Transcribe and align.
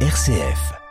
RCF. 0.00 0.85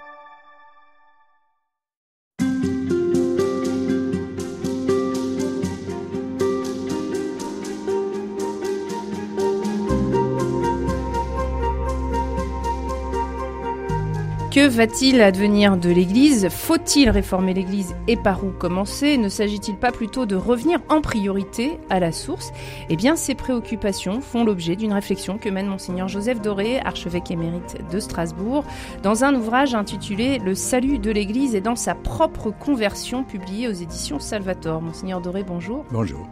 Que 14.56 14.70
va-t-il 14.70 15.22
advenir 15.22 15.76
de 15.76 15.90
l'Église? 15.90 16.48
Faut-il 16.48 17.10
réformer 17.10 17.54
l'Église 17.54 17.94
et 18.08 18.16
par 18.16 18.46
où 18.46 18.52
commencer? 18.52 19.18
Ne 19.18 19.28
s'agit-il 19.28 19.76
pas 19.76 19.92
plutôt 19.92 20.26
de 20.26 20.38
revenir 20.38 20.80
en 20.88 21.02
priorité 21.02 21.78
à 21.89 22.00
la 22.00 22.14
source? 22.14 22.54
Eh 22.88 22.96
bien, 22.96 23.18
ces 23.18 23.36
préoccupations 23.36 24.21
font 24.21 24.46
l'objet 24.46 24.78
d'une 24.78 24.94
réflexion 24.94 25.38
que 25.38 25.50
mène 25.50 25.68
Monseigneur 25.68 26.07
Joseph 26.07 26.39
Doré, 26.39 26.80
archevêque 26.80 27.32
émérite 27.32 27.80
de 27.92 28.00
Strasbourg, 28.00 28.64
dans 29.04 29.26
un 29.26 29.36
ouvrage 29.36 29.76
intitulé 29.76 30.39
Le 30.39 30.56
salut 30.56 31.00
de 31.00 31.12
l'Église 31.12 31.54
et 31.54 31.60
dans 31.60 31.76
sa 31.76 31.93
propre 31.93 32.49
conversion 32.49 33.26
publié 33.26 33.67
aux 33.67 33.73
éditions 33.73 34.21
Salvator. 34.21 34.81
Monseigneur 34.81 35.20
Doré, 35.20 35.43
bonjour. 35.43 35.84
Bonjour. 35.91 36.29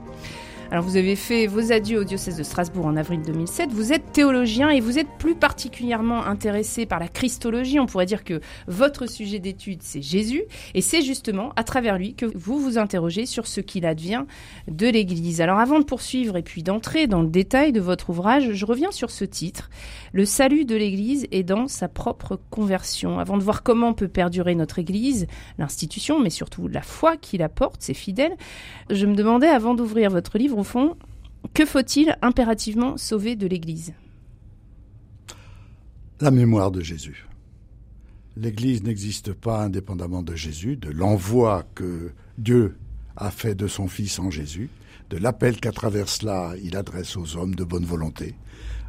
Alors 0.71 0.83
vous 0.83 0.97
avez 0.97 1.15
fait 1.15 1.45
vos 1.45 1.71
adieux 1.71 1.99
au 1.99 2.03
diocèse 2.03 2.37
de 2.37 2.43
Strasbourg 2.43 2.85
en 2.85 2.95
avril 2.95 3.21
2007. 3.21 3.71
Vous 3.71 3.93
êtes 3.93 4.11
théologien 4.11 4.69
et 4.69 4.79
vous 4.79 4.97
êtes 4.97 5.09
plus 5.19 5.35
particulièrement 5.35 6.25
intéressé 6.25 6.85
par 6.85 6.99
la 6.99 7.07
Christologie. 7.07 7.79
On 7.79 7.85
pourrait 7.85 8.07
dire 8.07 8.23
que 8.23 8.41
votre 8.67 9.07
sujet 9.07 9.39
d'étude, 9.39 9.83
c'est 9.83 10.01
Jésus. 10.01 10.43
Et 10.73 10.81
c'est 10.81 11.01
justement 11.01 11.53
à 11.55 11.63
travers 11.63 11.97
lui 11.97 12.15
que 12.15 12.25
vous 12.33 12.57
vous 12.57 12.77
interrogez 12.77 13.25
sur 13.25 13.45
ce 13.45 13.61
qu'il 13.61 13.85
advient 13.85 14.23
de 14.67 14.87
l'Église. 14.87 15.41
Alors 15.41 15.59
avant 15.59 15.79
de 15.79 15.85
poursuivre 15.85 16.37
et 16.37 16.43
puis 16.43 16.63
d'entrer 16.63 17.05
dans 17.05 17.21
le 17.21 17.29
détail 17.29 17.71
de 17.71 17.81
votre 17.81 18.09
ouvrage, 18.09 18.53
je 18.53 18.65
reviens 18.65 18.91
sur 18.91 19.11
ce 19.11 19.25
titre. 19.25 19.69
Le 20.11 20.25
salut 20.25 20.65
de 20.65 20.75
l'Église 20.75 21.27
est 21.31 21.43
dans 21.43 21.67
sa 21.67 21.87
propre 21.87 22.39
conversion. 22.49 23.19
Avant 23.19 23.37
de 23.37 23.43
voir 23.43 23.61
comment 23.63 23.93
peut 23.93 24.07
perdurer 24.07 24.55
notre 24.55 24.79
Église, 24.79 25.27
l'institution, 25.59 26.19
mais 26.19 26.29
surtout 26.29 26.67
la 26.67 26.81
foi 26.81 27.17
qu'il 27.17 27.43
apporte, 27.43 27.81
ses 27.81 27.93
fidèles, 27.93 28.35
je 28.89 29.05
me 29.05 29.15
demandais 29.15 29.47
avant 29.47 29.75
d'ouvrir 29.75 30.09
votre 30.09 30.37
livre 30.37 30.52
au 30.57 30.63
fond, 30.63 30.95
que 31.53 31.65
faut-il 31.65 32.17
impérativement 32.21 32.97
sauver 32.97 33.35
de 33.35 33.47
l'Église? 33.47 33.93
La 36.21 36.31
mémoire 36.31 36.71
de 36.71 36.81
Jésus. 36.81 37.27
L'Église 38.35 38.83
n'existe 38.83 39.33
pas 39.33 39.63
indépendamment 39.63 40.23
de 40.23 40.35
Jésus, 40.35 40.77
de 40.77 40.89
l'envoi 40.89 41.63
que 41.75 42.11
Dieu 42.37 42.75
a 43.15 43.29
fait 43.29 43.55
de 43.55 43.67
son 43.67 43.87
Fils 43.87 44.17
en 44.17 44.31
Jésus, 44.31 44.69
de 45.09 45.17
l'appel 45.17 45.59
qu'à 45.59 45.71
travers 45.71 46.09
cela 46.09 46.53
il 46.63 46.75
adresse 46.75 47.15
aux 47.17 47.37
hommes 47.37 47.53
de 47.53 47.63
bonne 47.63 47.85
volonté, 47.85 48.33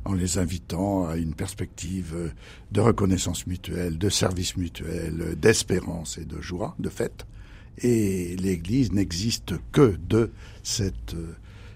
en 0.06 0.14
les 0.14 0.38
invitant 0.38 1.06
à 1.06 1.16
une 1.16 1.34
perspective 1.34 2.32
de 2.72 2.80
reconnaissance 2.80 3.46
mutuelle, 3.46 3.98
de 3.98 4.08
service 4.08 4.56
mutuel, 4.56 5.36
d'espérance 5.38 6.16
et 6.16 6.24
de 6.24 6.40
joie, 6.40 6.74
de 6.78 6.88
fête. 6.88 7.26
Et 7.78 8.36
l'Église 8.36 8.92
n'existe 8.92 9.54
que 9.72 9.98
de 10.08 10.30
cet 10.62 11.14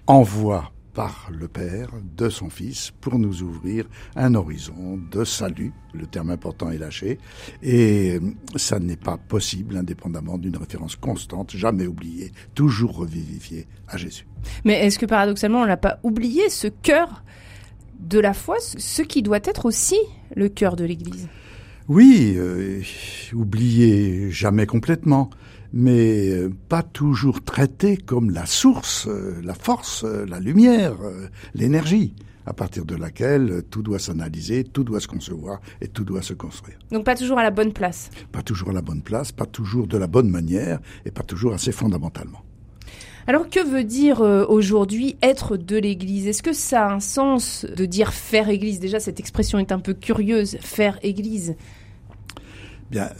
envoi 0.08 0.72
par 0.94 1.28
le 1.30 1.46
Père 1.46 1.90
de 2.16 2.28
son 2.28 2.50
Fils 2.50 2.92
pour 3.00 3.18
nous 3.18 3.42
ouvrir 3.42 3.84
un 4.16 4.34
horizon 4.34 4.98
de 5.12 5.22
salut. 5.22 5.72
Le 5.92 6.06
terme 6.06 6.30
important 6.30 6.70
est 6.70 6.78
lâché. 6.78 7.18
Et 7.62 8.18
ça 8.56 8.80
n'est 8.80 8.96
pas 8.96 9.16
possible 9.16 9.76
indépendamment 9.76 10.38
d'une 10.38 10.56
référence 10.56 10.96
constante, 10.96 11.54
jamais 11.54 11.86
oubliée, 11.86 12.32
toujours 12.54 12.96
revivifiée 12.96 13.68
à 13.86 13.96
Jésus. 13.96 14.26
Mais 14.64 14.84
est-ce 14.86 14.98
que 14.98 15.06
paradoxalement 15.06 15.60
on 15.60 15.66
n'a 15.66 15.76
pas 15.76 16.00
oublié 16.02 16.48
ce 16.48 16.66
cœur 16.66 17.22
de 18.00 18.18
la 18.18 18.32
foi, 18.32 18.56
ce 18.60 19.02
qui 19.02 19.22
doit 19.22 19.40
être 19.44 19.66
aussi 19.66 19.98
le 20.34 20.48
cœur 20.48 20.74
de 20.74 20.84
l'Église? 20.84 21.28
Oui, 21.86 22.34
euh, 22.36 22.82
oublié 23.34 24.30
jamais 24.30 24.66
complètement 24.66 25.30
mais 25.72 26.30
euh, 26.30 26.50
pas 26.68 26.82
toujours 26.82 27.42
traité 27.42 27.96
comme 27.96 28.30
la 28.30 28.46
source, 28.46 29.06
euh, 29.08 29.40
la 29.42 29.54
force, 29.54 30.04
euh, 30.04 30.24
la 30.26 30.40
lumière, 30.40 30.96
l'énergie 31.54 32.14
à 32.46 32.54
partir 32.54 32.86
de 32.86 32.94
laquelle 32.94 33.62
tout 33.70 33.82
doit 33.82 33.98
s'analyser, 33.98 34.64
tout 34.64 34.82
doit 34.82 35.00
se 35.00 35.08
concevoir 35.08 35.60
et 35.82 35.88
tout 35.88 36.04
doit 36.04 36.22
se 36.22 36.32
construire. 36.32 36.78
Donc 36.90 37.04
pas 37.04 37.14
toujours 37.14 37.38
à 37.38 37.42
la 37.42 37.50
bonne 37.50 37.74
place. 37.74 38.10
Pas 38.32 38.42
toujours 38.42 38.70
à 38.70 38.72
la 38.72 38.80
bonne 38.80 39.02
place, 39.02 39.32
pas 39.32 39.44
toujours 39.44 39.86
de 39.86 39.98
la 39.98 40.06
bonne 40.06 40.30
manière 40.30 40.80
et 41.04 41.10
pas 41.10 41.22
toujours 41.22 41.52
assez 41.52 41.72
fondamentalement. 41.72 42.42
Alors 43.26 43.50
que 43.50 43.62
veut 43.62 43.84
dire 43.84 44.22
aujourd'hui 44.22 45.16
être 45.20 45.58
de 45.58 45.76
l'Église? 45.76 46.26
Est-ce 46.26 46.42
que 46.42 46.54
ça 46.54 46.86
a 46.86 46.94
un 46.94 47.00
sens 47.00 47.66
de 47.66 47.84
dire 47.84 48.14
faire 48.14 48.48
Église? 48.48 48.80
Déjà, 48.80 49.00
cette 49.00 49.20
expression 49.20 49.58
est 49.58 49.70
un 49.70 49.80
peu 49.80 49.92
curieuse, 49.92 50.56
faire 50.62 50.98
Église. 51.02 51.54
Bien, 52.90 53.10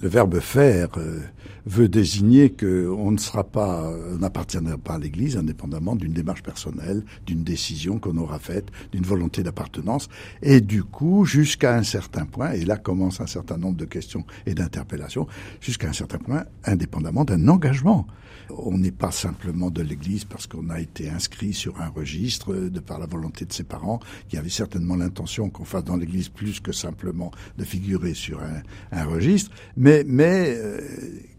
le 0.00 0.08
verbe 0.08 0.38
faire 0.40 0.88
euh, 0.96 1.20
veut 1.66 1.88
désigner 1.88 2.50
qu'on 2.50 3.10
ne 3.10 3.18
sera 3.18 3.44
pas, 3.44 3.92
on 4.12 4.18
n'appartiendra 4.18 4.78
pas 4.78 4.94
à 4.94 4.98
l'Église 4.98 5.36
indépendamment 5.36 5.96
d'une 5.96 6.12
démarche 6.12 6.42
personnelle, 6.42 7.02
d'une 7.26 7.44
décision 7.44 7.98
qu'on 7.98 8.16
aura 8.16 8.38
faite, 8.38 8.68
d'une 8.92 9.04
volonté 9.04 9.42
d'appartenance, 9.42 10.08
et 10.42 10.60
du 10.60 10.82
coup, 10.84 11.24
jusqu'à 11.24 11.76
un 11.76 11.82
certain 11.82 12.24
point, 12.24 12.52
et 12.52 12.64
là 12.64 12.76
commence 12.76 13.20
un 13.20 13.26
certain 13.26 13.58
nombre 13.58 13.76
de 13.76 13.84
questions 13.84 14.24
et 14.46 14.54
d'interpellations, 14.54 15.26
jusqu'à 15.60 15.88
un 15.88 15.92
certain 15.92 16.18
point, 16.18 16.44
indépendamment 16.64 17.24
d'un 17.24 17.48
engagement. 17.48 18.06
On 18.50 18.78
n'est 18.78 18.92
pas 18.92 19.10
simplement 19.10 19.70
de 19.70 19.82
l'Église 19.82 20.24
parce 20.24 20.46
qu'on 20.46 20.70
a 20.70 20.80
été 20.80 21.10
inscrit 21.10 21.52
sur 21.52 21.80
un 21.80 21.88
registre 21.88 22.54
de 22.54 22.80
par 22.80 22.98
la 22.98 23.06
volonté 23.06 23.44
de 23.44 23.52
ses 23.52 23.64
parents, 23.64 24.00
qui 24.28 24.36
avaient 24.36 24.48
certainement 24.48 24.96
l'intention 24.96 25.50
qu'on 25.50 25.64
fasse 25.64 25.84
dans 25.84 25.96
l'Église 25.96 26.28
plus 26.28 26.60
que 26.60 26.72
simplement 26.72 27.30
de 27.56 27.64
figurer 27.64 28.14
sur 28.14 28.40
un, 28.40 28.62
un 28.92 29.04
registre, 29.04 29.50
mais, 29.76 30.04
mais 30.06 30.54
euh, 30.56 30.80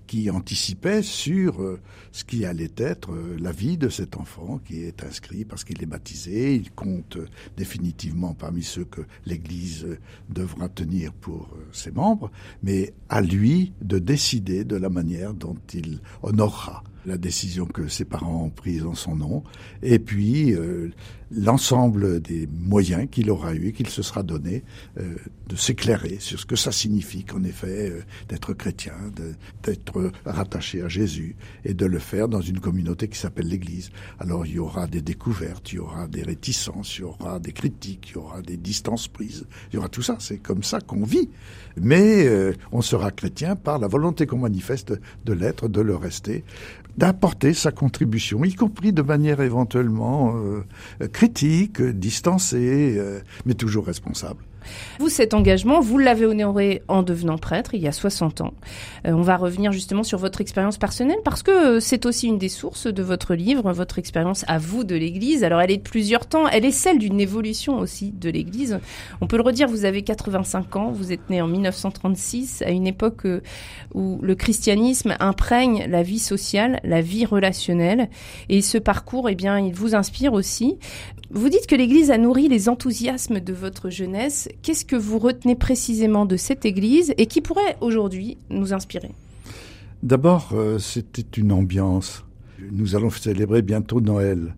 qui 0.10 0.30
anticipait 0.32 1.04
sur 1.04 1.62
euh, 1.62 1.80
ce 2.12 2.24
qui 2.24 2.44
allait 2.44 2.72
être 2.78 3.12
euh, 3.12 3.38
la 3.40 3.52
vie 3.52 3.78
de 3.78 3.90
cet 3.90 4.18
enfant 4.18 4.60
qui 4.66 4.82
est 4.82 5.04
inscrit 5.04 5.46
parce 5.46 5.64
qu'il 5.64 5.82
est 5.84 5.86
baptisé, 5.86 6.56
il 6.56 6.72
compte 6.72 7.18
définitivement 7.56 8.34
parmi 8.34 8.64
ceux 8.64 8.86
que 8.86 9.02
l'Église 9.28 10.00
devra 10.30 10.68
tenir 10.68 11.14
pour 11.14 11.50
ses 11.72 11.92
membres, 11.92 12.32
mais 12.64 12.94
à 13.08 13.22
lui 13.22 13.74
de 13.82 14.00
décider 14.00 14.64
de 14.64 14.76
la 14.76 14.90
manière 14.90 15.36
dont 15.36 15.58
il 15.74 16.00
honorera 16.24 16.84
la 17.06 17.18
décision 17.18 17.66
que 17.66 17.88
ses 17.88 18.06
parents 18.06 18.46
ont 18.46 18.50
prise 18.50 18.86
en 18.86 18.96
son 18.96 19.16
nom, 19.16 19.44
et 19.82 20.00
puis 20.00 20.54
euh, 20.54 20.90
l'ensemble 21.32 22.22
des 22.22 22.48
moyens 22.48 23.08
qu'il 23.10 23.30
aura 23.30 23.54
eu, 23.54 23.72
qu'il 23.72 23.88
se 23.88 24.02
sera 24.02 24.24
donné, 24.24 24.64
euh, 25.00 25.16
de 25.48 25.56
s'éclairer 25.56 26.18
sur 26.20 26.40
ce 26.40 26.46
que 26.46 26.56
ça 26.56 26.72
signifie 26.72 27.24
qu'en 27.24 27.44
effet 27.44 27.92
euh, 27.92 28.02
d'être 28.28 28.54
chrétien, 28.54 28.94
d'être 29.64 30.12
rattaché 30.26 30.82
à 30.82 30.88
Jésus, 30.88 31.36
et 31.64 31.74
de 31.74 31.86
le 31.86 32.00
faire 32.00 32.28
dans 32.28 32.42
une 32.42 32.60
communauté 32.60 33.08
qui 33.08 33.18
s'appelle 33.18 33.48
l'Église. 33.48 33.92
Alors 34.20 34.46
il 34.46 34.54
y 34.54 34.60
aura 34.60 34.88
des 34.88 35.02
découvertes, 35.02 35.72
il 35.72 35.76
y 35.76 35.80
aura 35.80 36.08
des 36.08 36.24
réticences, 36.24 36.98
il 36.98 37.02
y 37.02 37.04
aura 37.04 37.40
des 37.40 37.52
critiques, 37.52 38.10
il 38.10 38.16
y 38.16 38.18
aura 38.18 38.42
des 38.42 38.58
distances 38.58 39.08
prises, 39.08 39.46
il 39.72 39.76
y 39.76 39.78
aura 39.78 39.90
tout 39.90 40.02
ça, 40.02 40.18
c'est 40.20 40.38
comme 40.38 40.64
ça 40.64 40.82
qu'on 40.82 41.04
vit. 41.04 41.30
Mais 41.82 42.28
on 42.72 42.82
sera 42.82 43.12
chrétien 43.12 43.56
par 43.56 43.80
la 43.80 43.88
volonté 43.88 44.26
qu'on 44.26 44.40
manifeste 44.40 44.94
de 45.26 45.34
l'être, 45.34 45.70
de 45.70 45.82
le 45.82 45.96
rester 45.96 46.44
d'apporter 47.00 47.54
sa 47.54 47.72
contribution, 47.72 48.44
y 48.44 48.54
compris 48.54 48.92
de 48.92 49.02
manière 49.02 49.40
éventuellement 49.40 50.36
euh, 50.36 51.08
critique, 51.08 51.82
distancée, 51.82 52.96
euh, 52.98 53.22
mais 53.46 53.54
toujours 53.54 53.86
responsable. 53.86 54.44
Vous, 55.00 55.10
cet 55.10 55.34
engagement, 55.34 55.80
vous 55.80 55.98
l'avez 55.98 56.26
honoré 56.26 56.82
en 56.88 57.04
devenant 57.04 57.38
prêtre 57.38 57.74
il 57.74 57.82
y 57.82 57.88
a 57.88 57.92
60 57.92 58.42
ans. 58.42 58.54
Euh, 59.08 59.12
on 59.12 59.22
va 59.22 59.38
revenir 59.38 59.72
justement 59.72 60.04
sur 60.04 60.18
votre 60.18 60.42
expérience 60.42 60.78
personnelle 60.78 61.20
parce 61.24 61.44
que 61.44 61.80
c'est 61.80 62.06
aussi 62.06 62.28
une 62.28 62.38
des 62.38 62.50
sources 62.50 62.88
de 62.88 63.04
votre 63.04 63.36
livre, 63.36 63.72
votre 63.72 64.00
expérience 64.00 64.46
à 64.48 64.58
vous 64.58 64.84
de 64.84 64.96
l'Église. 64.96 65.44
Alors 65.44 65.62
elle 65.62 65.72
est 65.72 65.78
de 65.78 65.84
plusieurs 65.84 66.26
temps, 66.26 66.48
elle 66.48 66.66
est 66.66 66.72
celle 66.72 67.00
d'une 67.00 67.20
évolution 67.20 67.80
aussi 67.80 68.12
de 68.12 68.30
l'Église. 68.30 68.80
On 69.22 69.28
peut 69.28 69.38
le 69.38 69.44
redire, 69.44 69.68
vous 69.68 69.86
avez 69.86 70.02
85 70.02 70.76
ans, 70.76 70.92
vous 70.92 71.12
êtes 71.12 71.30
né 71.30 71.42
en 71.42 71.48
1936, 71.48 72.64
à 72.64 72.72
une 72.72 72.88
époque 72.88 73.26
euh, 73.26 73.42
où 73.94 74.20
le 74.22 74.36
christianisme 74.36 75.16
imprègne 75.20 75.86
la 75.88 76.04
vie 76.04 76.20
sociale, 76.20 76.80
la 76.84 77.02
vie 77.02 77.26
relationnelle. 77.26 78.10
Et 78.50 78.62
ce 78.62 78.78
parcours, 78.78 79.30
eh 79.30 79.36
bien, 79.36 79.60
il 79.60 79.74
vous 79.74 79.96
inspire 79.96 80.34
aussi. 80.34 80.78
Vous 81.32 81.50
dites 81.50 81.68
que 81.68 81.76
l'Église 81.76 82.10
a 82.10 82.18
nourri 82.18 82.48
les 82.48 82.70
enthousiasmes 82.70 83.40
de 83.40 83.54
votre 83.54 83.90
jeunesse. 83.90 84.49
Qu'est-ce 84.62 84.86
que 84.86 84.96
vous 84.96 85.20
retenez 85.20 85.56
précisément 85.56 86.26
de 86.26 86.38
cette 86.38 86.66
Église 86.66 87.14
et 87.18 87.26
qui 87.26 87.42
pourrait 87.42 87.78
aujourd'hui 87.82 88.38
nous 88.50 88.74
inspirer 88.74 89.12
D'abord, 90.02 90.52
euh, 90.54 90.80
c'était 90.80 91.26
une 91.40 91.52
ambiance. 91.52 92.24
Nous 92.72 92.96
allons 92.96 93.10
célébrer 93.10 93.62
bientôt 93.62 94.00
Noël. 94.00 94.56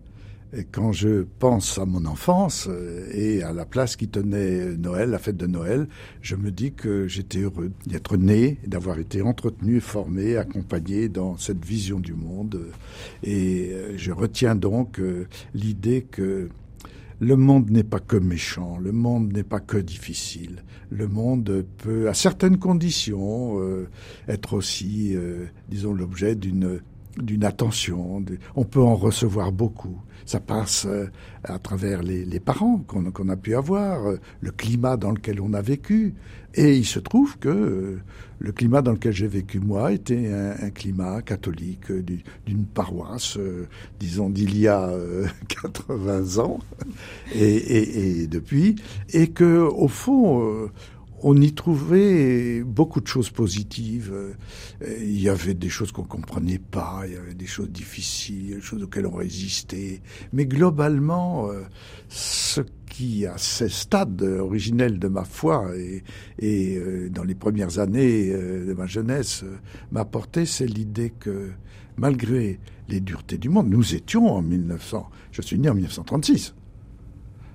Et 0.54 0.64
quand 0.64 0.92
je 0.92 1.24
pense 1.38 1.78
à 1.78 1.86
mon 1.86 2.04
enfance 2.04 2.68
euh, 2.70 3.08
et 3.12 3.42
à 3.42 3.52
la 3.52 3.64
place 3.64 3.96
qui 3.96 4.06
tenait 4.06 4.76
Noël, 4.76 5.10
la 5.10 5.18
fête 5.18 5.36
de 5.36 5.46
Noël, 5.46 5.88
je 6.20 6.36
me 6.36 6.50
dis 6.52 6.72
que 6.72 7.08
j'étais 7.08 7.40
heureux 7.40 7.72
d'être 7.86 8.16
né, 8.16 8.58
d'avoir 8.66 8.98
été 8.98 9.22
entretenu, 9.22 9.80
formé, 9.80 10.36
accompagné 10.36 11.08
dans 11.08 11.36
cette 11.38 11.64
vision 11.64 11.98
du 11.98 12.14
monde. 12.14 12.60
Et 13.24 13.70
euh, 13.72 13.94
je 13.96 14.12
retiens 14.12 14.54
donc 14.54 15.00
l'idée 15.54 16.02
que 16.02 16.50
le 17.22 17.36
monde 17.36 17.70
n'est 17.70 17.84
pas 17.84 18.00
que 18.00 18.16
méchant, 18.16 18.78
le 18.78 18.90
monde 18.90 19.32
n'est 19.32 19.44
pas 19.44 19.60
que 19.60 19.76
difficile. 19.76 20.64
Le 20.90 21.06
monde 21.06 21.64
peut, 21.78 22.08
à 22.08 22.14
certaines 22.14 22.58
conditions, 22.58 23.60
euh, 23.60 23.88
être 24.26 24.54
aussi, 24.54 25.14
euh, 25.14 25.46
disons, 25.68 25.94
l'objet 25.94 26.34
d'une 26.34 26.80
d'une 27.16 27.44
attention. 27.44 28.24
On 28.56 28.64
peut 28.64 28.80
en 28.80 28.94
recevoir 28.94 29.52
beaucoup. 29.52 30.00
Ça 30.24 30.40
passe 30.40 30.86
euh, 30.86 31.06
à 31.44 31.58
travers 31.58 32.02
les, 32.02 32.40
parents 32.40 32.78
qu'on 32.78 33.28
a 33.28 33.36
pu 33.36 33.54
avoir, 33.56 34.06
euh, 34.06 34.20
le 34.40 34.50
climat 34.50 34.96
dans 34.96 35.10
lequel 35.10 35.40
on 35.40 35.52
a 35.52 35.62
vécu. 35.62 36.14
Et 36.54 36.76
il 36.76 36.86
se 36.86 37.00
trouve 37.00 37.38
que 37.38 37.48
euh, 37.48 38.00
le 38.38 38.52
climat 38.52 38.82
dans 38.82 38.92
lequel 38.92 39.12
j'ai 39.12 39.26
vécu 39.26 39.58
moi 39.58 39.92
était 39.92 40.30
un, 40.32 40.70
climat 40.70 41.22
catholique 41.22 41.90
d'une 42.46 42.64
paroisse, 42.66 43.38
disons 43.98 44.30
d'il 44.30 44.58
y 44.58 44.68
a 44.68 44.90
80 45.48 46.42
ans, 46.42 46.58
et, 47.34 47.40
et, 47.40 48.22
et, 48.22 48.26
depuis, 48.26 48.76
et 49.12 49.28
que 49.28 49.58
au 49.58 49.88
fond 49.88 50.68
on 51.22 51.40
y 51.40 51.52
trouvait 51.52 52.62
beaucoup 52.62 53.00
de 53.00 53.06
choses 53.06 53.30
positives. 53.30 54.12
Il 55.00 55.20
y 55.20 55.28
avait 55.28 55.54
des 55.54 55.68
choses 55.68 55.92
qu'on 55.92 56.02
comprenait 56.02 56.58
pas, 56.58 57.02
il 57.06 57.14
y 57.14 57.16
avait 57.16 57.34
des 57.34 57.46
choses 57.46 57.70
difficiles, 57.70 58.56
des 58.56 58.60
choses 58.60 58.82
auxquelles 58.82 59.06
on 59.06 59.14
résistait. 59.14 60.02
Mais 60.32 60.46
globalement, 60.46 61.48
euh, 61.50 61.62
ce 62.08 62.60
qui, 62.90 63.26
à 63.26 63.38
ce 63.38 63.68
stade 63.68 64.22
originel 64.22 64.98
de 64.98 65.08
ma 65.08 65.24
foi 65.24 65.70
et, 65.76 66.76
euh, 66.76 67.08
dans 67.08 67.24
les 67.24 67.34
premières 67.34 67.78
années 67.78 68.30
euh, 68.30 68.66
de 68.66 68.72
ma 68.74 68.86
jeunesse, 68.86 69.44
m'a 69.92 70.04
porté, 70.04 70.44
c'est 70.44 70.66
l'idée 70.66 71.10
que 71.10 71.50
malgré 71.96 72.58
les 72.88 73.00
duretés 73.00 73.38
du 73.38 73.48
monde, 73.48 73.68
nous 73.68 73.94
étions 73.94 74.26
en 74.26 74.42
1900, 74.42 75.08
je 75.30 75.42
suis 75.42 75.58
né 75.58 75.68
en 75.68 75.74
1936, 75.74 76.54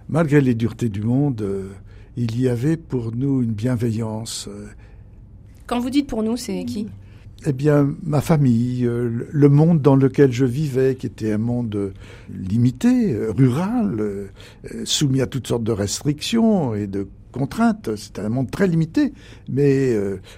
malgré 0.09 0.41
les 0.41 0.55
duretés 0.55 0.89
du 0.89 1.01
monde, 1.01 1.45
il 2.17 2.41
y 2.41 2.49
avait 2.49 2.77
pour 2.77 3.15
nous 3.15 3.43
une 3.43 3.53
bienveillance. 3.53 4.49
Euh, 4.51 4.65
Quand 5.67 5.79
vous 5.79 5.91
dites 5.91 6.07
pour 6.07 6.23
nous, 6.23 6.35
c'est 6.35 6.65
qui? 6.65 6.87
Eh 7.45 7.53
bien, 7.53 7.93
ma 8.01 8.21
famille, 8.21 8.85
euh, 8.85 9.27
le 9.31 9.49
monde 9.49 9.83
dans 9.83 9.95
lequel 9.95 10.31
je 10.31 10.43
vivais, 10.43 10.95
qui 10.95 11.05
était 11.05 11.31
un 11.31 11.37
monde 11.37 11.93
limité, 12.33 13.13
euh, 13.13 13.31
rural, 13.31 14.31
soumis 14.83 15.21
à 15.21 15.27
toutes 15.27 15.47
sortes 15.47 15.63
de 15.63 15.71
restrictions 15.71 16.73
et 16.73 16.87
de 16.87 17.07
contraintes. 17.31 17.95
C'était 17.95 18.21
un 18.21 18.29
monde 18.29 18.49
très 18.49 18.67
limité, 18.67 19.13
mais 19.47 19.95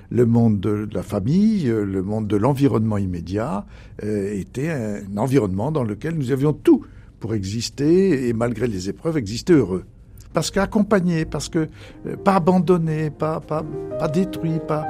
le 0.09 0.25
monde 0.25 0.59
de, 0.59 0.89
la 0.91 1.03
famille, 1.03 1.63
le 1.67 2.03
monde 2.03 2.27
de 2.27 2.35
l'environnement 2.35 2.97
immédiat 2.97 3.65
était 4.03 4.69
un 4.69 5.15
environnement 5.15 5.71
dans 5.71 5.83
lequel 5.83 6.15
nous 6.15 6.31
avions 6.31 6.51
tout 6.51 6.83
pour 7.21 7.33
exister 7.35 8.27
et 8.27 8.33
malgré 8.33 8.67
les 8.67 8.89
épreuves, 8.89 9.15
exister 9.15 9.53
heureux 9.53 9.85
parce 10.33 10.51
qu'accompagné, 10.51 11.25
parce 11.25 11.49
que 11.49 11.67
euh, 12.05 12.15
pas 12.17 12.35
abandonné, 12.35 13.09
pas, 13.09 13.39
pas, 13.39 13.63
pas 13.97 14.07
détruit, 14.07 14.59
pas. 14.67 14.85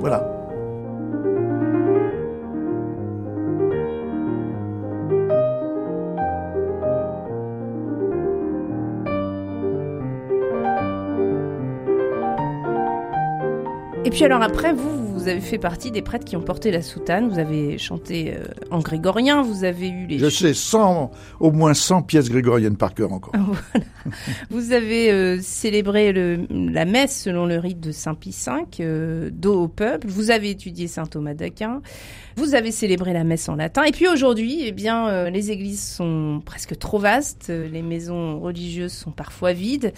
Voilà. 0.00 0.35
Et 14.06 14.10
puis 14.10 14.22
alors 14.22 14.40
après, 14.40 14.72
vous, 14.72 15.14
vous 15.14 15.26
avez 15.26 15.40
fait 15.40 15.58
partie 15.58 15.90
des 15.90 16.00
prêtres 16.00 16.24
qui 16.24 16.36
ont 16.36 16.40
porté 16.40 16.70
la 16.70 16.80
soutane, 16.80 17.28
vous 17.28 17.40
avez 17.40 17.76
chanté 17.76 18.34
euh, 18.36 18.44
en 18.70 18.78
grégorien, 18.78 19.42
vous 19.42 19.64
avez 19.64 19.88
eu 19.88 20.06
les... 20.06 20.20
Je 20.20 20.28
sais 20.28 20.54
100, 20.54 21.10
au 21.40 21.50
moins 21.50 21.74
100 21.74 22.02
pièces 22.02 22.30
grégoriennes 22.30 22.76
par 22.76 22.94
cœur 22.94 23.12
encore. 23.12 23.32
voilà. 23.36 23.84
vous 24.50 24.70
avez 24.70 25.10
euh, 25.10 25.40
célébré 25.42 26.12
le, 26.12 26.46
la 26.50 26.84
messe 26.84 27.20
selon 27.20 27.46
le 27.46 27.58
rite 27.58 27.80
de 27.80 27.90
Saint 27.90 28.14
Pie 28.14 28.30
V, 28.30 28.52
euh, 28.78 29.28
dos 29.32 29.64
au 29.64 29.66
peuple, 29.66 30.06
vous 30.06 30.30
avez 30.30 30.50
étudié 30.50 30.86
Saint 30.86 31.06
Thomas 31.06 31.34
d'Aquin, 31.34 31.82
vous 32.36 32.54
avez 32.54 32.70
célébré 32.70 33.12
la 33.12 33.24
messe 33.24 33.48
en 33.48 33.56
latin, 33.56 33.82
et 33.82 33.90
puis 33.90 34.06
aujourd'hui, 34.06 34.60
eh 34.66 34.70
bien, 34.70 35.28
les 35.30 35.50
églises 35.50 35.82
sont 35.82 36.40
presque 36.46 36.78
trop 36.78 37.00
vastes, 37.00 37.48
les 37.48 37.82
maisons 37.82 38.38
religieuses 38.38 38.92
sont 38.92 39.10
parfois 39.10 39.52
vides. 39.52 39.92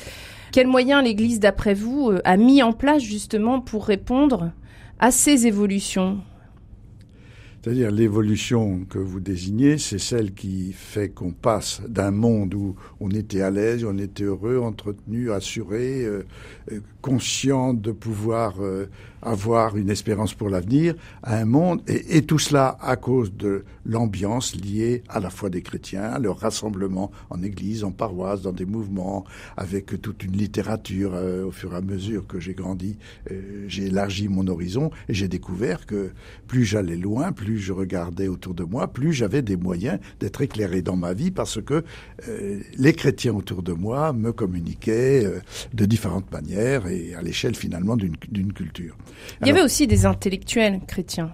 Quels 0.52 0.66
moyens 0.66 1.04
l'Église, 1.04 1.40
d'après 1.40 1.74
vous, 1.74 2.12
a 2.24 2.36
mis 2.36 2.62
en 2.62 2.72
place 2.72 3.02
justement 3.02 3.60
pour 3.60 3.86
répondre 3.86 4.50
à 4.98 5.10
ces 5.10 5.46
évolutions? 5.46 6.20
C'est-à-dire 7.60 7.90
l'évolution 7.90 8.84
que 8.88 8.98
vous 8.98 9.18
désignez, 9.18 9.78
c'est 9.78 9.98
celle 9.98 10.32
qui 10.32 10.72
fait 10.72 11.08
qu'on 11.08 11.32
passe 11.32 11.82
d'un 11.88 12.12
monde 12.12 12.54
où 12.54 12.76
on 13.00 13.10
était 13.10 13.42
à 13.42 13.50
l'aise, 13.50 13.84
on 13.84 13.98
était 13.98 14.24
heureux, 14.24 14.58
entretenu, 14.58 15.32
assuré, 15.32 16.04
euh, 16.04 16.24
euh, 16.70 16.80
conscient 17.02 17.74
de 17.74 17.90
pouvoir 17.90 18.56
euh, 18.60 18.86
avoir 19.22 19.76
une 19.76 19.90
espérance 19.90 20.34
pour 20.34 20.50
l'avenir, 20.50 20.94
à 21.24 21.36
un 21.38 21.44
monde, 21.44 21.82
et, 21.88 22.22
tout 22.22 22.38
cela 22.38 22.76
à 22.80 22.96
cause 22.96 23.32
de 23.34 23.64
l'ambiance 23.84 24.54
liée 24.54 25.02
à 25.08 25.18
la 25.18 25.30
foi 25.30 25.50
des 25.50 25.62
chrétiens, 25.62 26.18
leur 26.18 26.38
rassemblement 26.38 27.10
en 27.30 27.42
église, 27.42 27.82
en 27.82 27.90
paroisse, 27.90 28.42
dans 28.42 28.52
des 28.52 28.66
mouvements, 28.66 29.24
avec 29.56 30.00
toute 30.00 30.22
une 30.22 30.36
littérature. 30.36 31.14
au 31.46 31.50
fur 31.50 31.72
et 31.72 31.76
à 31.76 31.80
mesure 31.80 32.26
que 32.26 32.38
j'ai 32.38 32.54
grandi, 32.54 32.96
j'ai 33.66 33.86
élargi 33.86 34.28
mon 34.28 34.46
horizon 34.46 34.90
et 35.08 35.14
j'ai 35.14 35.28
découvert 35.28 35.86
que 35.86 36.10
plus 36.46 36.64
j'allais 36.64 36.96
loin, 36.96 37.32
plus 37.32 37.47
plus 37.48 37.56
je 37.56 37.72
regardais 37.72 38.28
autour 38.28 38.52
de 38.52 38.62
moi, 38.62 38.92
plus 38.92 39.14
j'avais 39.14 39.40
des 39.40 39.56
moyens 39.56 39.98
d'être 40.20 40.42
éclairé 40.42 40.82
dans 40.82 40.96
ma 40.96 41.14
vie 41.14 41.30
parce 41.30 41.62
que 41.62 41.82
euh, 42.28 42.60
les 42.76 42.92
chrétiens 42.92 43.32
autour 43.32 43.62
de 43.62 43.72
moi 43.72 44.12
me 44.12 44.32
communiquaient 44.32 45.24
euh, 45.24 45.40
de 45.72 45.86
différentes 45.86 46.30
manières 46.30 46.86
et 46.88 47.14
à 47.14 47.22
l'échelle 47.22 47.54
finalement 47.54 47.96
d'une 47.96 48.52
culture. 48.52 48.98
Il 49.40 49.46
y 49.46 49.50
avait 49.50 49.62
aussi 49.62 49.86
des 49.86 50.04
intellectuels 50.04 50.80
chrétiens. 50.86 51.32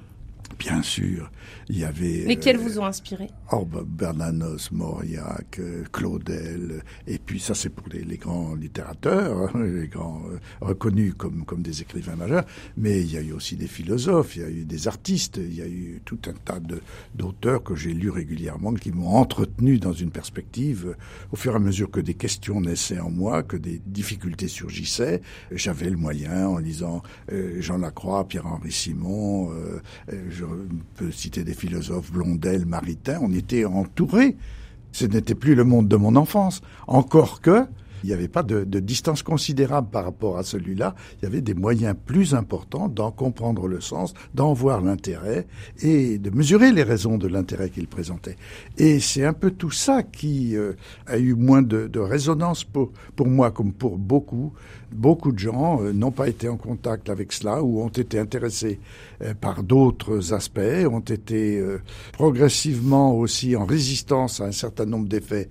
Bien 0.58 0.82
sûr. 0.82 1.30
Il 1.68 1.78
y 1.78 1.84
avait. 1.84 2.24
Lesquels 2.24 2.56
euh, 2.56 2.60
vous 2.60 2.78
ont 2.78 2.84
inspiré? 2.84 3.28
Oh, 3.52 3.64
bah, 3.64 3.82
Bernanos, 3.86 4.70
Mauriac, 4.72 5.58
euh, 5.58 5.84
Claudel, 5.92 6.82
et 7.06 7.18
puis 7.18 7.40
ça 7.40 7.54
c'est 7.54 7.70
pour 7.70 7.88
les, 7.88 8.02
les, 8.02 8.16
grands 8.16 8.54
littérateurs, 8.54 9.50
hein, 9.54 9.62
les 9.62 9.88
grands 9.88 10.22
euh, 10.30 10.38
reconnus 10.60 11.14
comme, 11.16 11.44
comme 11.44 11.62
des 11.62 11.82
écrivains 11.82 12.16
majeurs, 12.16 12.44
mais 12.76 13.00
il 13.00 13.12
y 13.12 13.16
a 13.16 13.20
eu 13.20 13.32
aussi 13.32 13.56
des 13.56 13.66
philosophes, 13.66 14.36
il 14.36 14.42
y 14.42 14.44
a 14.44 14.50
eu 14.50 14.64
des 14.64 14.88
artistes, 14.88 15.38
il 15.38 15.54
y 15.54 15.62
a 15.62 15.66
eu 15.66 16.00
tout 16.04 16.18
un 16.26 16.32
tas 16.32 16.60
d'auteurs 17.14 17.62
que 17.62 17.74
j'ai 17.74 17.92
lus 17.92 18.10
régulièrement, 18.10 18.74
qui 18.74 18.92
m'ont 18.92 19.16
entretenu 19.16 19.78
dans 19.78 19.92
une 19.92 20.10
perspective, 20.10 20.96
au 21.32 21.36
fur 21.36 21.52
et 21.52 21.56
à 21.56 21.60
mesure 21.60 21.90
que 21.90 22.00
des 22.00 22.14
questions 22.14 22.60
naissaient 22.60 23.00
en 23.00 23.10
moi, 23.10 23.42
que 23.42 23.56
des 23.56 23.80
difficultés 23.86 24.48
surgissaient, 24.48 25.20
j'avais 25.50 25.90
le 25.90 25.96
moyen, 25.96 26.48
en 26.48 26.58
lisant 26.58 27.02
Jean 27.58 27.78
Lacroix, 27.78 28.26
Pierre-Henri 28.26 28.72
Simon, 28.72 29.50
je 30.08 30.43
peux 30.94 31.10
citer 31.10 31.44
des 31.44 31.54
philosophes, 31.54 32.12
Blondel, 32.12 32.66
Maritain, 32.66 33.18
on 33.22 33.32
était 33.32 33.64
entouré. 33.64 34.36
Ce 34.92 35.04
n'était 35.04 35.34
plus 35.34 35.54
le 35.54 35.64
monde 35.64 35.88
de 35.88 35.96
mon 35.96 36.14
enfance. 36.14 36.60
Encore 36.86 37.40
que, 37.40 37.66
il 38.04 38.08
n'y 38.08 38.12
avait 38.12 38.28
pas 38.28 38.42
de, 38.42 38.64
de, 38.64 38.80
distance 38.80 39.22
considérable 39.22 39.88
par 39.90 40.04
rapport 40.04 40.36
à 40.36 40.42
celui-là. 40.42 40.94
Il 41.16 41.24
y 41.24 41.26
avait 41.26 41.40
des 41.40 41.54
moyens 41.54 41.96
plus 42.04 42.34
importants 42.34 42.88
d'en 42.88 43.10
comprendre 43.10 43.66
le 43.66 43.80
sens, 43.80 44.12
d'en 44.34 44.52
voir 44.52 44.82
l'intérêt 44.82 45.46
et 45.80 46.18
de 46.18 46.28
mesurer 46.28 46.70
les 46.70 46.82
raisons 46.82 47.16
de 47.16 47.26
l'intérêt 47.26 47.70
qu'il 47.70 47.88
présentait. 47.88 48.36
Et 48.76 49.00
c'est 49.00 49.24
un 49.24 49.32
peu 49.32 49.50
tout 49.50 49.70
ça 49.70 50.02
qui 50.02 50.54
euh, 50.54 50.74
a 51.06 51.16
eu 51.16 51.32
moins 51.32 51.62
de, 51.62 51.86
de 51.86 51.98
résonance 51.98 52.62
pour, 52.62 52.92
pour 53.16 53.26
moi 53.26 53.50
comme 53.50 53.72
pour 53.72 53.96
beaucoup. 53.96 54.52
Beaucoup 54.94 55.32
de 55.32 55.38
gens 55.38 55.82
euh, 55.82 55.92
n'ont 55.92 56.12
pas 56.12 56.28
été 56.28 56.48
en 56.48 56.56
contact 56.56 57.10
avec 57.10 57.32
cela 57.32 57.62
ou 57.62 57.82
ont 57.82 57.88
été 57.88 58.18
intéressés 58.18 58.78
euh, 59.22 59.34
par 59.34 59.62
d'autres 59.62 60.32
aspects, 60.32 60.60
ont 60.88 61.00
été 61.00 61.62
progressivement 62.12 63.16
aussi 63.16 63.56
en 63.56 63.64
résistance 63.64 64.40
à 64.40 64.44
un 64.44 64.52
certain 64.52 64.86
nombre 64.86 65.08
d'effets 65.08 65.48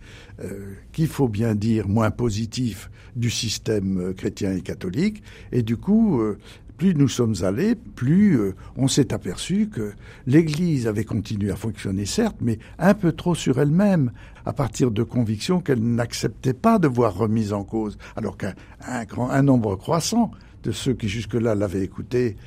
qu'il 0.91 1.07
faut 1.07 1.27
bien 1.27 1.55
dire 1.55 1.88
moins 1.88 2.12
positifs 2.12 2.89
du 3.15 3.29
système 3.29 4.00
euh, 4.00 4.13
chrétien 4.13 4.55
et 4.55 4.62
catholique. 4.62 5.23
Et 5.51 5.62
du 5.62 5.77
coup, 5.77 6.21
euh, 6.21 6.38
plus 6.77 6.96
nous 6.96 7.08
sommes 7.08 7.36
allés, 7.44 7.75
plus 7.75 8.39
euh, 8.39 8.56
on 8.75 8.88
s'est 8.88 9.13
aperçu 9.13 9.70
que 9.70 9.94
l'Église 10.25 10.88
avait 10.88 11.03
continué 11.03 11.51
à 11.51 11.56
fonctionner, 11.56 12.06
certes, 12.06 12.38
mais 12.42 12.60
un 12.80 12.94
peu 12.94 13.12
trop 13.12 13.36
sur 13.36 13.60
elle-même, 13.60 14.12
à 14.46 14.53
partir 14.53 14.92
de 14.92 15.03
convictions 15.03 15.62
qu'elle 15.62 15.84
n'acceptait 15.84 16.53
pas 16.53 16.80
de 16.80 16.88
voir 16.88 17.15
remises 17.15 17.53
en 17.53 17.63
cause, 17.63 17.98
alors 18.15 18.38
qu'un 18.38 18.53
un, 18.88 19.44
nombre 19.44 19.75
croissant 19.75 20.32
de 20.63 20.72
ceux 20.72 20.94
qui 20.94 21.08
jusque-là 21.10 21.56
l'avaient 21.56 21.84
écouté 21.84 22.38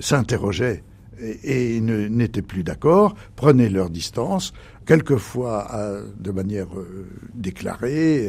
s'interrogeaient 0.00 0.82
et, 1.20 1.76
et 1.76 1.80
n'étaient 1.80 2.42
plus 2.42 2.64
d'accord, 2.64 3.14
prenaient 3.36 3.68
leur 3.68 3.90
distance, 3.90 4.52
quelquefois 4.90 5.68
de 6.18 6.32
manière 6.32 6.66
déclarée, 7.32 8.28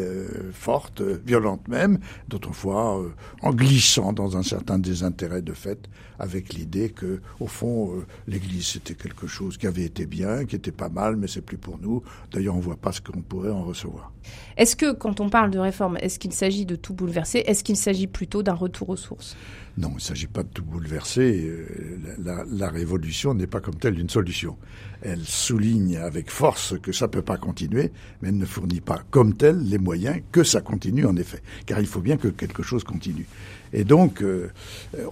forte, 0.53 1.01
violente 1.01 1.67
même, 1.67 1.97
d'autres 2.27 2.53
fois 2.53 3.03
en 3.41 3.51
glissant 3.51 4.13
dans 4.13 4.37
un 4.37 4.43
certain 4.43 4.77
désintérêt 4.77 5.41
de 5.41 5.53
fait, 5.53 5.89
avec 6.19 6.53
l'idée 6.53 6.89
que, 6.89 7.19
au 7.39 7.47
fond, 7.47 8.03
l'Église 8.27 8.67
c'était 8.67 8.93
quelque 8.93 9.25
chose 9.25 9.57
qui 9.57 9.65
avait 9.65 9.85
été 9.85 10.05
bien, 10.05 10.45
qui 10.45 10.55
était 10.55 10.71
pas 10.71 10.89
mal, 10.89 11.15
mais 11.15 11.25
c'est 11.25 11.41
plus 11.41 11.57
pour 11.57 11.79
nous. 11.79 12.03
D'ailleurs, 12.31 12.55
on 12.55 12.59
voit 12.59 12.77
pas 12.77 12.91
ce 12.91 13.01
qu'on 13.01 13.23
pourrait 13.23 13.49
en 13.49 13.63
recevoir. 13.63 14.11
Est-ce 14.55 14.75
que, 14.75 14.93
quand 14.93 15.19
on 15.19 15.31
parle 15.31 15.49
de 15.49 15.57
réforme, 15.57 15.97
est-ce 15.99 16.19
qu'il 16.19 16.31
s'agit 16.31 16.67
de 16.67 16.75
tout 16.75 16.93
bouleverser? 16.93 17.39
Est-ce 17.39 17.63
qu'il 17.63 17.75
s'agit 17.75 18.05
plutôt 18.05 18.43
d'un 18.43 18.53
retour 18.53 18.89
aux 18.89 18.97
sources? 18.97 19.35
Non, 19.77 19.89
il 19.93 19.95
ne 19.95 19.99
s'agit 19.99 20.27
pas 20.27 20.43
de 20.43 20.49
tout 20.49 20.63
bouleverser. 20.63 21.43
Euh, 21.43 21.97
la, 22.23 22.43
la 22.45 22.69
révolution 22.69 23.33
n'est 23.33 23.47
pas 23.47 23.61
comme 23.61 23.75
telle 23.75 23.97
une 23.97 24.09
solution. 24.09 24.57
Elle 25.01 25.23
souligne 25.23 25.97
avec 25.97 26.29
force 26.29 26.75
que 26.81 26.91
ça 26.91 27.07
ne 27.07 27.11
peut 27.11 27.21
pas 27.21 27.37
continuer, 27.37 27.91
mais 28.21 28.29
elle 28.29 28.37
ne 28.37 28.45
fournit 28.45 28.81
pas 28.81 29.01
comme 29.09 29.35
telle 29.35 29.59
les 29.63 29.77
moyens 29.77 30.21
que 30.31 30.43
ça 30.43 30.61
continue 30.61 31.05
en 31.05 31.15
effet. 31.15 31.41
Car 31.65 31.79
il 31.79 31.87
faut 31.87 32.01
bien 32.01 32.17
que 32.17 32.27
quelque 32.27 32.63
chose 32.63 32.83
continue. 32.83 33.25
Et 33.73 33.83
donc, 33.83 34.21
euh, 34.21 34.49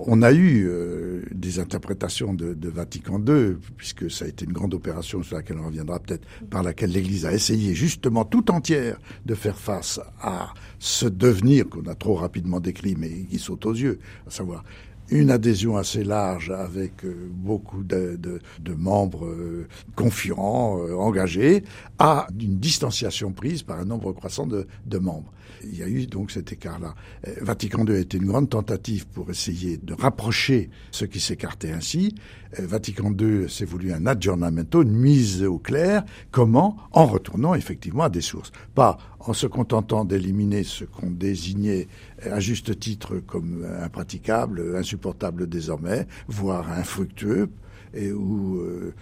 on 0.02 0.22
a 0.22 0.32
eu 0.32 0.68
euh, 0.68 1.22
des 1.32 1.60
interprétations 1.60 2.34
de, 2.34 2.54
de, 2.54 2.70
Vatican 2.70 3.24
II, 3.26 3.56
puisque 3.78 4.12
ça 4.12 4.26
a 4.26 4.28
été 4.28 4.46
une 4.46 4.52
grande 4.52 4.74
opération 4.74 5.24
sur 5.24 5.38
laquelle 5.38 5.58
on 5.60 5.68
reviendra 5.68 6.00
peut-être, 6.00 6.28
par 6.50 6.64
laquelle 6.64 6.92
l'Église 6.92 7.26
a 7.26 7.32
essayé 7.32 7.74
justement 7.74 8.26
tout 8.26 8.52
entière 8.52 9.00
de 9.26 9.34
faire 9.34 9.58
face 9.58 10.00
à 10.22 10.54
ce 10.78 11.06
devenir 11.06 11.70
qu'on 11.70 11.86
a 11.88 11.96
trop 11.96 12.16
rapidement 12.16 12.60
décrit, 12.60 12.96
mais 12.98 13.10
qui 13.30 13.40
saute 13.40 13.66
aux 13.66 13.74
yeux, 13.74 14.00
à 14.28 14.32
savoir 14.32 14.64
une 15.12 15.32
adhésion 15.32 15.78
assez 15.78 16.04
large 16.04 16.52
avec 16.52 17.04
euh, 17.04 17.30
beaucoup 17.32 17.84
de, 17.84 18.40
membres 18.78 19.26
euh, 19.26 19.68
confiants, 19.96 20.80
euh, 20.80 20.96
engagés, 20.96 21.64
à 21.98 22.28
une 22.40 22.60
distanciation 22.60 23.32
prise 23.32 23.64
par 23.64 23.80
un 23.80 23.86
nombre 23.86 24.12
croissant 24.14 24.48
de 24.48 24.98
membres. 24.98 25.32
Il 25.64 25.78
y 25.78 25.84
a 25.84 25.88
eu 25.88 26.06
donc 26.06 26.32
cet 26.32 26.52
écart-là. 26.52 26.96
Vatican 27.42 27.86
II 27.86 27.96
a 27.96 28.00
été 28.00 28.18
une 28.18 28.26
grande 28.26 28.50
tentative 28.50 29.08
pour 29.08 29.30
essayer 29.30 29.78
de 29.78 29.94
rapprocher 29.94 30.70
ceux 30.92 31.08
qui 31.08 31.20
s'écartaient 31.20 31.72
ainsi. 31.72 32.16
Vatican 32.58 33.14
II 33.20 33.50
s'est 33.50 33.66
voulu 33.66 33.94
un 33.94 34.06
aggiornamento, 34.06 34.82
une 34.82 34.96
mise 34.96 35.44
au 35.44 35.60
clair. 35.60 36.04
Comment? 36.32 36.78
En 36.92 37.06
retournant 37.06 37.54
effectivement 37.54 38.04
à 38.04 38.10
des 38.10 38.22
sources. 38.22 38.52
Pas 38.74 38.98
en 39.20 39.34
se 39.34 39.48
contentant 39.48 40.06
d'éliminer 40.06 40.64
ce 40.64 40.86
qu'on 40.86 41.12
désignait 41.12 41.88
à 42.24 42.40
juste 42.40 42.80
titre 42.80 43.18
comme 43.20 43.66
impraticable, 43.82 44.76
insupportable 44.76 45.48
désormais, 45.48 46.08
voire 46.28 46.72
infructueux, 46.72 47.50
et 47.94 48.12
ou 48.12 48.58
euh, 48.58 48.94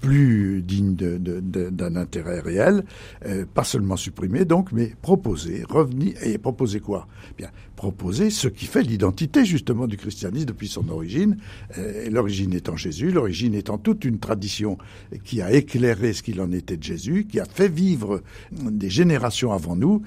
plus 0.00 0.62
digne 0.62 0.94
d'un 0.94 1.96
intérêt 1.96 2.40
réel, 2.40 2.84
euh, 3.26 3.44
pas 3.52 3.64
seulement 3.64 3.96
supprimer 3.96 4.44
donc, 4.44 4.72
mais 4.72 4.92
proposer, 5.02 5.64
revenir 5.68 6.14
et 6.22 6.38
proposer 6.38 6.80
quoi? 6.80 7.06
Bien, 7.36 7.50
proposer 7.76 8.30
ce 8.30 8.48
qui 8.48 8.66
fait 8.66 8.82
l'identité 8.82 9.44
justement 9.44 9.86
du 9.86 9.96
christianisme 9.96 10.46
depuis 10.46 10.68
son 10.68 10.88
origine. 10.88 11.36
Euh, 11.78 12.08
l'origine 12.10 12.52
étant 12.54 12.76
Jésus, 12.76 13.10
l'origine 13.10 13.54
étant 13.54 13.78
toute 13.78 14.04
une 14.04 14.18
tradition 14.18 14.78
qui 15.24 15.42
a 15.42 15.52
éclairé 15.52 16.12
ce 16.12 16.22
qu'il 16.22 16.40
en 16.40 16.52
était 16.52 16.76
de 16.76 16.82
Jésus, 16.82 17.26
qui 17.28 17.40
a 17.40 17.44
fait 17.44 17.68
vivre 17.68 18.22
des 18.52 18.90
générations 18.90 19.52
avant 19.52 19.76
nous. 19.76 20.02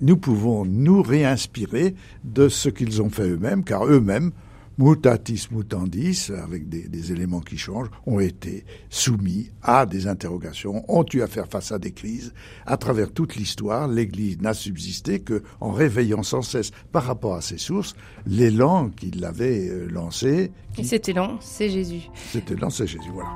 nous 0.00 0.16
pouvons 0.16 0.64
nous 0.64 1.02
réinspirer 1.02 1.94
de 2.24 2.48
ce 2.48 2.68
qu'ils 2.68 3.02
ont 3.02 3.10
fait 3.10 3.28
eux-mêmes, 3.28 3.64
car 3.64 3.86
eux-mêmes 3.86 4.32
mutatis 4.78 5.48
mutandis, 5.50 6.30
avec 6.42 6.68
des, 6.68 7.12
éléments 7.12 7.40
qui 7.40 7.58
changent, 7.58 7.90
ont 8.06 8.20
été 8.20 8.64
soumis 8.90 9.50
à 9.62 9.86
des 9.86 10.06
interrogations, 10.06 10.84
ont 10.88 11.04
eu 11.12 11.22
à 11.22 11.26
faire 11.26 11.46
face 11.48 11.72
à 11.72 11.78
des 11.78 11.92
crises. 11.92 12.32
À 12.66 12.76
travers 12.76 13.12
toute 13.12 13.36
l'histoire, 13.36 13.88
l'Église 13.88 14.40
n'a 14.40 14.54
subsisté 14.54 15.20
que 15.20 15.42
en 15.60 15.72
réveillant 15.72 16.22
sans 16.22 16.42
cesse 16.42 16.70
par 16.92 17.04
rapport 17.04 17.34
à 17.34 17.42
ses 17.42 17.58
sources 17.58 17.94
l'élan 18.26 18.90
qui 18.90 19.10
l'avait 19.10 19.68
euh, 19.68 19.88
lancé. 19.90 20.52
Et 20.78 20.84
cet 20.84 21.08
élan, 21.08 21.38
c'est 21.40 21.68
Jésus. 21.68 22.08
Cet 22.32 22.50
élan, 22.50 22.70
c'est 22.70 22.86
Jésus, 22.86 23.10
voilà. 23.12 23.30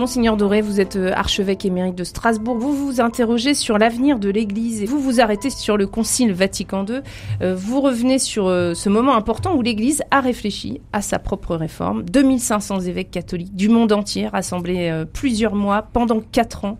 Monseigneur 0.00 0.38
Doré, 0.38 0.62
vous 0.62 0.80
êtes 0.80 0.96
euh, 0.96 1.12
archevêque 1.14 1.66
émérite 1.66 1.94
de 1.94 2.04
Strasbourg. 2.04 2.56
Vous 2.56 2.72
vous 2.72 3.02
interrogez 3.02 3.52
sur 3.52 3.76
l'avenir 3.76 4.18
de 4.18 4.30
l'Église 4.30 4.82
et 4.82 4.86
vous 4.86 4.98
vous 4.98 5.20
arrêtez 5.20 5.50
sur 5.50 5.76
le 5.76 5.86
Concile 5.86 6.32
Vatican 6.32 6.86
II. 6.86 7.02
Euh, 7.42 7.54
vous 7.54 7.82
revenez 7.82 8.18
sur 8.18 8.46
euh, 8.46 8.72
ce 8.72 8.88
moment 8.88 9.14
important 9.14 9.54
où 9.54 9.60
l'Église 9.60 10.02
a 10.10 10.22
réfléchi 10.22 10.80
à 10.94 11.02
sa 11.02 11.18
propre 11.18 11.54
réforme. 11.54 12.02
2500 12.04 12.80
évêques 12.80 13.10
catholiques 13.10 13.54
du 13.54 13.68
monde 13.68 13.92
entier 13.92 14.26
rassemblés 14.26 15.04
plusieurs 15.12 15.54
mois 15.54 15.82
pendant 15.82 16.20
quatre 16.20 16.64
ans. 16.64 16.78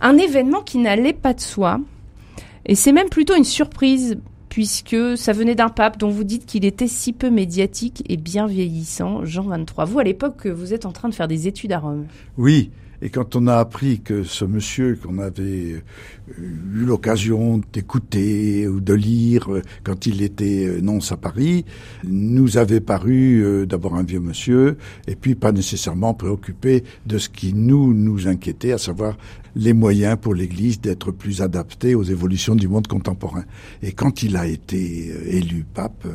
Un 0.00 0.16
événement 0.16 0.60
qui 0.60 0.78
n'allait 0.78 1.12
pas 1.12 1.34
de 1.34 1.40
soi. 1.40 1.80
Et 2.66 2.76
c'est 2.76 2.92
même 2.92 3.08
plutôt 3.08 3.34
une 3.34 3.42
surprise 3.42 4.16
puisque 4.54 5.18
ça 5.18 5.32
venait 5.32 5.56
d'un 5.56 5.68
pape 5.68 5.98
dont 5.98 6.10
vous 6.10 6.22
dites 6.22 6.46
qu'il 6.46 6.64
était 6.64 6.86
si 6.86 7.12
peu 7.12 7.28
médiatique 7.28 8.04
et 8.08 8.16
bien 8.16 8.46
vieillissant, 8.46 9.24
Jean 9.24 9.42
XXIII. 9.42 9.84
Vous, 9.84 9.98
à 9.98 10.04
l'époque, 10.04 10.46
vous 10.46 10.72
êtes 10.72 10.86
en 10.86 10.92
train 10.92 11.08
de 11.08 11.14
faire 11.14 11.26
des 11.26 11.48
études 11.48 11.72
à 11.72 11.80
Rome. 11.80 12.06
Oui, 12.38 12.70
et 13.02 13.10
quand 13.10 13.36
on 13.36 13.46
a 13.46 13.56
appris 13.56 14.00
que 14.00 14.22
ce 14.22 14.44
monsieur 14.44 14.96
qu'on 14.96 15.18
avait 15.18 15.72
euh, 15.72 15.80
eu 16.38 16.84
l'occasion 16.84 17.60
d'écouter 17.72 18.68
ou 18.68 18.80
de 18.80 18.94
lire 18.94 19.52
euh, 19.52 19.62
quand 19.82 20.06
il 20.06 20.22
était 20.22 20.66
euh, 20.66 20.80
nonce 20.80 21.12
à 21.12 21.16
Paris, 21.16 21.64
nous 22.04 22.56
avait 22.56 22.80
paru 22.80 23.66
d'abord 23.66 23.94
un 23.96 24.02
vieux 24.02 24.20
monsieur 24.20 24.76
et 25.06 25.16
puis 25.16 25.34
pas 25.34 25.52
nécessairement 25.52 26.14
préoccupé 26.14 26.84
de 27.06 27.18
ce 27.18 27.28
qui 27.28 27.52
nous 27.52 27.94
nous 27.94 28.28
inquiétait, 28.28 28.72
à 28.72 28.78
savoir 28.78 29.16
les 29.56 29.72
moyens 29.72 30.16
pour 30.20 30.34
l'Église 30.34 30.80
d'être 30.80 31.10
plus 31.10 31.42
adaptée 31.42 31.94
aux 31.94 32.02
évolutions 32.02 32.54
du 32.54 32.68
monde 32.68 32.86
contemporain. 32.86 33.44
Et 33.82 33.92
quand 33.92 34.22
il 34.22 34.36
a 34.36 34.46
été 34.46 35.12
élu 35.36 35.64
pape, 35.72 36.06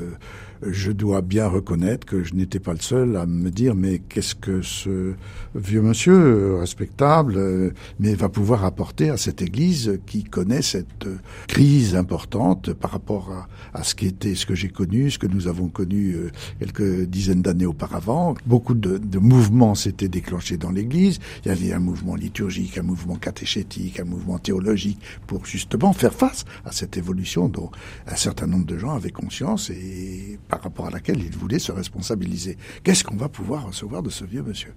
je 0.61 0.91
dois 0.91 1.21
bien 1.21 1.47
reconnaître 1.47 2.05
que 2.05 2.23
je 2.23 2.33
n'étais 2.33 2.59
pas 2.59 2.73
le 2.73 2.79
seul 2.79 3.15
à 3.15 3.25
me 3.25 3.49
dire 3.49 3.75
mais 3.75 3.99
qu'est-ce 3.99 4.35
que 4.35 4.61
ce 4.61 5.13
vieux 5.55 5.81
monsieur 5.81 6.13
euh, 6.13 6.59
respectable 6.59 7.35
euh, 7.37 7.71
mais 7.99 8.13
va 8.13 8.29
pouvoir 8.29 8.65
apporter 8.65 9.09
à 9.09 9.17
cette 9.17 9.41
Église 9.41 9.99
qui 10.05 10.23
connaît 10.23 10.61
cette 10.61 11.05
euh, 11.05 11.17
crise 11.47 11.95
importante 11.95 12.73
par 12.73 12.91
rapport 12.91 13.47
à, 13.73 13.83
ce 13.83 13.95
qui 13.95 14.07
était 14.07 14.35
ce 14.35 14.45
que 14.45 14.55
j'ai 14.55 14.69
connu, 14.69 15.11
ce 15.11 15.19
que 15.19 15.27
nous 15.27 15.47
avons 15.47 15.67
connu 15.69 16.15
quelques 16.59 17.05
dizaines 17.05 17.41
d'années 17.41 17.65
auparavant. 17.65 18.35
Beaucoup 18.45 18.73
de, 18.73 18.97
de 18.97 19.19
mouvements 19.19 19.75
s'étaient 19.75 20.07
déclenchés 20.07 20.57
dans 20.57 20.71
l'Église. 20.71 21.19
Il 21.43 21.49
y 21.49 21.51
avait 21.51 21.73
un 21.73 21.79
mouvement 21.79 22.15
liturgique, 22.15 22.77
un 22.77 22.83
mouvement 22.83 23.15
catéchétique, 23.15 23.99
un 23.99 24.05
mouvement 24.05 24.37
théologique 24.37 24.99
pour 25.27 25.45
justement 25.45 25.93
faire 25.93 26.13
face 26.13 26.45
à 26.65 26.71
cette 26.71 26.97
évolution 26.97 27.47
dont 27.47 27.71
un 28.07 28.15
certain 28.15 28.47
nombre 28.47 28.65
de 28.65 28.77
gens 28.77 28.95
avaient 28.95 29.11
conscience 29.11 29.69
et 29.69 30.39
par 30.49 30.61
rapport 30.61 30.87
à 30.87 30.91
laquelle 30.91 31.19
il 31.23 31.35
voulait 31.35 31.59
se 31.59 31.71
responsabiliser. 31.71 32.57
Qu'est-ce 32.83 33.03
qu'on 33.03 33.15
va 33.15 33.29
pouvoir 33.29 33.67
recevoir 33.67 34.03
de 34.03 34.09
ce 34.09 34.25
vieux 34.25 34.43
monsieur? 34.43 34.73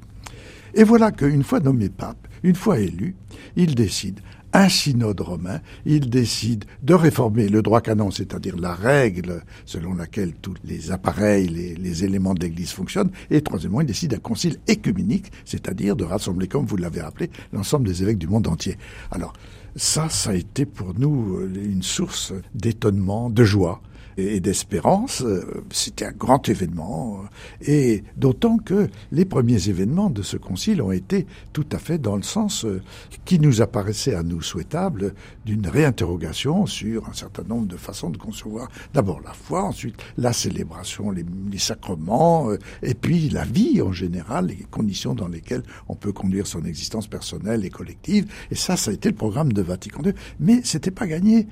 Et 0.74 0.84
voilà 0.84 1.10
qu'une 1.10 1.42
fois 1.42 1.60
nommé 1.60 1.88
pape, 1.88 2.28
une 2.42 2.54
fois 2.54 2.78
élu, 2.78 3.16
il 3.56 3.74
décide 3.74 4.20
un 4.54 4.68
synode 4.68 5.20
romain, 5.20 5.60
il 5.86 6.10
décide 6.10 6.64
de 6.82 6.94
réformer 6.94 7.48
le 7.48 7.62
droit 7.62 7.80
canon, 7.80 8.10
c'est-à-dire 8.10 8.56
la 8.58 8.74
règle 8.74 9.42
selon 9.64 9.94
laquelle 9.94 10.34
tous 10.34 10.54
les 10.64 10.90
appareils, 10.90 11.48
les, 11.48 12.04
éléments 12.04 12.34
de 12.34 12.40
l'Église 12.40 12.72
fonctionnent, 12.72 13.10
et 13.30 13.40
troisièmement, 13.40 13.80
il 13.80 13.86
décide 13.86 14.14
un 14.14 14.18
concile 14.18 14.58
écuménique, 14.68 15.32
c'est-à-dire 15.44 15.96
de 15.96 16.04
rassembler, 16.04 16.48
comme 16.48 16.66
vous 16.66 16.76
l'avez 16.76 17.00
appelé, 17.00 17.30
l'ensemble 17.52 17.86
des 17.86 18.02
évêques 18.02 18.18
du 18.18 18.28
monde 18.28 18.46
entier. 18.46 18.76
Alors, 19.10 19.32
ça, 19.74 20.10
ça 20.10 20.30
a 20.30 20.34
été 20.34 20.66
pour 20.66 20.98
nous 20.98 21.48
une 21.54 21.82
source 21.82 22.34
d'étonnement, 22.54 23.30
de 23.30 23.44
joie, 23.44 23.80
et 24.16 24.40
d'espérance. 24.40 25.22
Euh, 25.22 25.62
c'était 25.70 26.06
un 26.06 26.12
grand 26.12 26.48
événement, 26.48 27.20
euh, 27.22 27.66
et 27.66 28.04
d'autant 28.16 28.58
que 28.58 28.88
les 29.10 29.24
premiers 29.24 29.68
événements 29.68 30.10
de 30.10 30.22
ce 30.22 30.36
concile 30.36 30.82
ont 30.82 30.92
été 30.92 31.26
tout 31.52 31.66
à 31.72 31.78
fait 31.78 31.98
dans 31.98 32.16
le 32.16 32.22
sens 32.22 32.64
euh, 32.64 32.82
qui 33.24 33.38
nous 33.38 33.62
apparaissait 33.62 34.14
à 34.14 34.22
nous 34.22 34.42
souhaitable 34.42 35.14
d'une 35.44 35.66
réinterrogation 35.66 36.66
sur 36.66 37.08
un 37.08 37.12
certain 37.12 37.44
nombre 37.44 37.66
de 37.66 37.76
façons 37.76 38.10
de 38.10 38.18
concevoir 38.18 38.68
d'abord 38.94 39.20
la 39.20 39.32
foi, 39.32 39.62
ensuite 39.64 39.96
la 40.16 40.32
célébration, 40.32 41.10
les, 41.10 41.24
les 41.50 41.58
sacrements, 41.58 42.48
et 42.82 42.94
puis 42.94 43.28
la 43.28 43.44
vie 43.44 43.82
en 43.82 43.92
général, 43.92 44.46
les 44.46 44.66
conditions 44.70 45.14
dans 45.14 45.28
lesquelles 45.28 45.62
on 45.88 45.94
peut 45.94 46.12
conduire 46.12 46.46
son 46.46 46.64
existence 46.64 47.06
personnelle 47.06 47.64
et 47.64 47.70
collective. 47.70 48.26
Et 48.50 48.54
ça, 48.54 48.76
ça 48.76 48.90
a 48.90 48.94
été 48.94 49.08
le 49.08 49.14
programme 49.14 49.52
de 49.52 49.62
Vatican 49.62 50.02
II. 50.04 50.12
Mais 50.40 50.60
c'était 50.64 50.90
pas 50.90 51.06
gagné. 51.06 51.46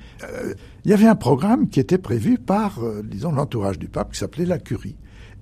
Il 0.84 0.90
y 0.90 0.94
avait 0.94 1.06
un 1.06 1.14
programme 1.14 1.68
qui 1.68 1.78
était 1.78 1.98
prévu 1.98 2.38
par, 2.50 2.82
euh, 2.82 3.04
disons, 3.04 3.30
l'entourage 3.30 3.78
du 3.78 3.86
pape 3.86 4.10
qui 4.10 4.18
s'appelait 4.18 4.44
la 4.44 4.58
curie. 4.58 4.96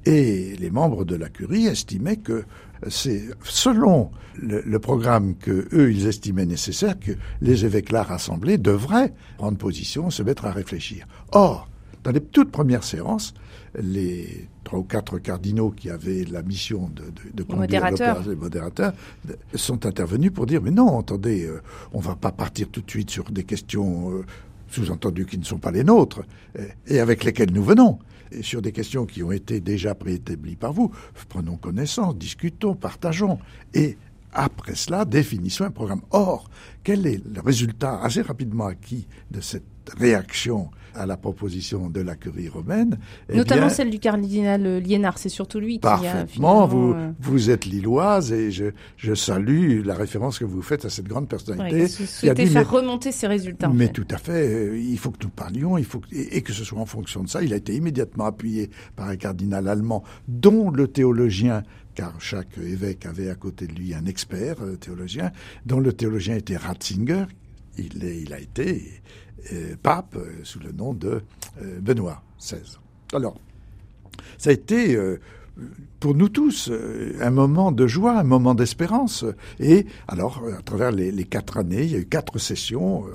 Et 0.05 0.55
les 0.57 0.69
membres 0.69 1.07
de 1.07 1.17
la 1.17 1.31
curie 1.31 1.65
estimaient 1.65 2.19
que 2.19 2.45
c'est 2.89 3.23
selon 3.45 4.11
le, 4.37 4.79
programme 4.79 5.35
que 5.37 5.69
eux 5.73 5.91
ils 5.91 6.07
estimaient 6.07 6.45
nécessaire 6.45 7.01
que 7.01 7.13
les 7.41 7.65
évêques 7.65 7.93
là 7.93 8.03
rassemblés 8.03 8.59
devraient 8.59 9.15
prendre 9.39 9.57
position, 9.57 10.11
se 10.11 10.23
mettre 10.23 10.45
à 10.45 10.53
réfléchir. 10.53 11.09
Or, 11.33 11.67
dans 12.05 12.11
les 12.11 12.21
toutes 12.21 12.53
premières 12.53 12.85
séances, 12.85 13.33
les 13.81 14.47
trois 14.65 14.81
ou 14.81 14.85
quatre 14.85 15.19
cardinaux 15.19 15.71
qui 15.71 15.89
avaient 15.89 16.25
la 16.25 16.43
mission 16.43 16.91
de, 16.95 17.05
de, 17.05 17.33
de 17.33 17.43
conduire 17.43 17.85
les 18.29 18.37
modérateurs 18.37 18.93
sont 19.55 19.87
intervenus 19.87 20.31
pour 20.31 20.45
dire 20.45 20.61
mais 20.63 20.71
non, 20.71 21.01
attendez, 21.01 21.47
euh, 21.47 21.63
on 21.95 22.01
va 22.01 22.17
pas 22.17 22.33
partir 22.33 22.69
tout 22.69 22.83
de 22.83 22.91
suite 22.91 23.11
sur 23.11 23.25
des 23.31 23.45
questions 23.45 24.13
euh, 24.13 24.25
sous-entendues 24.71 25.27
qui 25.27 25.39
ne 25.39 25.45
sont 25.45 25.59
pas 25.59 25.71
les 25.71 25.85
nôtres 25.85 26.23
et 26.87 27.01
avec 27.01 27.25
lesquelles 27.25 27.53
nous 27.53 27.65
venons 27.65 27.99
sur 28.43 28.63
des 28.63 28.73
questions 28.73 29.07
qui 29.07 29.23
ont 29.23 29.33
été 29.33 29.61
déjà 29.61 29.95
préétablies 29.95 30.57
par 30.57 30.73
vous, 30.73 30.93
prenons 31.29 31.57
connaissance, 31.57 32.17
discutons, 32.17 32.75
partageons. 32.75 33.39
Et 33.75 33.97
après 34.33 34.75
cela, 34.75 35.05
définissons 35.05 35.65
un 35.65 35.71
programme. 35.71 36.03
Or, 36.11 36.51
quel 36.85 37.07
est 37.07 37.23
le 37.25 37.41
résultat 37.41 38.01
assez 38.01 38.23
rapidement 38.23 38.67
acquis 38.67 39.07
de 39.31 39.41
cette 39.41 39.65
réaction 39.97 40.71
à 40.95 41.07
la 41.07 41.17
proposition 41.17 41.91
de 41.91 42.01
la 42.01 42.15
curie 42.15 42.49
romaine. 42.49 42.99
Eh 43.29 43.37
Notamment 43.37 43.69
celle 43.69 43.91
du 43.91 43.99
cardinal 43.99 44.79
Liénard, 44.79 45.19
c'est 45.19 45.29
surtout 45.29 45.61
lui 45.61 45.75
qui 45.75 45.81
parfaitement, 45.81 46.65
a 46.65 46.67
vous, 46.67 46.93
euh, 46.93 47.11
vous 47.21 47.51
êtes 47.51 47.65
lilloise 47.65 48.33
et 48.33 48.51
je, 48.51 48.67
je, 48.97 49.15
salue 49.15 49.85
la 49.85 49.95
référence 49.95 50.39
que 50.39 50.45
vous 50.45 50.63
faites 50.63 50.85
à 50.85 50.91
cette 50.91 51.09
grande 51.09 51.29
personnalité. 51.29 51.87
Oui, 52.01 52.07
qui 52.21 52.31
a 52.31 52.35
dit, 52.35 52.47
faire 52.47 52.71
remonter 52.71 53.13
ces 53.13 53.27
résultats. 53.27 53.69
Mais 53.69 53.89
tout 53.89 54.07
à 54.11 54.19
fait, 54.19 54.49
euh, 54.49 54.79
il 54.79 54.99
faut 54.99 55.11
que 55.11 55.25
nous 55.25 55.31
parlions, 55.31 55.79
il 55.79 55.85
faut 55.85 56.01
et, 56.13 56.43
que 56.43 56.53
ce 56.53 56.65
soit 56.65 56.79
en 56.79 56.87
fonction 56.87 57.23
de 57.23 57.29
ça. 57.29 57.43
Il 57.43 57.53
a 57.53 57.57
été 57.57 57.75
immédiatement 57.75 58.27
appuyé 58.27 58.71
par 58.97 59.09
un 59.09 59.17
cardinal 59.17 59.69
allemand 59.69 60.05
dont 60.27 60.71
le 60.71 60.89
théologien 60.89 61.63
car 61.99 62.21
chaque 62.21 62.59
évêque 62.59 63.07
avait 63.07 63.29
à 63.29 63.35
côté 63.35 63.67
de 63.67 63.73
lui 63.73 63.93
un 63.93 64.07
expert 64.07 64.63
euh, 64.63 64.77
théologien, 64.77 65.33
dont 65.67 65.81
le 65.81 65.93
théologien 65.93 66.37
était 66.37 66.57
Ratzinger. 66.57 67.25
Il, 67.77 68.05
est, 68.05 68.21
il 68.21 68.33
a 68.33 68.39
été 68.39 68.61
euh, 68.71 69.28
pape 69.83 70.17
euh, 70.17 70.41
sous 70.45 70.61
le 70.61 70.73
nom 70.73 70.95
de 70.95 71.23
euh, 71.63 71.81
Benoît 71.81 72.23
XVI. 72.39 72.79
Alors, 73.13 73.39
ça 74.37 74.51
a 74.51 74.53
été 74.53 74.97
pour 75.99 76.15
nous 76.15 76.29
tous 76.29 76.71
un 77.21 77.31
moment 77.31 77.73
de 77.73 77.87
joie, 77.87 78.19
un 78.19 78.25
moment 78.25 78.55
d'espérance. 78.55 79.25
Et 79.59 79.87
alors, 80.07 80.43
à 80.57 80.63
travers 80.63 80.93
les, 80.93 81.25
quatre 81.25 81.57
années, 81.57 81.85
il 81.85 81.91
y 81.91 81.95
a 81.97 81.99
eu 81.99 82.07
quatre 82.07 82.39
sessions 82.39 83.07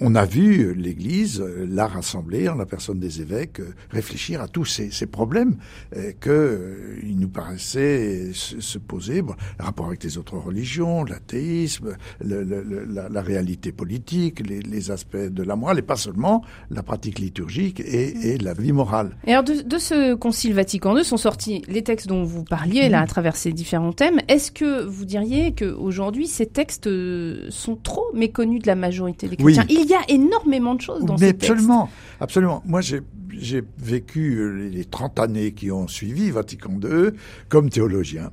on 0.00 0.14
a 0.14 0.24
vu 0.24 0.74
l'Église, 0.74 1.40
euh, 1.40 1.66
la 1.68 1.86
rassembler 1.86 2.48
en 2.48 2.56
la 2.56 2.66
personne 2.66 2.98
des 2.98 3.20
évêques, 3.20 3.60
euh, 3.60 3.74
réfléchir 3.90 4.40
à 4.40 4.48
tous 4.48 4.64
ces, 4.64 5.06
problèmes 5.06 5.56
euh, 5.96 6.12
qu'il 6.20 7.18
nous 7.18 7.28
paraissait 7.28 8.30
se, 8.32 8.78
poser, 8.78 9.22
le 9.22 9.64
rapport 9.64 9.86
avec 9.86 10.02
les 10.02 10.18
autres 10.18 10.36
religions, 10.36 11.04
l'athéisme, 11.04 11.96
la, 12.20 13.22
réalité 13.22 13.72
politique, 13.72 14.42
les, 14.46 14.90
aspects 14.90 15.16
de 15.16 15.42
la 15.42 15.56
morale, 15.56 15.78
et 15.78 15.82
pas 15.82 15.96
seulement 15.96 16.42
la 16.70 16.82
pratique 16.82 17.18
liturgique 17.18 17.80
et, 17.80 18.38
la 18.38 18.52
vie 18.54 18.72
morale. 18.72 19.16
Et 19.26 19.32
alors 19.32 19.44
de, 19.44 19.78
ce 19.78 20.14
Concile 20.14 20.54
Vatican 20.54 20.96
II 20.96 21.04
sont 21.04 21.16
sortis 21.16 21.62
les 21.68 21.82
textes 21.82 22.06
dont 22.08 22.24
vous 22.24 22.44
parliez 22.44 22.88
là 22.88 23.00
à 23.00 23.06
travers 23.06 23.36
ces 23.36 23.52
différents 23.52 23.92
thèmes. 23.92 24.20
Est-ce 24.28 24.50
que 24.50 24.84
vous 24.84 25.04
diriez 25.04 25.54
qu'aujourd'hui 25.54 26.26
ces 26.26 26.46
textes 26.46 26.88
sont 27.50 27.76
trop 27.76 28.06
méconnus 28.14 28.62
de 28.62 28.66
la 28.66 28.74
majorité 28.74 29.28
des 29.28 29.36
chrétiens? 29.36 29.64
Il 29.80 29.88
y 29.88 29.94
a 29.94 30.02
énormément 30.08 30.74
de 30.74 30.80
choses 30.80 31.04
dans 31.04 31.14
Mais 31.14 31.28
ces 31.28 31.50
absolument, 31.50 31.88
absolument. 32.20 32.62
Moi, 32.66 32.80
j'ai 32.80 33.62
vécu 33.78 34.70
les 34.70 34.84
30 34.84 35.18
années 35.20 35.52
qui 35.52 35.70
ont 35.70 35.88
suivi 35.88 36.30
Vatican 36.30 36.78
II 36.82 37.10
comme 37.48 37.70
théologien. 37.70 38.30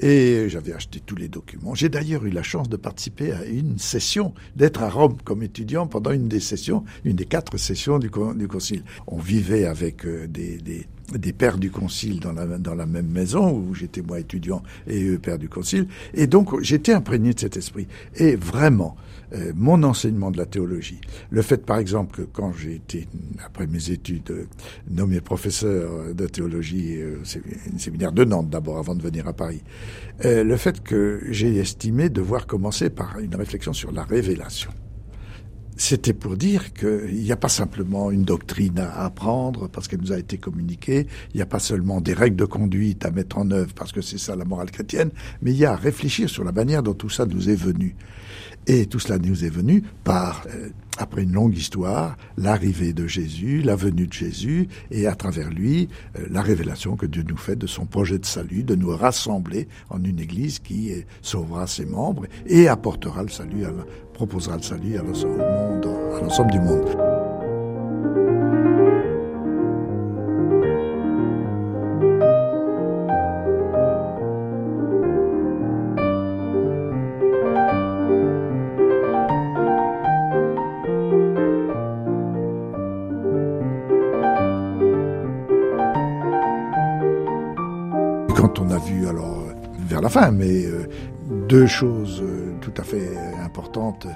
Et 0.00 0.48
j'avais 0.48 0.72
acheté 0.72 1.00
tous 1.00 1.16
les 1.16 1.28
documents. 1.28 1.74
J'ai 1.74 1.88
d'ailleurs 1.88 2.24
eu 2.24 2.30
la 2.30 2.44
chance 2.44 2.68
de 2.68 2.76
participer 2.76 3.32
à 3.32 3.44
une 3.44 3.78
session, 3.78 4.32
d'être 4.54 4.82
à 4.82 4.90
Rome 4.90 5.16
comme 5.24 5.42
étudiant 5.42 5.88
pendant 5.88 6.12
une 6.12 6.28
des 6.28 6.38
sessions, 6.38 6.84
une 7.04 7.16
des 7.16 7.24
quatre 7.24 7.56
sessions 7.56 7.98
du, 7.98 8.08
du 8.36 8.48
concile. 8.48 8.84
On 9.08 9.18
vivait 9.18 9.64
avec 9.64 10.06
euh, 10.06 10.28
des, 10.28 10.58
des, 10.58 10.86
des, 11.12 11.32
pères 11.32 11.58
du 11.58 11.70
concile 11.70 12.20
dans 12.20 12.32
la, 12.32 12.46
dans 12.46 12.74
la 12.74 12.86
même 12.86 13.08
maison, 13.08 13.52
où 13.52 13.74
j'étais 13.74 14.02
moi 14.02 14.20
étudiant 14.20 14.62
et 14.86 15.04
eux 15.04 15.18
pères 15.18 15.38
du 15.38 15.48
concile. 15.48 15.86
Et 16.14 16.26
donc 16.26 16.60
j'étais 16.62 16.92
imprégné 16.92 17.34
de 17.34 17.40
cet 17.40 17.56
esprit. 17.56 17.86
Et 18.16 18.36
vraiment, 18.36 18.96
euh, 19.34 19.52
mon 19.54 19.82
enseignement 19.82 20.30
de 20.30 20.38
la 20.38 20.46
théologie. 20.46 21.00
Le 21.28 21.42
fait, 21.42 21.66
par 21.66 21.78
exemple, 21.78 22.16
que 22.16 22.22
quand 22.22 22.54
j'ai 22.54 22.76
été, 22.76 23.06
après 23.44 23.66
mes 23.66 23.90
études, 23.90 24.30
euh, 24.30 24.46
nommé 24.90 25.20
professeur 25.20 26.14
de 26.14 26.26
théologie, 26.26 26.96
euh, 26.96 27.18
une 27.70 27.78
séminaire 27.78 28.12
de 28.12 28.24
Nantes 28.24 28.48
d'abord, 28.48 28.78
avant 28.78 28.94
de 28.94 29.02
venir 29.02 29.28
à 29.28 29.34
Paris, 29.34 29.62
le 30.24 30.56
fait 30.56 30.82
que 30.82 31.20
j'ai 31.30 31.56
estimé 31.56 32.08
devoir 32.08 32.46
commencer 32.46 32.90
par 32.90 33.18
une 33.18 33.34
réflexion 33.36 33.72
sur 33.72 33.92
la 33.92 34.02
révélation 34.02 34.70
c'était 35.78 36.12
pour 36.12 36.36
dire 36.36 36.72
qu'il 36.74 37.22
n'y 37.22 37.30
a 37.30 37.36
pas 37.36 37.48
simplement 37.48 38.10
une 38.10 38.24
doctrine 38.24 38.80
à 38.80 39.04
apprendre 39.04 39.68
parce 39.68 39.86
qu'elle 39.86 40.00
nous 40.00 40.12
a 40.12 40.18
été 40.18 40.36
communiquée, 40.36 41.06
il 41.32 41.36
n'y 41.36 41.42
a 41.42 41.46
pas 41.46 41.60
seulement 41.60 42.00
des 42.00 42.14
règles 42.14 42.36
de 42.36 42.44
conduite 42.44 43.06
à 43.06 43.12
mettre 43.12 43.38
en 43.38 43.50
œuvre 43.52 43.72
parce 43.74 43.92
que 43.92 44.00
c'est 44.00 44.18
ça 44.18 44.34
la 44.34 44.44
morale 44.44 44.72
chrétienne, 44.72 45.10
mais 45.40 45.52
il 45.52 45.56
y 45.56 45.64
a 45.64 45.72
à 45.72 45.76
réfléchir 45.76 46.28
sur 46.28 46.42
la 46.42 46.52
manière 46.52 46.82
dont 46.82 46.94
tout 46.94 47.08
ça 47.08 47.26
nous 47.26 47.48
est 47.48 47.54
venu. 47.54 47.94
Et 48.66 48.84
tout 48.84 48.98
cela 48.98 49.18
nous 49.18 49.44
est 49.44 49.50
venu 49.50 49.82
par, 50.04 50.44
euh, 50.54 50.68
après 50.98 51.22
une 51.22 51.32
longue 51.32 51.56
histoire, 51.56 52.18
l'arrivée 52.36 52.92
de 52.92 53.06
Jésus, 53.06 53.62
la 53.62 53.76
venue 53.76 54.06
de 54.06 54.12
Jésus, 54.12 54.68
et 54.90 55.06
à 55.06 55.14
travers 55.14 55.48
lui, 55.48 55.88
euh, 56.18 56.26
la 56.30 56.42
révélation 56.42 56.96
que 56.96 57.06
Dieu 57.06 57.24
nous 57.26 57.38
fait 57.38 57.56
de 57.56 57.66
son 57.66 57.86
projet 57.86 58.18
de 58.18 58.26
salut, 58.26 58.64
de 58.64 58.74
nous 58.74 58.94
rassembler 58.94 59.68
en 59.88 60.04
une 60.04 60.20
Église 60.20 60.58
qui 60.58 60.92
sauvera 61.22 61.66
ses 61.66 61.86
membres 61.86 62.26
et 62.46 62.68
apportera 62.68 63.22
le 63.22 63.30
salut, 63.30 63.64
à 63.64 63.72
proposera 64.18 64.56
le 64.56 64.62
salut 64.62 64.98
à 64.98 65.02
l'ensemble 66.22 66.50
du 66.50 66.58
monde. 66.58 67.08
Enfin, 90.08 90.30
mais 90.30 90.64
euh, 90.64 90.88
deux 91.50 91.66
choses 91.66 92.22
euh, 92.22 92.37
tout 92.70 92.80
à 92.80 92.84
fait 92.84 93.16
importantes. 93.42 94.06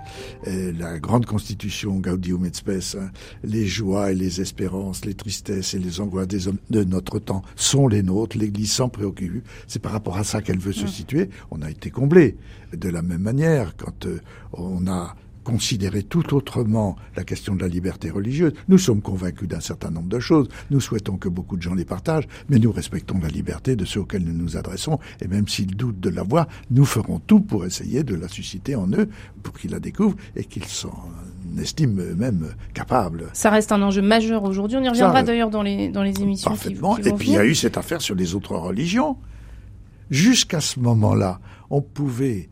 Euh, 0.47 0.73
la 0.79 0.99
grande 0.99 1.27
constitution 1.27 1.99
Gaudium 1.99 2.45
et 2.45 2.53
Spes, 2.53 2.97
hein, 2.99 3.11
les 3.43 3.67
joies 3.67 4.13
et 4.13 4.15
les 4.15 4.41
espérances, 4.41 5.05
les 5.05 5.15
tristesses 5.15 5.75
et 5.75 5.79
les 5.79 6.01
angoisses 6.01 6.29
des 6.29 6.49
hommes 6.49 6.59
de 6.71 6.85
notre 6.85 7.19
temps 7.19 7.43
sont 7.57 7.89
les 7.89 8.03
nôtres. 8.03 8.37
L'Église 8.37 8.73
s'en 8.73 8.89
préoccupe. 8.89 9.47
C'est 9.67 9.81
par 9.81 9.93
rapport 9.93 10.17
à 10.17 10.25
ça 10.25 10.43
qu'elle 10.43 10.59
veut 10.59 10.73
se 10.73 10.87
situer. 10.87 11.31
On 11.51 11.63
a 11.63 11.71
été 11.71 11.91
comblé. 11.91 12.37
De 12.73 12.89
la 12.89 13.03
même 13.03 13.23
manière, 13.23 13.75
quand 13.77 14.07
on 14.53 14.87
a 14.87 15.15
considérer 15.43 16.03
tout 16.03 16.35
autrement 16.35 16.97
la 17.17 17.25
question 17.25 17.55
de 17.55 17.61
la 17.61 17.69
liberté 17.69 18.11
religieuse. 18.11 18.53
Nous 18.69 18.79
sommes 18.79 19.03
convaincus 19.03 19.49
d'un 19.49 19.61
certain 19.61 19.91
nombre 19.91 20.09
de 20.09 20.21
choses. 20.21 20.49
Nous 20.71 20.81
souhaitons 20.81 21.17
que 21.17 21.29
beaucoup 21.29 21.57
de 21.57 21.63
gens 21.63 21.75
les 21.75 21.85
partagent, 21.85 22.29
mais 22.49 22.59
nous 22.59 22.73
respectons 22.73 23.19
la 23.21 23.29
liberté 23.29 23.77
de 23.77 23.85
ceux 23.85 24.01
auxquels 24.01 24.25
nous 24.25 24.33
nous 24.35 24.57
adressons. 24.57 24.99
Et 25.21 25.29
même 25.29 25.49
s'ils 25.49 25.77
doutent 25.77 26.01
de 26.01 26.11
la 26.11 26.23
voix, 26.23 26.47
nous 26.71 26.85
ferons 26.85 27.19
tout 27.19 27.41
pour 27.41 27.65
essayer 27.65 28.03
de 28.03 28.15
la 28.15 28.29
susciter 28.29 28.75
en 28.75 28.89
eux, 28.93 29.09
pour 29.43 29.55
qu'ils 29.55 29.73
la 29.73 29.81
découvrent 29.81 30.17
et 30.37 30.45
qu'ils 30.45 30.65
s'en 30.65 31.11
estiment 31.61 32.03
eux-mêmes 32.03 32.55
capables. 32.75 33.27
Ça 33.33 33.51
reste 33.51 33.73
un 33.73 33.83
enjeu 33.83 34.03
majeur 34.03 34.45
aujourd'hui. 34.45 34.79
On 34.79 34.83
y 34.83 34.89
reviendra 34.89 35.23
d'ailleurs 35.23 35.51
dans 35.51 35.63
les, 35.63 35.89
dans 35.89 36.03
les 36.03 36.21
émissions. 36.21 36.51
Parfaitement. 36.51 36.97
et 36.99 37.13
puis 37.13 37.29
il 37.29 37.35
y 37.35 37.39
a 37.39 37.45
eu 37.45 37.55
cette 37.55 37.77
affaire 37.77 38.01
sur 38.01 38.15
les 38.15 38.35
autres 38.35 38.57
religions. 38.57 39.17
Jusqu'à 40.11 40.61
ce 40.61 40.79
moment-là, 40.81 41.41
on 41.71 41.81
pouvait 41.81 42.51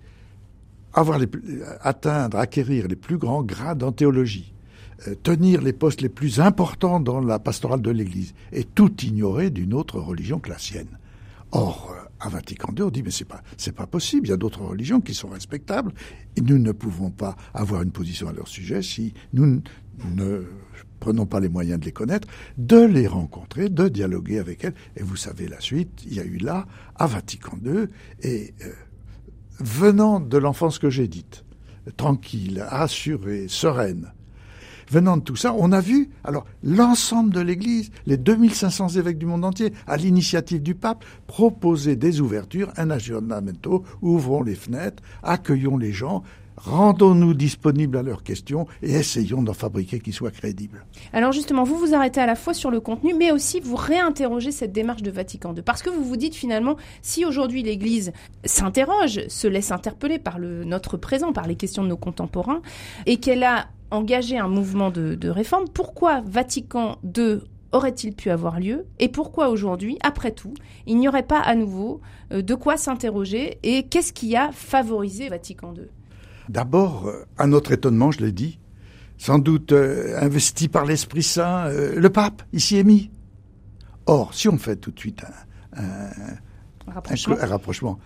avoir 0.93 1.19
les, 1.19 1.29
atteindre, 1.81 2.39
acquérir 2.39 2.89
les 2.89 2.97
plus 2.97 3.19
grands 3.19 3.43
grades 3.43 3.83
en 3.83 3.93
théologie, 3.93 4.53
euh, 5.09 5.15
tenir 5.23 5.63
les 5.63 5.73
postes 5.73 6.01
les 6.01 6.09
plus 6.09 6.41
importants 6.41 7.01
dans 7.01 7.21
la 7.21 7.39
pastorale 7.39 7.83
de 7.83 7.91
l'Église, 7.91 8.35
et 8.53 8.65
tout 8.65 8.95
ignorer 9.03 9.51
d'une 9.51 9.75
autre 9.75 9.99
religion 9.99 10.39
que 10.39 10.51
la 10.51 10.59
sienne. 10.59 10.99
Or, 11.53 11.93
euh, 11.93 12.01
à 12.21 12.29
Vatican 12.29 12.73
II, 12.77 12.85
on 12.85 12.91
dit 12.91 13.03
mais 13.03 13.11
c'est 13.11 13.25
pas 13.25 13.43
c'est 13.57 13.75
pas 13.75 13.87
possible. 13.87 14.27
Il 14.27 14.31
y 14.31 14.35
a 14.35 14.37
d'autres 14.37 14.63
religions 14.63 15.01
qui 15.01 15.15
sont 15.15 15.29
respectables 15.29 15.93
et 16.37 16.43
nous 16.43 16.59
ne 16.59 16.73
pouvons 16.73 17.11
pas 17.11 17.35
avoir 17.55 17.83
une 17.83 17.91
position 17.91 18.29
à 18.29 18.33
leur 18.33 18.47
sujet 18.47 18.83
si 18.83 19.15
nous 19.33 19.63
ne 20.15 20.45
prenons 21.01 21.27
pas 21.27 21.41
les 21.41 21.49
moyens 21.49 21.81
de 21.81 21.87
les 21.87 21.93
connaître, 21.93 22.29
de 22.59 22.79
les 22.79 23.07
rencontrer, 23.07 23.71
de 23.71 23.89
dialoguer 23.89 24.39
avec 24.39 24.65
elles. 24.65 24.75
Et 24.97 25.03
vous 25.03 25.17
savez 25.17 25.49
la 25.49 25.61
suite. 25.61 26.03
Il 26.07 26.15
y 26.15 26.21
a 26.21 26.25
eu 26.25 26.37
là 26.37 26.67
à 26.95 27.07
Vatican 27.07 27.59
II 27.65 27.87
et 28.23 28.55
euh, 28.63 28.73
venant 29.61 30.21
de 30.21 30.39
l'enfance 30.39 30.79
que 30.79 30.91
j'ai 30.91 31.09
dite, 31.09 31.45
tranquille, 31.97 32.65
assurée, 32.71 33.47
sereine, 33.49 34.13
venant 34.91 35.17
de 35.17 35.23
tout 35.23 35.37
ça, 35.37 35.55
on 35.57 35.73
a 35.73 35.81
vu, 35.81 36.11
alors, 36.25 36.45
l'ensemble 36.63 37.33
de 37.33 37.41
l'Église, 37.41 37.91
les 38.07 38.17
2500 38.17 38.89
évêques 38.91 39.19
du 39.19 39.27
monde 39.27 39.45
entier, 39.45 39.73
à 39.87 39.97
l'initiative 39.97 40.63
du 40.63 40.75
pape, 40.75 41.05
proposer 41.27 41.97
des 41.97 42.21
ouvertures, 42.21 42.73
un 42.77 42.91
aggiornamento, 42.91 43.85
ouvrons 44.03 44.43
les 44.43 44.57
fenêtres, 44.57 45.03
accueillons 45.23 45.79
les 45.79 45.93
gens, 45.93 46.23
rendons-nous 46.65 47.35
disponibles 47.35 47.97
à 47.97 48.03
leurs 48.03 48.23
questions 48.23 48.67
et 48.83 48.93
essayons 48.93 49.43
d'en 49.43 49.55
fabriquer 49.55 50.01
qui 50.01 50.13
soient 50.13 50.31
crédibles. 50.31 50.85
Alors 51.13 51.33
justement, 51.33 51.65
vous 51.65 51.77
vous 51.77 51.95
arrêtez 51.95 52.21
à 52.21 52.27
la 52.27 52.35
fois 52.35 52.55
sur 52.55 52.71
le 52.71 52.81
contenu, 52.81 53.15
mais 53.15 53.33
aussi 53.33 53.61
vous 53.61 53.77
réinterrogez 53.77 54.53
cette 54.53 54.73
démarche 54.73 55.03
de 55.03 55.11
Vatican 55.11 55.55
II. 55.55 55.63
Parce 55.63 55.83
que 55.83 55.91
vous 55.91 56.05
vous 56.05 56.17
dites 56.17 56.35
finalement, 56.35 56.77
si 57.03 57.25
aujourd'hui 57.25 57.63
l'Église 57.63 58.13
s'interroge, 58.45 59.27
se 59.29 59.47
laisse 59.47 59.73
interpeller 59.73 60.19
par 60.19 60.39
le, 60.39 60.65
notre 60.65 60.97
présent, 60.97 61.33
par 61.33 61.47
les 61.47 61.57
questions 61.57 61.83
de 61.83 61.89
nos 61.89 61.97
contemporains, 61.97 62.63
et 63.07 63.17
qu'elle 63.17 63.45
a 63.45 63.69
engagé 63.91 64.39
un 64.39 64.49
mouvement 64.49 64.91
de, 64.91 65.29
réforme, 65.29 65.65
pourquoi 65.69 66.23
Vatican 66.25 66.99
II 67.17 67.41
aurait-il 67.73 68.15
pu 68.15 68.31
avoir 68.31 68.59
lieu 68.59 68.87
et 68.99 69.09
pourquoi 69.09 69.49
aujourd'hui, 69.49 69.97
après 70.03 70.33
tout, 70.33 70.55
il 70.87 70.99
n'y 70.99 71.09
aurait 71.09 71.23
pas 71.23 71.39
à 71.39 71.55
nouveau 71.55 72.01
euh, 72.33 72.43
de 72.43 72.55
quoi 72.57 72.77
s'interroger 72.77 73.59
et 73.63 73.85
qu'est-ce 73.85 74.13
qui 74.13 74.35
a 74.37 74.51
favorisé 74.51 75.29
Vatican 75.29 75.73
II 75.75 75.85
D'abord, 76.51 77.09
à 77.39 77.47
notre 77.47 77.71
étonnement, 77.71 78.11
je 78.11 78.19
l'ai 78.25 78.33
dit, 78.33 78.59
sans 79.19 79.39
doute 79.39 79.71
euh, 79.71 80.21
investi 80.21 80.67
par 80.67 80.85
l'Esprit 80.85 81.23
Saint, 81.23 81.67
euh, 81.67 81.95
le 81.95 82.11
pape 82.11 82.43
s'y 82.57 82.77
est 82.77 82.83
mis. 82.83 83.09
Or, 84.07 84.35
si 84.35 84.49
on 84.49 84.59
fait 84.59 84.75
tout 84.75 84.91
de 84.91 84.99
suite 84.99 85.23
un, 85.75 85.81
un, 85.81 86.93
rapprochement. 86.93 87.37
un, 87.39 87.45
un 87.45 87.47
rapprochement, 87.47 87.99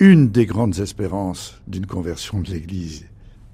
une 0.00 0.28
des 0.28 0.44
grandes 0.44 0.78
espérances 0.80 1.62
d'une 1.66 1.86
conversion 1.86 2.40
de 2.40 2.50
l'Église 2.50 3.06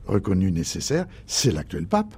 reconnue 0.05 0.51
nécessaire, 0.51 1.07
c'est 1.29 1.53
l'actuel 1.53 1.87
pape 1.87 2.17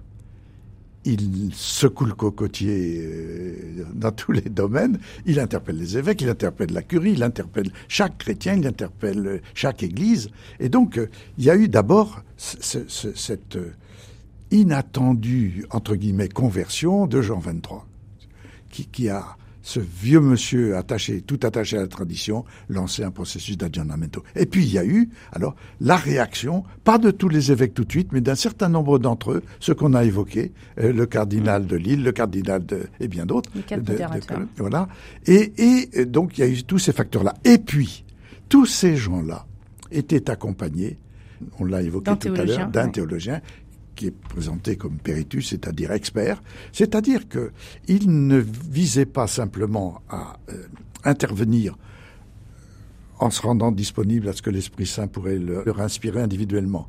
il 1.05 1.51
secoue 1.55 2.05
le 2.05 2.15
cocotier 2.15 3.01
euh, 3.03 3.85
dans 3.95 4.13
tous 4.13 4.33
les 4.33 4.43
domaines. 4.43 4.99
Il 5.27 5.41
interpelle 5.41 5.77
les 5.77 5.99
évêques, 5.99 6.21
il 6.21 6.29
interpelle 6.29 6.73
la 6.73 6.83
curie, 6.83 7.13
il 7.13 7.23
interpelle 7.23 7.73
chaque 7.89 8.19
chrétien, 8.19 8.55
il 8.55 8.67
interpelle 8.67 9.43
chaque 9.55 9.83
église. 9.83 10.31
Et 10.61 10.69
donc, 10.69 10.99
euh, 10.99 11.09
il 11.39 11.45
y 11.45 11.51
a 11.51 11.57
eu 11.57 11.69
d'abord 11.69 12.23
cette 12.37 13.57
euh, 13.57 13.73
inattendue, 14.51 15.67
entre 15.71 15.97
guillemets, 15.97 16.29
conversion 16.29 17.07
de 17.07 17.21
Jean 17.21 17.39
XXIII, 17.39 17.81
qui, 18.71 18.87
qui 18.87 19.09
a 19.09 19.37
ce 19.63 19.81
vieux 19.81 20.21
monsieur 20.21 20.77
attaché, 20.77 21.23
tout 21.23 21.39
attaché 21.43 21.79
à 21.79 21.81
la 21.81 21.87
tradition, 21.87 22.45
lançait 22.69 23.05
un 23.05 23.11
processus 23.11 23.57
d'aggiornamento. 23.57 24.23
Et 24.37 24.47
puis 24.47 24.65
il 24.65 24.73
y 24.73 24.79
a 24.79 24.85
eu, 24.85 25.09
alors, 25.33 25.55
la 25.81 25.97
réaction, 25.97 26.65
pas 26.85 26.99
de 26.99 27.11
tous 27.11 27.29
les 27.29 27.53
évêques 27.53 27.75
tout 27.75 27.85
de 27.85 27.91
suite, 27.91 28.13
mais 28.13 28.21
d'un 28.21 28.35
certain 28.35 28.69
nombre 28.69 28.99
d'entre 28.99 29.33
eux, 29.33 29.43
ceux 29.61 29.75
qu'on 29.75 29.95
a 29.95 30.05
évoqués, 30.05 30.53
euh, 30.79 30.93
le 30.93 31.07
cardinal 31.07 31.67
de 31.67 31.77
Lille, 31.77 32.03
le 32.03 32.13
cardinal 32.13 32.67
de, 32.67 32.83
et 33.01 33.09
bien 33.09 33.25
d'autres. 33.25 33.51
voilà. 34.59 34.89
Et, 35.27 35.53
et 35.57 36.05
donc 36.05 36.39
il 36.39 36.41
y 36.41 36.45
a 36.45 36.49
eu 36.49 36.63
tous 36.65 36.79
ces 36.79 36.93
facteurs-là. 36.93 37.35
Et 37.45 37.59
puis, 37.59 38.05
tous 38.49 38.67
ces 38.67 38.97
gens-là 38.97 39.47
étaient 39.91 40.31
accompagnés, 40.31 40.99
on 41.59 41.65
l'a 41.65 41.83
évoqué 41.83 42.13
tout 42.19 42.35
à 42.35 42.45
l'heure, 42.45 42.69
d'un 42.69 42.87
ouais. 42.87 42.93
théologien 42.93 43.41
qui 44.03 44.09
est 44.09 44.11
présenté 44.11 44.75
comme 44.75 44.99
péritus, 44.99 45.51
c'est-à-dire 45.51 45.93
expert, 45.93 46.43
c'est-à-dire 46.73 47.29
que 47.29 47.53
il 47.87 48.27
ne 48.27 48.39
visait 48.39 49.07
pas 49.07 49.29
simplement 49.29 50.03
à 50.09 50.39
euh, 50.51 50.67
intervenir 51.05 51.77
en 53.21 53.31
se 53.31 53.41
rendant 53.43 53.71
disponible 53.71 54.29
à 54.29 54.33
ce 54.33 54.43
que 54.43 54.51
l'Esprit 54.51 54.87
Saint 54.87 55.07
pourrait 55.07 55.39
leur, 55.39 55.65
leur 55.65 55.81
inspirer 55.81 56.21
individuellement 56.21 56.89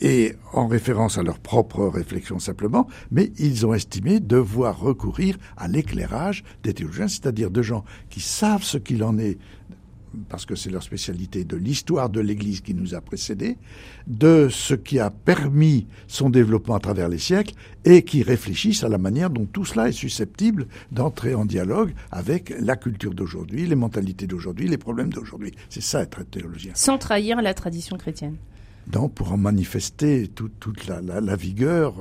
et 0.00 0.34
en 0.52 0.68
référence 0.68 1.18
à 1.18 1.24
leur 1.24 1.40
propre 1.40 1.84
réflexion 1.86 2.38
simplement, 2.38 2.86
mais 3.10 3.32
ils 3.38 3.66
ont 3.66 3.74
estimé 3.74 4.20
devoir 4.20 4.78
recourir 4.78 5.38
à 5.56 5.66
l'éclairage 5.66 6.44
des 6.62 6.74
théologiens, 6.74 7.08
c'est-à-dire 7.08 7.50
de 7.50 7.62
gens 7.62 7.84
qui 8.08 8.20
savent 8.20 8.62
ce 8.62 8.78
qu'il 8.78 9.02
en 9.02 9.18
est 9.18 9.38
parce 10.28 10.46
que 10.46 10.54
c'est 10.54 10.70
leur 10.70 10.82
spécialité, 10.82 11.44
de 11.44 11.56
l'histoire 11.56 12.08
de 12.10 12.20
l'Église 12.20 12.60
qui 12.60 12.74
nous 12.74 12.94
a 12.94 13.00
précédés, 13.00 13.56
de 14.06 14.48
ce 14.50 14.74
qui 14.74 14.98
a 14.98 15.10
permis 15.10 15.86
son 16.06 16.30
développement 16.30 16.74
à 16.74 16.80
travers 16.80 17.08
les 17.08 17.18
siècles, 17.18 17.54
et 17.84 18.02
qui 18.02 18.22
réfléchissent 18.22 18.84
à 18.84 18.88
la 18.88 18.98
manière 18.98 19.30
dont 19.30 19.46
tout 19.46 19.64
cela 19.64 19.88
est 19.88 19.92
susceptible 19.92 20.66
d'entrer 20.90 21.34
en 21.34 21.44
dialogue 21.44 21.94
avec 22.10 22.54
la 22.60 22.76
culture 22.76 23.14
d'aujourd'hui, 23.14 23.66
les 23.66 23.74
mentalités 23.74 24.26
d'aujourd'hui, 24.26 24.68
les 24.68 24.78
problèmes 24.78 25.12
d'aujourd'hui. 25.12 25.52
C'est 25.68 25.82
ça 25.82 26.02
être 26.02 26.22
théologien. 26.24 26.72
Sans 26.74 26.98
trahir 26.98 27.42
la 27.42 27.54
tradition 27.54 27.96
chrétienne. 27.96 28.36
Non, 28.94 29.08
pour 29.08 29.32
en 29.32 29.36
manifester 29.36 30.28
toute, 30.28 30.58
toute 30.58 30.86
la, 30.86 31.00
la, 31.00 31.20
la 31.20 31.36
vigueur 31.36 31.94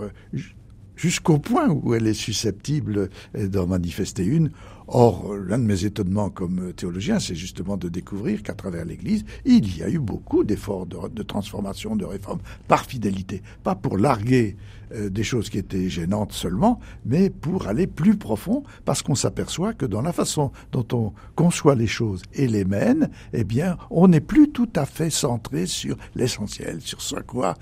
jusqu'au 0.96 1.40
point 1.40 1.70
où 1.70 1.94
elle 1.96 2.06
est 2.08 2.14
susceptible 2.14 3.10
d'en 3.36 3.68
manifester 3.68 4.24
une. 4.24 4.52
Or, 4.94 5.34
l'un 5.36 5.58
de 5.58 5.64
mes 5.64 5.86
étonnements 5.86 6.30
comme 6.30 6.74
théologien, 6.74 7.22
c'est 7.22 7.34
justement 7.34 7.78
de 7.78 7.88
découvrir 7.88 8.44
qu'à 8.44 8.54
travers 8.54 8.84
l'Église, 8.84 9.24
il 9.46 9.78
y 9.78 9.84
a 9.84 9.90
eu 9.90 10.00
beaucoup 10.00 10.44
d'efforts 10.44 10.86
de, 10.86 11.24
transformation, 11.24 11.96
de 11.96 12.04
réforme, 12.04 12.40
par 12.68 12.86
fidélité. 12.86 13.42
Pas 13.64 13.74
pour 13.74 13.98
larguer 13.98 14.58
euh, 14.94 15.10
des 15.10 15.24
choses 15.24 15.50
qui 15.50 15.60
étaient 15.60 15.88
gênantes 15.88 16.34
seulement, 16.34 16.82
mais 17.06 17.30
pour 17.30 17.68
aller 17.68 17.88
plus 17.88 18.18
profond, 18.18 18.64
parce 18.84 19.02
qu'on 19.02 19.16
s'aperçoit 19.16 19.74
que 19.74 19.86
dans 19.86 20.02
la 20.02 20.12
façon 20.12 20.52
dont 20.74 20.86
on 20.92 21.14
conçoit 21.36 21.76
les 21.76 21.88
choses 21.88 22.22
et 22.34 22.48
les 22.48 22.66
mène, 22.66 23.10
eh 23.32 23.46
bien, 23.46 23.78
on 23.92 24.10
n'est 24.10 24.20
plus 24.20 24.50
tout 24.50 24.70
à 24.76 24.86
fait 24.86 25.10
centré 25.10 25.68
sur 25.68 25.96
l'essentiel, 26.16 26.82
sur 26.82 27.00
ce 27.00 27.16
à 27.16 27.22
quoi 27.22 27.56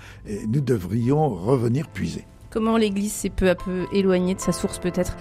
nous 0.47 0.61
devrions 0.61 1.29
revenir 1.29 1.89
puiser. 1.89 2.25
Comment 2.49 2.77
l'Église 2.77 3.11
s'est 3.11 3.29
peu 3.29 3.49
à 3.49 3.55
peu 3.55 3.85
éloignée 3.93 4.33
de 4.33 4.39
sa 4.39 4.51
source 4.51 4.79
peut-être? 4.79 5.15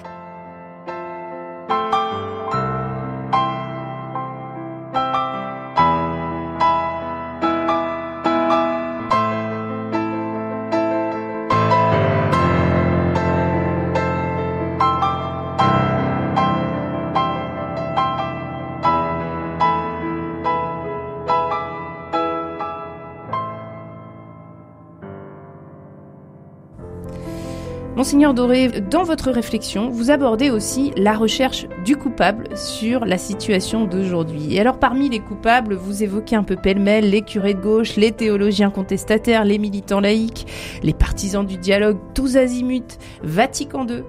Monseigneur 28.08 28.32
Doré, 28.32 28.68
dans 28.90 29.02
votre 29.02 29.30
réflexion, 29.30 29.90
vous 29.90 30.10
abordez 30.10 30.48
aussi 30.48 30.92
la 30.96 31.12
recherche 31.12 31.66
du 31.84 31.94
coupable 31.94 32.56
sur 32.56 33.04
la 33.04 33.18
situation 33.18 33.84
d'aujourd'hui. 33.84 34.54
Et 34.54 34.60
alors, 34.60 34.78
parmi 34.78 35.10
les 35.10 35.18
coupables, 35.18 35.74
vous 35.74 36.02
évoquez 36.02 36.34
un 36.34 36.42
peu 36.42 36.56
pêle-mêle 36.56 37.10
les 37.10 37.20
curés 37.20 37.52
de 37.52 37.60
gauche, 37.60 37.96
les 37.96 38.12
théologiens 38.12 38.70
contestataires, 38.70 39.44
les 39.44 39.58
militants 39.58 40.00
laïcs, 40.00 40.46
les 40.82 40.94
partisans 40.94 41.44
du 41.44 41.58
dialogue, 41.58 41.98
tous 42.14 42.38
azimuts, 42.38 42.96
Vatican 43.22 43.86
II. 43.86 44.04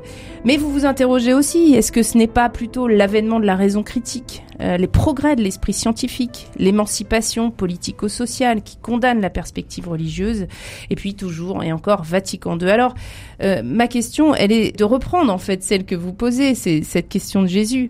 Mais 0.46 0.56
vous 0.56 0.72
vous 0.72 0.86
interrogez 0.86 1.34
aussi, 1.34 1.74
est-ce 1.76 1.92
que 1.92 2.02
ce 2.02 2.18
n'est 2.18 2.28
pas 2.28 2.48
plutôt 2.48 2.88
l'avènement 2.88 3.42
de 3.42 3.46
la 3.46 3.58
raison 3.58 3.84
critique, 3.84 4.46
euh, 4.62 4.78
les 4.78 4.88
progrès 4.88 5.36
de 5.36 5.42
l'esprit 5.42 5.74
scientifique, 5.74 6.48
l'émancipation 6.58 7.52
politico-sociale 7.52 8.62
qui 8.62 8.78
condamne 8.78 9.22
la 9.22 9.30
perspective 9.30 9.88
religieuse, 9.88 10.48
et 10.90 10.96
puis 10.96 11.16
toujours 11.16 11.64
et 11.64 11.72
encore 11.72 12.04
Vatican 12.04 12.58
II. 12.58 12.70
Alors, 12.70 12.94
euh, 13.42 13.62
ma 13.64 13.88
question, 13.88 14.36
elle 14.36 14.52
est 14.52 14.78
de 14.78 14.84
reprendre 14.84 15.32
en 15.32 15.38
fait 15.38 15.64
celle 15.64 15.86
que 15.86 15.96
vous 15.96 16.14
posez, 16.14 16.56
c'est 16.56 16.84
cette 16.84 17.10
question 17.10 17.42
de 17.42 17.48
Jésus. 17.48 17.90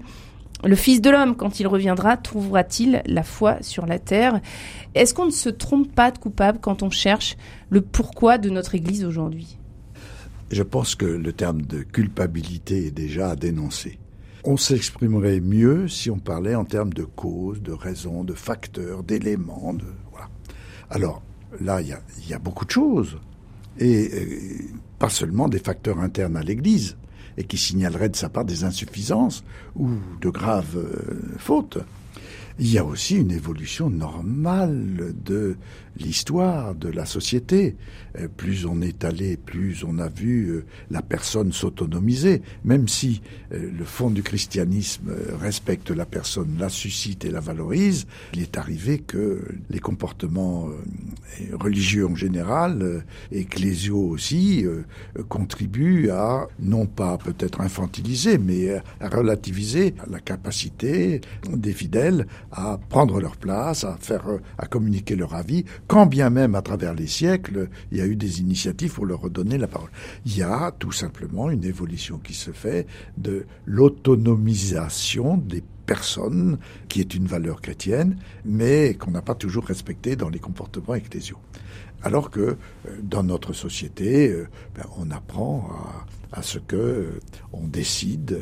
Le 0.64 0.76
Fils 0.76 1.00
de 1.00 1.10
l'homme, 1.10 1.36
quand 1.36 1.62
il 1.62 1.68
reviendra, 1.68 2.18
trouvera-t-il 2.18 3.02
la 3.06 3.24
foi 3.24 3.58
sur 3.62 3.86
la 3.86 3.98
terre? 3.98 4.42
Est-ce 4.94 5.14
qu'on 5.14 5.26
ne 5.26 5.32
se 5.32 5.48
trompe 5.48 5.94
pas 5.94 6.12
de 6.12 6.18
coupable 6.18 6.60
quand 6.62 6.84
on 6.84 6.90
cherche 6.90 7.38
le 7.70 7.80
pourquoi 7.80 8.38
de 8.38 8.50
notre 8.50 8.76
Église 8.76 9.06
aujourd'hui? 9.06 9.58
Je 10.52 10.64
pense 10.64 10.96
que 10.96 11.06
le 11.06 11.32
terme 11.32 11.62
de 11.62 11.84
culpabilité 11.84 12.88
est 12.88 12.92
déjà 12.92 13.30
à 13.30 13.36
dénoncer. 13.36 14.00
On 14.44 14.58
s'exprimerait 14.58 15.42
mieux 15.42 15.88
si 15.88 16.10
on 16.10 16.18
parlait 16.18 16.56
en 16.56 16.66
termes 16.66 16.94
de 16.94 17.04
cause, 17.04 17.62
de 17.62 17.74
raison, 17.74 18.24
de 18.24 18.34
facteurs, 18.34 19.04
d'éléments. 19.04 19.74
De, 19.74 19.86
voilà. 20.12 20.30
Alors 20.90 21.22
là, 21.60 21.82
il 21.82 21.88
y 21.88 21.94
a, 21.94 22.02
y 22.28 22.34
a, 22.34 22.40
beaucoup 22.40 22.66
de 22.66 22.72
choses. 22.72 23.18
Et 23.80 24.10
euh, 24.14 24.26
pas 24.98 25.10
seulement 25.10 25.48
des 25.50 25.60
facteurs 25.60 26.00
internes 26.00 26.38
à 26.38 26.44
l'Église, 26.44 26.98
et 27.38 27.44
qui 27.44 27.58
signaleraient 27.58 28.10
de 28.10 28.16
sa 28.16 28.30
part 28.30 28.46
des 28.46 28.64
insuffisances 28.64 29.44
ou 29.76 29.90
de 30.22 30.30
graves 30.30 30.78
euh, 30.78 31.38
fautes. 31.38 31.80
Il 32.60 32.70
y 32.70 32.78
a 32.78 32.84
aussi 32.84 33.16
une 33.16 33.32
évolution 33.32 33.90
normale 33.90 35.14
de 35.24 35.56
l'histoire 35.98 36.76
de 36.76 36.90
la 36.90 37.06
société. 37.06 37.76
Euh, 38.18 38.28
plus 38.28 38.66
on 38.66 38.82
est 38.82 39.04
allé, 39.04 39.38
plus 39.38 39.84
on 39.84 40.00
a 40.00 40.10
vu 40.10 40.48
euh, 40.48 40.66
la 40.90 41.02
personne 41.02 41.52
s'autonomiser, 41.52 42.42
même 42.64 42.88
si 42.88 43.22
euh, 43.54 43.70
le 43.78 43.86
fond 43.86 44.10
du 44.10 44.24
christianisme 44.24 45.12
respecte 45.40 45.92
la 45.92 46.06
personne, 46.06 46.56
la 46.60 46.70
suscite 46.70 47.26
et 47.26 47.32
la 47.32 47.40
valorise, 47.40 48.08
il 48.34 48.42
est 48.42 48.58
arrivé 48.58 49.00
que 49.00 49.42
les 49.70 49.80
comportements 49.80 50.70
religieux 51.54 52.08
en 52.08 52.16
général, 52.16 53.04
ecclésiaux 53.32 54.02
aussi, 54.10 54.66
contribuent 55.28 56.10
à, 56.10 56.48
non 56.60 56.86
pas 56.86 57.18
peut-être 57.18 57.62
infantiliser, 57.62 58.38
mais 58.38 58.82
à 59.00 59.10
relativiser 59.10 59.94
la 60.10 60.20
capacité 60.20 61.22
des 61.52 61.74
fidèles 61.74 62.28
à 62.52 62.80
prendre 62.90 63.20
leur 63.20 63.38
place, 63.38 63.84
à 63.84 63.98
faire, 64.00 64.26
à 64.58 64.66
communiquer 64.66 65.16
leur 65.16 65.34
avis, 65.36 65.66
quand 65.90 66.06
bien 66.06 66.30
même 66.30 66.54
à 66.54 66.62
travers 66.62 66.94
les 66.94 67.08
siècles, 67.08 67.68
il 67.92 67.98
y 67.98 68.02
a 68.02 68.06
eu 68.06 68.16
des 68.16 68.42
initiatives 68.42 68.94
pour 68.94 69.08
leur 69.08 69.22
redonner 69.22 69.58
la 69.58 69.68
parole. 69.68 69.90
Il 70.24 70.38
y 70.38 70.44
a 70.44 70.72
tout 70.78 70.92
simplement 70.92 71.50
une 71.50 71.64
évolution 71.64 72.20
qui 72.20 72.36
se 72.36 72.52
fait 72.52 72.86
de 73.18 73.48
l'autonomisation 73.66 75.38
des 75.38 75.64
personnes, 75.88 76.60
qui 76.90 77.00
est 77.00 77.16
une 77.16 77.26
valeur 77.26 77.60
chrétienne, 77.60 78.18
mais 78.46 78.94
qu'on 78.94 79.10
n'a 79.10 79.24
pas 79.24 79.34
toujours 79.34 79.66
respectée 79.66 80.16
dans 80.16 80.30
les 80.30 80.38
comportements 80.38 80.94
ecclésiaux. 80.94 81.40
Alors 82.04 82.30
que 82.32 82.40
euh, 82.40 82.56
dans 83.04 83.24
notre 83.24 83.54
société, 83.54 84.30
euh, 84.30 84.48
ben, 84.76 84.86
on 84.98 85.12
apprend 85.12 85.70
à 85.72 86.06
à 86.32 86.44
ce 86.44 86.60
que 86.60 86.76
euh, 86.76 87.20
on 87.54 87.68
décide, 87.68 88.40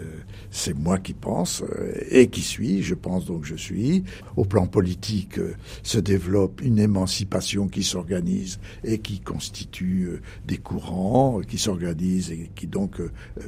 c'est 0.52 0.74
moi 0.74 1.00
qui 1.00 1.13
pense 1.13 1.63
et 2.10 2.28
qui 2.28 2.41
suis, 2.41 2.84
je 2.84 2.93
pense 2.93 3.26
donc 3.26 3.46
je 3.46 3.56
suis. 3.56 4.04
Au 4.36 4.43
plan 4.43 4.67
politique, 4.67 5.39
se 5.84 6.00
développe 6.00 6.62
une 6.62 6.80
émancipation 6.80 7.67
qui 7.67 7.84
s'organise 7.84 8.60
et 8.84 9.00
qui 9.00 9.20
constitue 9.20 10.22
des 10.46 10.58
courants 10.58 11.41
qui 11.48 11.58
s'organisent 11.58 12.32
et 12.32 12.52
qui 12.56 12.67
donc 12.67 12.98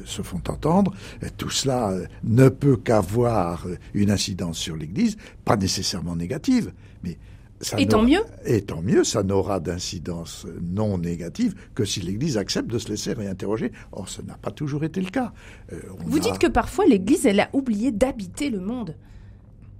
se 0.05 0.21
font 0.21 0.41
entendre. 0.47 0.93
Tout 1.37 1.49
cela 1.49 1.93
ne 2.23 2.49
peut 2.49 2.77
qu'avoir 2.77 3.67
une 3.93 4.11
incidence 4.11 4.57
sur 4.57 4.75
l'Église, 4.75 5.17
pas 5.43 5.57
nécessairement 5.57 6.15
négative, 6.15 6.71
et 7.77 7.87
tant 7.87 8.03
mieux. 8.03 8.21
Et 8.45 8.61
tant 8.61 8.81
mieux, 8.81 9.03
ça 9.03 9.23
n'aura 9.23 9.59
d'incidence 9.59 10.47
non 10.61 10.97
négative 10.97 11.55
que 11.75 11.85
si 11.85 12.01
l'Église 12.01 12.37
accepte 12.37 12.67
de 12.67 12.79
se 12.79 12.89
laisser 12.89 13.13
réinterroger. 13.13 13.71
Or, 13.91 14.07
ce 14.07 14.21
n'a 14.21 14.35
pas 14.35 14.51
toujours 14.51 14.83
été 14.83 15.01
le 15.01 15.09
cas. 15.09 15.33
Euh, 15.73 15.79
Vous 16.05 16.19
dites 16.19 16.39
que 16.39 16.47
parfois 16.47 16.85
l'Église, 16.85 17.25
elle 17.25 17.39
a 17.39 17.49
oublié 17.53 17.91
d'habiter 17.91 18.49
le 18.49 18.59
monde. 18.59 18.95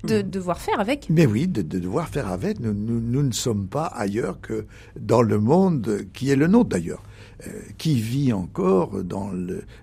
De 0.04 0.22
hmm. 0.22 0.30
devoir 0.30 0.62
faire 0.62 0.80
avec. 0.80 1.10
Mais 1.10 1.26
oui, 1.26 1.46
de, 1.48 1.62
devoir 1.62 2.08
faire 2.08 2.30
avec. 2.30 2.62
nous, 2.62 2.74
nous, 2.74 3.24
ne 3.24 3.34
sommes 3.34 3.68
pas 3.68 3.86
ailleurs 3.86 4.40
que 4.40 4.66
dans 4.98 5.22
le 5.22 5.40
monde 5.40 6.06
qui 6.14 6.30
est 6.32 6.38
le 6.38 6.48
nôtre 6.48 6.70
d'ailleurs. 6.70 7.04
Euh, 7.48 7.62
qui 7.78 8.02
vit 8.02 8.34
encore 8.34 9.02
dans 9.02 9.32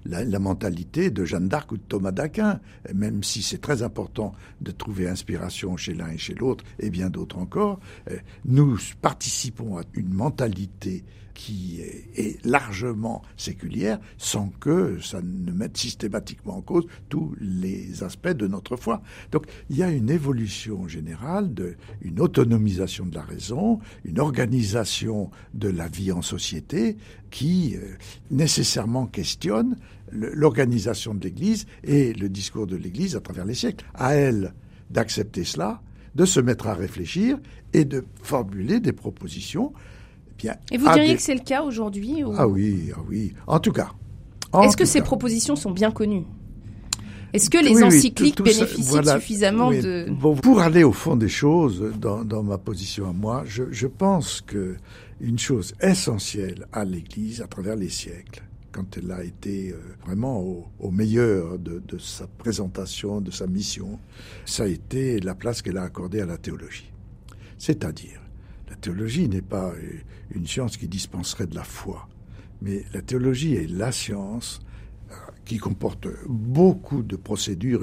la, 0.05 0.38
mentalité 0.38 1.09
de 1.09 1.25
Jeanne 1.25 1.49
d'Arc 1.49 1.73
ou 1.73 1.79
de 1.79 1.83
Thomas 1.88 2.12
d'Aquin, 2.12 2.61
même 2.95 3.23
si 3.23 3.40
c'est 3.40 3.62
très 3.62 3.83
important 3.83 4.35
de 4.61 4.71
trouver 4.73 5.09
inspiration 5.09 5.79
chez 5.79 5.95
l'un 5.95 6.09
et 6.09 6.19
chez 6.19 6.35
l'autre, 6.35 6.64
et 6.79 6.90
bien 6.90 7.09
d'autres 7.09 7.38
encore, 7.38 7.81
euh, 8.11 8.19
nous 8.45 8.79
participons 9.01 9.79
à 9.79 9.83
une 9.95 10.12
mentalité 10.12 11.03
qui 11.37 11.81
est, 11.81 12.44
largement 12.44 13.22
séculière 13.37 14.01
sans 14.16 14.49
que 14.59 14.99
ça 15.01 15.20
ne 15.22 15.53
mette 15.53 15.77
systématiquement 15.77 16.57
en 16.57 16.62
cause 16.62 16.87
tous 17.11 17.37
les 17.38 18.03
aspects 18.03 18.29
de 18.29 18.46
notre 18.46 18.77
foi. 18.77 19.03
Donc 19.33 19.44
il 19.68 19.77
y 19.77 19.83
a 19.83 19.90
une 19.90 20.09
évolution 20.11 20.88
générale, 20.88 21.53
de, 21.53 21.77
une 22.01 22.20
autonomisation 22.20 23.05
de 23.05 23.14
la 23.14 23.22
raison, 23.22 23.79
une 24.05 24.18
organisation 24.18 25.31
de 25.53 25.68
la 25.68 25.88
vie 25.88 26.11
en 26.11 26.22
société 26.22 26.96
qui 27.31 27.77
euh, 27.77 27.96
nécessairement 28.31 29.07
questionne 29.07 29.77
l'organisation 30.11 31.14
de 31.14 31.22
l'Église 31.22 31.66
et 31.85 32.14
le 32.14 32.31
discours 32.31 32.66
de 32.66 32.77
l'Église 32.77 33.14
à 33.14 33.20
travers 33.20 33.44
les 33.44 33.55
siècles. 33.55 33.85
À 33.94 34.14
elle 34.14 34.55
d'accepter 34.90 35.44
cela, 35.44 35.83
de 36.14 36.25
se 36.25 36.40
mettre 36.40 36.66
à 36.66 36.75
réfléchir 36.75 37.38
et 37.75 37.85
de 37.85 38.05
formuler 38.22 38.81
des 38.81 38.92
propositions 38.92 39.75
et 40.70 40.79
vous 40.79 40.92
diriez 40.92 41.16
que 41.16 41.22
c'est 41.22 41.35
le 41.35 41.40
cas 41.40 41.62
aujourd'hui 41.62 42.22
Ah 42.37 42.46
oui, 42.46 42.90
ah 42.94 43.01
oui. 43.09 43.33
En 43.46 43.59
tout 43.59 43.72
cas. 43.72 43.90
Est-ce 44.62 44.77
que 44.77 44.85
ces 44.85 45.03
propositions 45.03 45.57
sont 45.57 45.70
bien 45.70 45.90
connues? 45.90 46.25
Est-ce 47.33 47.51
que 47.51 47.59
les 47.59 47.83
encycliques 47.83 48.40
bénéficient 48.40 49.05
suffisamment 49.05 49.70
de... 49.70 50.07
pour 50.40 50.61
aller 50.61 50.85
au 50.85 50.92
fond 50.92 51.16
des 51.16 51.29
choses, 51.29 51.92
dans, 52.01 52.42
ma 52.42 52.57
position 52.57 53.09
à 53.11 53.12
moi, 53.12 53.44
je, 53.46 53.87
pense 53.87 54.40
que 54.40 54.77
une 55.20 55.38
chose 55.38 55.75
essentielle 55.81 56.66
à 56.72 56.85
l'Église 56.85 57.42
à 57.42 57.46
travers 57.46 57.77
les 57.77 57.88
siècles, 57.88 58.42
quand 58.72 58.96
elle 58.96 59.11
a 59.11 59.25
été 59.25 59.72
euh, 59.72 59.79
vraiment 60.05 60.42
au, 60.79 60.90
meilleur 60.90 61.59
de, 61.59 61.83
de, 61.87 61.99
sa 61.99 62.27
présentation, 62.27 63.22
de 63.22 63.31
sa 63.31 63.46
mission, 63.46 63.99
ça 64.44 64.64
a 64.64 64.66
été 64.66 65.18
la 65.20 65.35
place 65.35 65.62
qu'elle 65.62 65.79
a 65.79 65.83
accordée 65.83 66.20
à 66.20 66.27
la 66.27 66.37
théologie. 66.37 66.92
C'est-à-dire 67.57 68.20
la 68.68 68.77
théologie 68.77 69.29
n'est 69.29 69.42
pas 69.42 69.72
une 70.30 70.46
science 70.46 70.76
qui 70.76 70.88
dispenserait 70.88 71.46
de 71.46 71.54
la 71.54 71.64
foi, 71.64 72.08
mais 72.62 72.84
la 72.92 73.02
théologie 73.02 73.54
est 73.54 73.70
la 73.70 73.92
science 73.92 74.60
euh, 75.10 75.14
qui 75.44 75.58
comporte 75.58 76.08
beaucoup 76.28 77.02
de 77.02 77.16
procédures 77.16 77.82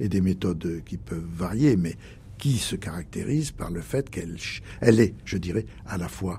et, 0.00 0.08
des 0.08 0.20
méthodes 0.20 0.82
qui 0.84 0.96
peuvent 0.96 1.26
varier, 1.34 1.76
mais 1.76 1.96
qui 2.38 2.58
se 2.58 2.76
caractérise 2.76 3.50
par 3.50 3.70
le 3.70 3.80
fait 3.80 4.08
qu'elle 4.08 4.36
elle 4.80 5.00
est, 5.00 5.14
je 5.24 5.38
dirais, 5.38 5.66
à 5.86 5.98
la 5.98 6.08
fois 6.08 6.38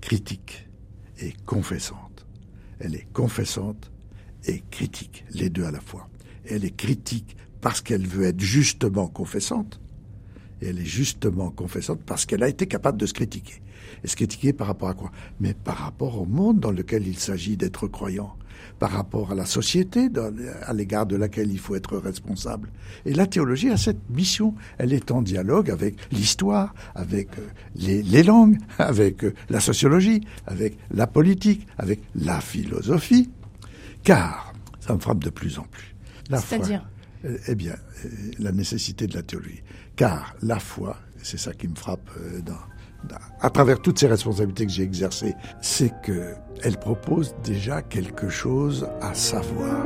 critique 0.00 0.68
et 1.20 1.32
confessante. 1.46 2.26
Elle 2.80 2.96
est 2.96 3.06
confessante 3.12 3.92
et 4.44 4.62
critique, 4.70 5.24
les 5.30 5.48
deux 5.48 5.64
à 5.64 5.70
la 5.70 5.80
fois. 5.80 6.08
Elle 6.44 6.64
est 6.64 6.76
critique 6.76 7.36
parce 7.60 7.80
qu'elle 7.80 8.06
veut 8.06 8.24
être 8.24 8.40
justement 8.40 9.06
confessante, 9.06 9.80
et 10.62 10.68
elle 10.68 10.78
est 10.78 10.84
justement 10.84 11.50
confessante 11.50 12.00
parce 12.06 12.24
qu'elle 12.24 12.42
a 12.42 12.48
été 12.48 12.66
capable 12.66 12.98
de 12.98 13.06
se 13.06 13.12
critiquer. 13.12 13.60
Et 14.04 14.08
se 14.08 14.16
critiquer 14.16 14.52
par 14.52 14.68
rapport 14.68 14.88
à 14.88 14.94
quoi? 14.94 15.10
Mais 15.40 15.54
par 15.54 15.76
rapport 15.76 16.20
au 16.20 16.24
monde 16.24 16.60
dans 16.60 16.70
lequel 16.70 17.06
il 17.06 17.18
s'agit 17.18 17.56
d'être 17.56 17.88
croyant, 17.88 18.36
par 18.78 18.92
rapport 18.92 19.32
à 19.32 19.34
la 19.34 19.44
société 19.44 20.08
à 20.62 20.72
l'égard 20.72 21.06
de 21.06 21.16
laquelle 21.16 21.50
il 21.50 21.58
faut 21.58 21.74
être 21.74 21.96
responsable. 21.98 22.70
Et 23.04 23.12
la 23.12 23.26
théologie 23.26 23.70
a 23.70 23.76
cette 23.76 24.08
mission. 24.10 24.54
Elle 24.78 24.92
est 24.92 25.10
en 25.10 25.20
dialogue 25.22 25.70
avec 25.70 25.96
l'histoire, 26.12 26.74
avec 26.94 27.28
euh, 27.38 27.48
les, 27.74 28.22
langues, 28.22 28.58
avec 28.78 29.24
euh, 29.24 29.34
la 29.50 29.60
sociologie, 29.60 30.20
avec 30.46 30.78
la 30.90 31.06
politique, 31.06 31.66
avec 31.78 32.00
la 32.14 32.40
philosophie. 32.40 33.30
Car, 34.04 34.52
ça 34.80 34.94
me 34.94 35.00
frappe 35.00 35.22
de 35.24 35.30
plus 35.30 35.58
en 35.58 35.64
plus. 35.64 35.94
C'est-à-dire? 36.30 36.86
Eh 37.24 37.54
bien, 37.54 37.74
la 38.38 38.52
nécessité 38.52 39.06
de 39.06 39.14
la 39.14 39.22
théologie. 39.22 39.62
Car 39.96 40.34
la 40.42 40.58
foi, 40.58 40.96
c'est 41.22 41.38
ça 41.38 41.52
qui 41.52 41.68
me 41.68 41.76
frappe 41.76 42.10
euh, 42.18 42.40
à 43.40 43.50
travers 43.50 43.80
toutes 43.80 43.98
ces 43.98 44.06
responsabilités 44.06 44.66
que 44.66 44.72
j'ai 44.72 44.82
exercées, 44.82 45.34
c'est 45.60 45.92
qu'elle 46.02 46.78
propose 46.78 47.34
déjà 47.42 47.82
quelque 47.82 48.28
chose 48.28 48.88
à 49.00 49.14
savoir. 49.14 49.84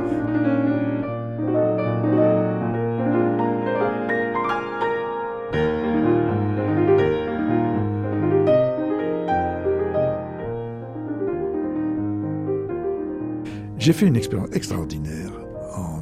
J'ai 13.79 13.93
fait 13.93 14.05
une 14.05 14.17
expérience 14.17 14.49
extraordinaire 14.53 15.46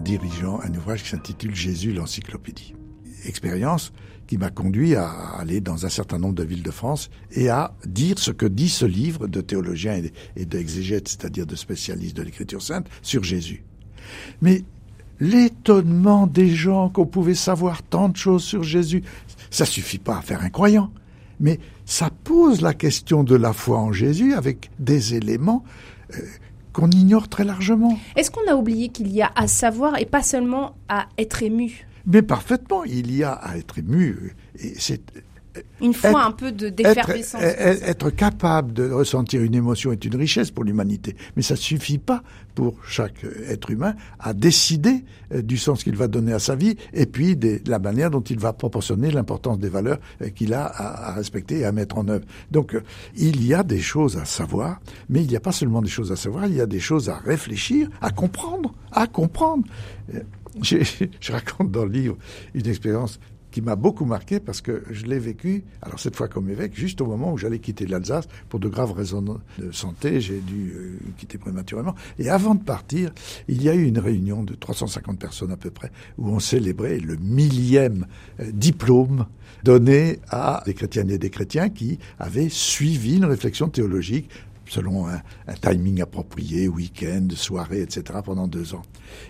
dirigeant 0.05 0.59
un 0.61 0.73
ouvrage 0.75 1.03
qui 1.03 1.09
s'intitule 1.09 1.55
Jésus 1.55 1.91
l'encyclopédie 1.91 2.75
expérience 3.27 3.91
qui 4.27 4.37
m'a 4.37 4.51
conduit 4.51 4.95
à 4.95 5.09
aller 5.39 5.61
dans 5.61 5.85
un 5.85 5.89
certain 5.89 6.19
nombre 6.19 6.35
de 6.35 6.43
villes 6.43 6.63
de 6.63 6.71
France 6.71 7.09
et 7.31 7.49
à 7.49 7.73
dire 7.85 8.17
ce 8.19 8.31
que 8.31 8.45
dit 8.45 8.69
ce 8.69 8.85
livre 8.85 9.27
de 9.27 9.41
théologiens 9.41 10.01
et 10.35 10.45
d'exégètes, 10.45 11.07
c'est-à-dire 11.07 11.45
de 11.45 11.55
spécialistes 11.55 12.15
de 12.17 12.23
l'écriture 12.23 12.61
sainte, 12.61 12.87
sur 13.01 13.23
Jésus. 13.23 13.63
Mais 14.41 14.63
l'étonnement 15.19 16.27
des 16.27 16.49
gens 16.49 16.89
qu'on 16.89 17.05
pouvait 17.05 17.35
savoir 17.35 17.83
tant 17.83 18.09
de 18.09 18.17
choses 18.17 18.43
sur 18.43 18.63
Jésus, 18.63 19.03
ça 19.49 19.65
suffit 19.65 19.99
pas 19.99 20.17
à 20.17 20.21
faire 20.21 20.41
un 20.41 20.49
croyant, 20.49 20.91
mais 21.39 21.59
ça 21.85 22.09
pose 22.23 22.61
la 22.61 22.73
question 22.73 23.23
de 23.23 23.35
la 23.35 23.53
foi 23.53 23.79
en 23.79 23.91
Jésus 23.91 24.33
avec 24.33 24.71
des 24.79 25.15
éléments 25.15 25.63
euh, 26.13 26.19
qu'on 26.75 26.89
ignore 26.89 27.29
très 27.29 27.45
largement. 27.45 27.97
Est-ce 28.17 28.29
qu'on 28.29 28.47
a 28.51 28.55
oublié 28.55 28.89
qu'il 28.89 29.07
y 29.07 29.21
a 29.21 29.31
à 29.35 29.47
savoir 29.47 29.97
et 29.97 30.05
pas 30.05 30.21
seulement 30.21 30.75
à 30.89 31.07
être 31.17 31.41
ému? 31.41 31.87
Mais 32.05 32.21
parfaitement, 32.21 32.83
il 32.83 33.15
y 33.15 33.23
a 33.23 33.31
à 33.31 33.57
être 33.57 33.79
ému. 33.79 34.35
Et 34.59 34.73
c'est 34.77 35.01
Une 35.81 35.93
fois 35.93 36.25
un 36.25 36.31
peu 36.31 36.51
de 36.51 36.69
d'effervescence. 36.69 37.41
Être, 37.41 37.83
être, 37.83 38.09
capable 38.09 38.73
de 38.73 38.89
ressentir 38.89 39.41
une 39.41 39.55
émotion 39.55 39.91
est 39.91 40.03
une 40.05 40.15
richesse 40.15 40.51
pour 40.51 40.63
l'humanité, 40.63 41.15
mais 41.35 41.41
ça 41.41 41.55
suffit 41.55 41.97
pas 41.97 42.23
pour 42.55 42.75
chaque 42.87 43.25
être 43.47 43.69
humain 43.69 43.95
à 44.19 44.33
décider 44.33 45.03
euh, 45.33 45.41
du 45.41 45.57
sens 45.57 45.83
qu'il 45.83 45.95
va 45.95 46.07
donner 46.07 46.33
à 46.33 46.39
sa 46.39 46.55
vie 46.55 46.75
et 46.93 47.05
puis 47.05 47.35
de 47.35 47.59
la 47.67 47.79
manière 47.79 48.09
dont 48.09 48.21
il 48.21 48.39
va 48.39 48.53
proportionner 48.53 49.11
l'importance 49.11 49.59
des 49.59 49.69
valeurs 49.69 49.99
euh, 50.21 50.29
qu'il 50.29 50.53
a 50.53 50.65
à, 50.65 51.13
respecter 51.13 51.59
et 51.59 51.65
à 51.65 51.71
mettre 51.71 51.97
en 51.97 52.07
œuvre. 52.07 52.25
Donc, 52.51 52.75
euh, 52.75 52.81
il 53.15 53.45
y 53.45 53.53
a 53.53 53.63
des 53.63 53.81
choses 53.81 54.17
à 54.17 54.25
savoir, 54.25 54.79
mais 55.09 55.21
il 55.21 55.27
n'y 55.27 55.35
a 55.35 55.41
pas 55.41 55.51
seulement 55.51 55.81
des 55.81 55.89
choses 55.89 56.11
à 56.11 56.15
savoir, 56.15 56.47
il 56.47 56.55
y 56.55 56.61
a 56.61 56.65
des 56.65 56.79
choses 56.79 57.09
à 57.09 57.17
réfléchir, 57.17 57.89
à 58.01 58.11
comprendre, 58.11 58.73
à 58.91 59.07
comprendre. 59.07 59.65
Je, 60.61 60.77
je 61.19 61.31
raconte 61.31 61.71
dans 61.71 61.85
le 61.85 61.91
livre 61.91 62.17
une 62.53 62.67
expérience 62.67 63.19
qui 63.55 63.61
m'a 63.61 63.77
beaucoup 63.77 64.03
marqué 64.03 64.41
parce 64.41 64.59
que 64.59 64.83
je 64.91 65.05
l'ai 65.05 65.17
vécu, 65.17 65.63
alors 65.81 65.97
cette 65.97 66.17
fois 66.17 66.27
comme 66.27 66.49
évêque, 66.49 66.75
juste 66.75 66.99
au 66.99 67.05
moment 67.05 67.31
où 67.31 67.37
j'allais 67.37 67.59
quitter 67.59 67.85
l'Alsace 67.85 68.27
pour 68.49 68.59
de 68.59 68.67
graves 68.67 68.91
raisons 68.91 69.21
de 69.21 69.71
santé, 69.71 70.19
j'ai 70.19 70.41
dû 70.41 70.73
euh, 70.75 70.99
quitter 71.15 71.37
prématurément. 71.37 71.95
Et 72.19 72.29
avant 72.29 72.55
de 72.55 72.61
partir, 72.61 73.13
il 73.47 73.63
y 73.63 73.69
a 73.69 73.73
eu 73.73 73.85
une 73.85 73.97
réunion 73.97 74.43
de 74.43 74.55
350 74.55 75.17
personnes 75.17 75.53
à 75.53 75.55
peu 75.55 75.71
près 75.71 75.89
où 76.17 76.27
on 76.27 76.41
célébrait 76.41 76.99
le 76.99 77.15
millième 77.15 78.07
euh, 78.41 78.51
diplôme 78.51 79.25
donné 79.63 80.19
à 80.27 80.61
des 80.65 80.73
chrétiennes 80.73 81.09
et 81.09 81.17
des 81.17 81.29
chrétiens 81.29 81.69
qui 81.69 81.97
avaient 82.19 82.49
suivi 82.49 83.15
une 83.15 83.25
réflexion 83.25 83.69
théologique 83.69 84.29
selon 84.67 85.07
un, 85.07 85.21
timing 85.61 86.01
approprié, 86.01 86.67
week-end, 86.67 87.27
soirée, 87.35 87.83
etc., 87.83 88.19
pendant 88.21 88.49
deux 88.49 88.73
ans. 88.73 88.81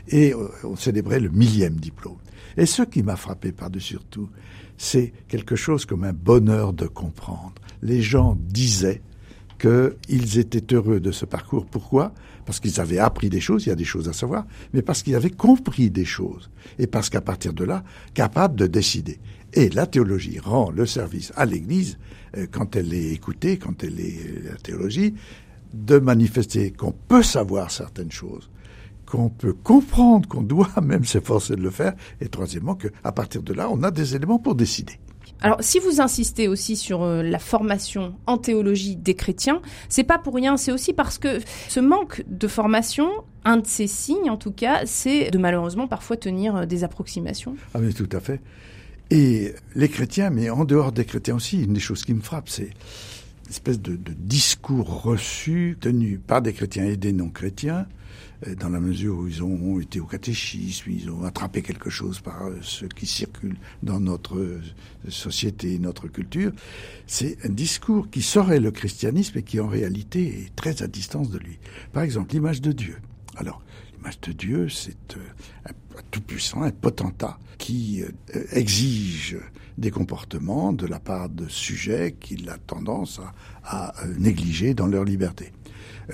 Et 0.07 0.33
euh, 0.33 0.47
on 0.63 0.75
célébrait 0.75 1.19
le 1.19 1.29
millième 1.29 1.75
diplôme. 1.75 2.17
Et 2.57 2.65
ce 2.65 2.83
qui 2.83 3.03
m'a 3.03 3.15
frappé 3.15 3.51
par-dessus 3.51 3.97
tout, 4.09 4.29
c'est 4.77 5.13
quelque 5.27 5.55
chose 5.55 5.85
comme 5.85 6.03
un 6.03 6.13
bonheur 6.13 6.73
de 6.73 6.87
comprendre. 6.87 7.53
Les 7.81 8.01
gens 8.01 8.37
disaient 8.39 9.01
qu'ils 9.59 10.37
étaient 10.37 10.75
heureux 10.75 10.99
de 10.99 11.11
ce 11.11 11.25
parcours. 11.25 11.65
Pourquoi? 11.65 12.13
Parce 12.45 12.59
qu'ils 12.59 12.79
avaient 12.79 12.99
appris 12.99 13.29
des 13.29 13.39
choses, 13.39 13.65
il 13.65 13.69
y 13.69 13.71
a 13.71 13.75
des 13.75 13.85
choses 13.85 14.07
à 14.09 14.13
savoir, 14.13 14.45
mais 14.73 14.81
parce 14.81 15.01
qu'ils 15.01 15.15
avaient 15.15 15.29
compris 15.29 15.89
des 15.89 16.05
choses. 16.05 16.49
Et 16.77 16.87
parce 16.87 17.09
qu'à 17.09 17.21
partir 17.21 17.53
de 17.53 17.63
là, 17.63 17.83
capables 18.13 18.55
de 18.55 18.67
décider. 18.67 19.19
Et 19.53 19.69
la 19.69 19.87
théologie 19.87 20.39
rend 20.39 20.69
le 20.69 20.85
service 20.85 21.31
à 21.35 21.45
l'Église, 21.45 21.97
euh, 22.37 22.45
quand 22.51 22.75
elle 22.75 22.93
est 22.93 23.13
écoutée, 23.13 23.57
quand 23.57 23.83
elle 23.83 23.99
est 23.99 24.19
euh, 24.27 24.49
la 24.51 24.57
théologie, 24.57 25.15
de 25.73 25.97
manifester 25.97 26.71
qu'on 26.71 26.91
peut 26.91 27.23
savoir 27.23 27.71
certaines 27.71 28.11
choses 28.11 28.49
qu'on 29.05 29.29
peut 29.29 29.53
comprendre, 29.53 30.27
qu'on 30.27 30.41
doit 30.41 30.69
même 30.81 31.05
s'efforcer 31.05 31.55
de 31.55 31.61
le 31.61 31.69
faire, 31.69 31.93
et 32.21 32.27
troisièmement 32.27 32.75
qu'à 32.75 33.11
partir 33.11 33.43
de 33.43 33.53
là, 33.53 33.69
on 33.71 33.83
a 33.83 33.91
des 33.91 34.15
éléments 34.15 34.39
pour 34.39 34.55
décider. 34.55 34.99
Alors, 35.41 35.57
si 35.59 35.79
vous 35.79 36.01
insistez 36.01 36.47
aussi 36.47 36.75
sur 36.75 37.03
euh, 37.03 37.21
la 37.21 37.39
formation 37.39 38.15
en 38.25 38.37
théologie 38.37 38.95
des 38.95 39.15
chrétiens, 39.15 39.61
c'est 39.89 40.03
pas 40.03 40.17
pour 40.17 40.33
rien, 40.33 40.57
c'est 40.57 40.71
aussi 40.71 40.93
parce 40.93 41.17
que 41.17 41.39
ce 41.67 41.79
manque 41.79 42.23
de 42.27 42.47
formation, 42.47 43.09
un 43.43 43.57
de 43.57 43.67
ces 43.67 43.87
signes 43.87 44.29
en 44.29 44.37
tout 44.37 44.51
cas, 44.51 44.85
c'est 44.85 45.29
de 45.31 45.37
malheureusement 45.37 45.87
parfois 45.87 46.17
tenir 46.17 46.55
euh, 46.55 46.65
des 46.65 46.83
approximations. 46.83 47.55
Ah 47.73 47.79
mais 47.79 47.91
tout 47.91 48.09
à 48.11 48.19
fait. 48.19 48.41
Et 49.11 49.53
les 49.75 49.89
chrétiens, 49.89 50.29
mais 50.29 50.49
en 50.49 50.65
dehors 50.65 50.91
des 50.91 51.05
chrétiens 51.05 51.35
aussi, 51.35 51.61
une 51.61 51.73
des 51.73 51.79
choses 51.79 52.03
qui 52.03 52.13
me 52.13 52.21
frappe, 52.21 52.49
c'est 52.49 52.71
espèce 53.49 53.79
de, 53.79 53.95
de 53.95 54.13
discours 54.13 55.03
reçu 55.03 55.77
tenu 55.79 56.17
par 56.17 56.41
des 56.41 56.53
chrétiens 56.53 56.85
et 56.85 56.97
des 56.97 57.13
non-chrétiens, 57.13 57.85
dans 58.53 58.69
la 58.69 58.79
mesure 58.79 59.17
où 59.17 59.27
ils 59.27 59.43
ont 59.43 59.79
été 59.79 59.99
au 59.99 60.05
catéchisme, 60.05 60.91
ils 60.91 61.09
ont 61.09 61.23
attrapé 61.23 61.61
quelque 61.61 61.89
chose 61.89 62.19
par 62.19 62.47
euh, 62.47 62.59
ce 62.61 62.85
qui 62.85 63.05
circule 63.05 63.55
dans 63.81 63.99
notre 63.99 64.37
euh, 64.37 64.61
société, 65.09 65.79
notre 65.79 66.07
culture. 66.07 66.51
C'est 67.07 67.37
un 67.45 67.49
discours 67.49 68.09
qui 68.09 68.21
saurait 68.21 68.59
le 68.59 68.71
christianisme 68.71 69.39
et 69.39 69.43
qui 69.43 69.59
en 69.59 69.67
réalité 69.67 70.43
est 70.43 70.55
très 70.55 70.83
à 70.83 70.87
distance 70.87 71.29
de 71.29 71.39
lui. 71.39 71.57
Par 71.93 72.03
exemple, 72.03 72.33
l'image 72.33 72.61
de 72.61 72.71
Dieu. 72.71 72.97
Alors, 73.37 73.61
l'image 73.95 74.19
de 74.21 74.31
Dieu, 74.31 74.69
c'est 74.69 75.17
un 75.65 76.01
tout-puissant, 76.11 76.61
un 76.61 76.71
potentat 76.71 77.39
qui 77.57 78.03
exige 78.51 79.37
des 79.77 79.91
comportements 79.91 80.73
de 80.73 80.85
la 80.85 80.99
part 80.99 81.29
de 81.29 81.47
sujets 81.47 82.15
qu'il 82.19 82.49
a 82.49 82.57
tendance 82.57 83.19
à 83.63 83.93
négliger 84.17 84.73
dans 84.73 84.87
leur 84.87 85.03
liberté. 85.03 85.51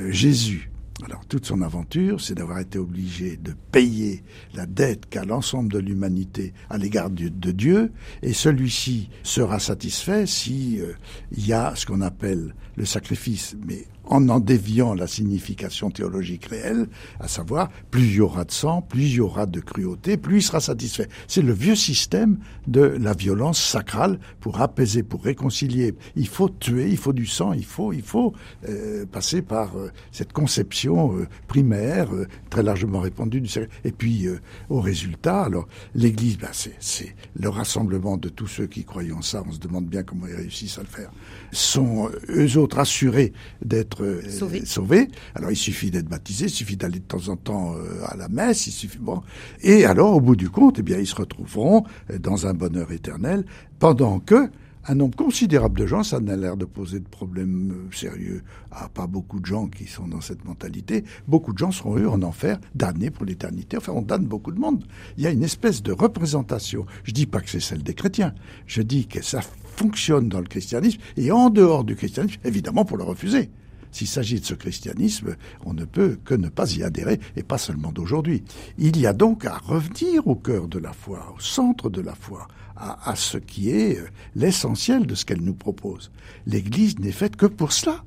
Jésus 0.09 0.71
alors 1.05 1.25
toute 1.25 1.45
son 1.45 1.61
aventure, 1.61 2.21
c'est 2.21 2.35
d'avoir 2.35 2.59
été 2.59 2.77
obligé 2.77 3.37
de 3.37 3.53
payer 3.71 4.23
la 4.53 4.65
dette 4.65 5.09
qu'a 5.09 5.25
l'ensemble 5.25 5.71
de 5.71 5.79
l'humanité 5.79 6.53
à 6.69 6.77
l'égard 6.77 7.09
de, 7.09 7.51
Dieu, 7.51 7.91
et 8.21 8.33
celui-ci 8.33 9.09
sera 9.23 9.59
satisfait 9.59 10.25
si 10.25 10.79
euh, 10.79 10.93
il 11.31 11.47
y 11.47 11.53
a 11.53 11.73
ce 11.75 11.85
qu'on 11.85 12.01
appelle 12.01 12.55
le 12.75 12.85
sacrifice, 12.85 13.55
mais 13.65 13.85
en 14.11 14.27
en 14.27 14.39
déviant 14.39 14.93
la 14.93 15.07
signification 15.07 15.89
théologique 15.89 16.45
réelle, 16.45 16.87
à 17.19 17.27
savoir 17.27 17.69
plus 17.89 18.03
il 18.03 18.15
y 18.15 18.21
aura 18.21 18.43
de 18.43 18.51
sang, 18.51 18.81
plus 18.81 19.03
il 19.03 19.15
y 19.15 19.19
aura 19.21 19.45
de 19.45 19.61
cruauté, 19.61 20.17
plus 20.17 20.37
il 20.37 20.41
sera 20.41 20.59
satisfait. 20.59 21.07
C'est 21.27 21.41
le 21.41 21.53
vieux 21.53 21.75
système 21.75 22.37
de 22.67 22.81
la 22.81 23.13
violence 23.13 23.61
sacrale 23.63 24.19
pour 24.41 24.61
apaiser, 24.61 25.01
pour 25.01 25.23
réconcilier. 25.23 25.95
Il 26.17 26.27
faut 26.27 26.49
tuer, 26.49 26.89
il 26.89 26.97
faut 26.97 27.13
du 27.13 27.25
sang, 27.25 27.53
il 27.53 27.63
faut, 27.63 27.93
il 27.93 28.01
faut 28.01 28.33
euh, 28.67 29.05
passer 29.05 29.41
par 29.41 29.77
euh, 29.77 29.91
cette 30.11 30.33
conception 30.33 31.17
euh, 31.17 31.27
primaire 31.47 32.09
très 32.49 32.63
largement 32.63 32.99
répandue 32.99 33.39
du 33.39 33.49
Et 33.85 33.91
puis 33.91 34.27
au 34.69 34.81
résultat, 34.81 35.43
alors 35.43 35.67
l'Église, 35.95 36.37
ben, 36.37 36.49
c'est 36.51 37.15
le 37.39 37.47
rassemblement 37.47 38.17
de 38.17 38.27
tous 38.27 38.47
ceux 38.47 38.67
qui 38.67 38.83
croient 38.83 39.03
en 39.15 39.21
ça. 39.21 39.41
On 39.47 39.53
se 39.53 39.59
demande 39.59 39.85
bien 39.85 40.03
comment 40.03 40.27
ils 40.27 40.35
réussissent 40.35 40.77
à 40.77 40.81
le 40.81 40.87
faire. 40.87 41.11
Sont 41.53 42.09
eux 42.29 42.57
autres 42.57 42.79
assurés 42.79 43.31
d'être 43.63 44.00
euh, 44.01 44.65
sauvé. 44.65 45.07
Alors 45.35 45.51
il 45.51 45.55
suffit 45.55 45.91
d'être 45.91 46.09
baptisé, 46.09 46.45
il 46.45 46.49
suffit 46.49 46.77
d'aller 46.77 46.99
de 46.99 47.05
temps 47.05 47.29
en 47.29 47.35
temps 47.35 47.75
euh, 47.75 48.03
à 48.07 48.15
la 48.15 48.29
messe, 48.29 48.67
il 48.67 48.71
suffit 48.71 48.99
bon. 48.99 49.21
Et 49.61 49.85
alors 49.85 50.15
au 50.15 50.21
bout 50.21 50.35
du 50.35 50.49
compte, 50.49 50.79
eh 50.79 50.83
bien 50.83 50.97
ils 50.97 51.07
se 51.07 51.15
retrouveront 51.15 51.83
euh, 52.09 52.19
dans 52.19 52.47
un 52.47 52.53
bonheur 52.53 52.91
éternel, 52.91 53.45
pendant 53.79 54.19
que 54.19 54.49
un 54.87 54.95
nombre 54.95 55.15
considérable 55.15 55.79
de 55.79 55.85
gens, 55.85 56.01
ça 56.01 56.19
n'a 56.19 56.35
l'air 56.35 56.57
de 56.57 56.65
poser 56.65 56.99
de 56.99 57.07
problèmes 57.07 57.87
sérieux 57.91 58.43
à 58.71 58.89
pas 58.89 59.05
beaucoup 59.05 59.39
de 59.39 59.45
gens 59.45 59.67
qui 59.67 59.85
sont 59.85 60.07
dans 60.07 60.21
cette 60.21 60.43
mentalité. 60.43 61.03
Beaucoup 61.27 61.53
de 61.53 61.57
gens 61.59 61.71
seront 61.71 61.97
eux 61.97 62.09
en 62.09 62.23
enfer, 62.23 62.59
damnés 62.73 63.11
pour 63.11 63.25
l'éternité. 63.25 63.77
Enfin, 63.77 63.93
on 63.95 64.01
damne 64.01 64.25
beaucoup 64.25 64.51
de 64.51 64.59
monde. 64.59 64.83
Il 65.17 65.23
y 65.23 65.27
a 65.27 65.29
une 65.29 65.43
espèce 65.43 65.83
de 65.83 65.91
représentation. 65.91 66.85
Je 67.03 67.11
dis 67.11 67.27
pas 67.27 67.41
que 67.41 67.49
c'est 67.49 67.59
celle 67.59 67.83
des 67.83 67.93
chrétiens. 67.93 68.33
Je 68.65 68.81
dis 68.81 69.07
que 69.07 69.23
ça 69.23 69.41
fonctionne 69.75 70.29
dans 70.29 70.39
le 70.39 70.47
christianisme 70.47 70.99
et 71.15 71.31
en 71.31 71.49
dehors 71.49 71.83
du 71.83 71.95
christianisme, 71.95 72.39
évidemment 72.43 72.85
pour 72.85 72.97
le 72.97 73.03
refuser. 73.03 73.51
S'il 73.91 74.07
s'agit 74.07 74.39
de 74.39 74.45
ce 74.45 74.53
christianisme, 74.53 75.35
on 75.65 75.73
ne 75.73 75.85
peut 75.85 76.17
que 76.23 76.33
ne 76.33 76.49
pas 76.49 76.71
y 76.75 76.83
adhérer, 76.83 77.19
et 77.35 77.43
pas 77.43 77.57
seulement 77.57 77.91
d'aujourd'hui. 77.91 78.43
Il 78.77 78.97
y 78.97 79.05
a 79.05 79.13
donc 79.13 79.45
à 79.45 79.57
revenir 79.57 80.27
au 80.27 80.35
cœur 80.35 80.67
de 80.67 80.79
la 80.79 80.93
foi, 80.93 81.33
au 81.35 81.39
centre 81.39 81.89
de 81.89 82.01
la 82.01 82.15
foi, 82.15 82.47
à, 82.75 83.15
ce 83.15 83.37
qui 83.37 83.69
est 83.69 83.99
euh, 83.99 84.07
l'essentiel 84.35 85.05
de 85.05 85.13
ce 85.13 85.25
qu'elle 85.25 85.41
nous 85.41 85.53
propose. 85.53 86.11
L'Église 86.47 86.97
n'est 86.99 87.11
faite 87.11 87.35
que 87.35 87.45
pour 87.45 87.71
cela 87.73 88.03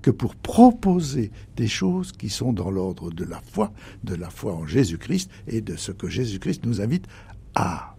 que 0.00 0.10
pour 0.10 0.34
proposer 0.34 1.30
des 1.56 1.68
choses 1.68 2.10
qui 2.10 2.28
sont 2.28 2.52
dans 2.52 2.70
l'ordre 2.70 3.12
de 3.12 3.24
la 3.24 3.40
foi, 3.40 3.72
de 4.02 4.16
la 4.16 4.30
foi 4.30 4.52
en 4.52 4.66
Jésus-Christ 4.66 5.30
et 5.46 5.60
de 5.60 5.76
ce 5.76 5.92
que 5.92 6.08
Jésus-Christ 6.08 6.66
nous 6.66 6.80
invite 6.80 7.06
à 7.54 7.94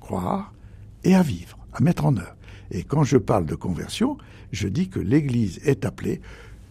croire 0.00 0.54
et 1.02 1.14
à 1.14 1.22
vivre, 1.22 1.58
à 1.72 1.82
mettre 1.82 2.06
en 2.06 2.16
œuvre. 2.16 2.36
Et 2.70 2.84
quand 2.84 3.02
je 3.02 3.18
parle 3.18 3.46
de 3.46 3.56
conversion, 3.56 4.16
je 4.52 4.68
dis 4.68 4.88
que 4.88 5.00
l'Église 5.00 5.60
est 5.64 5.84
appelée 5.84 6.20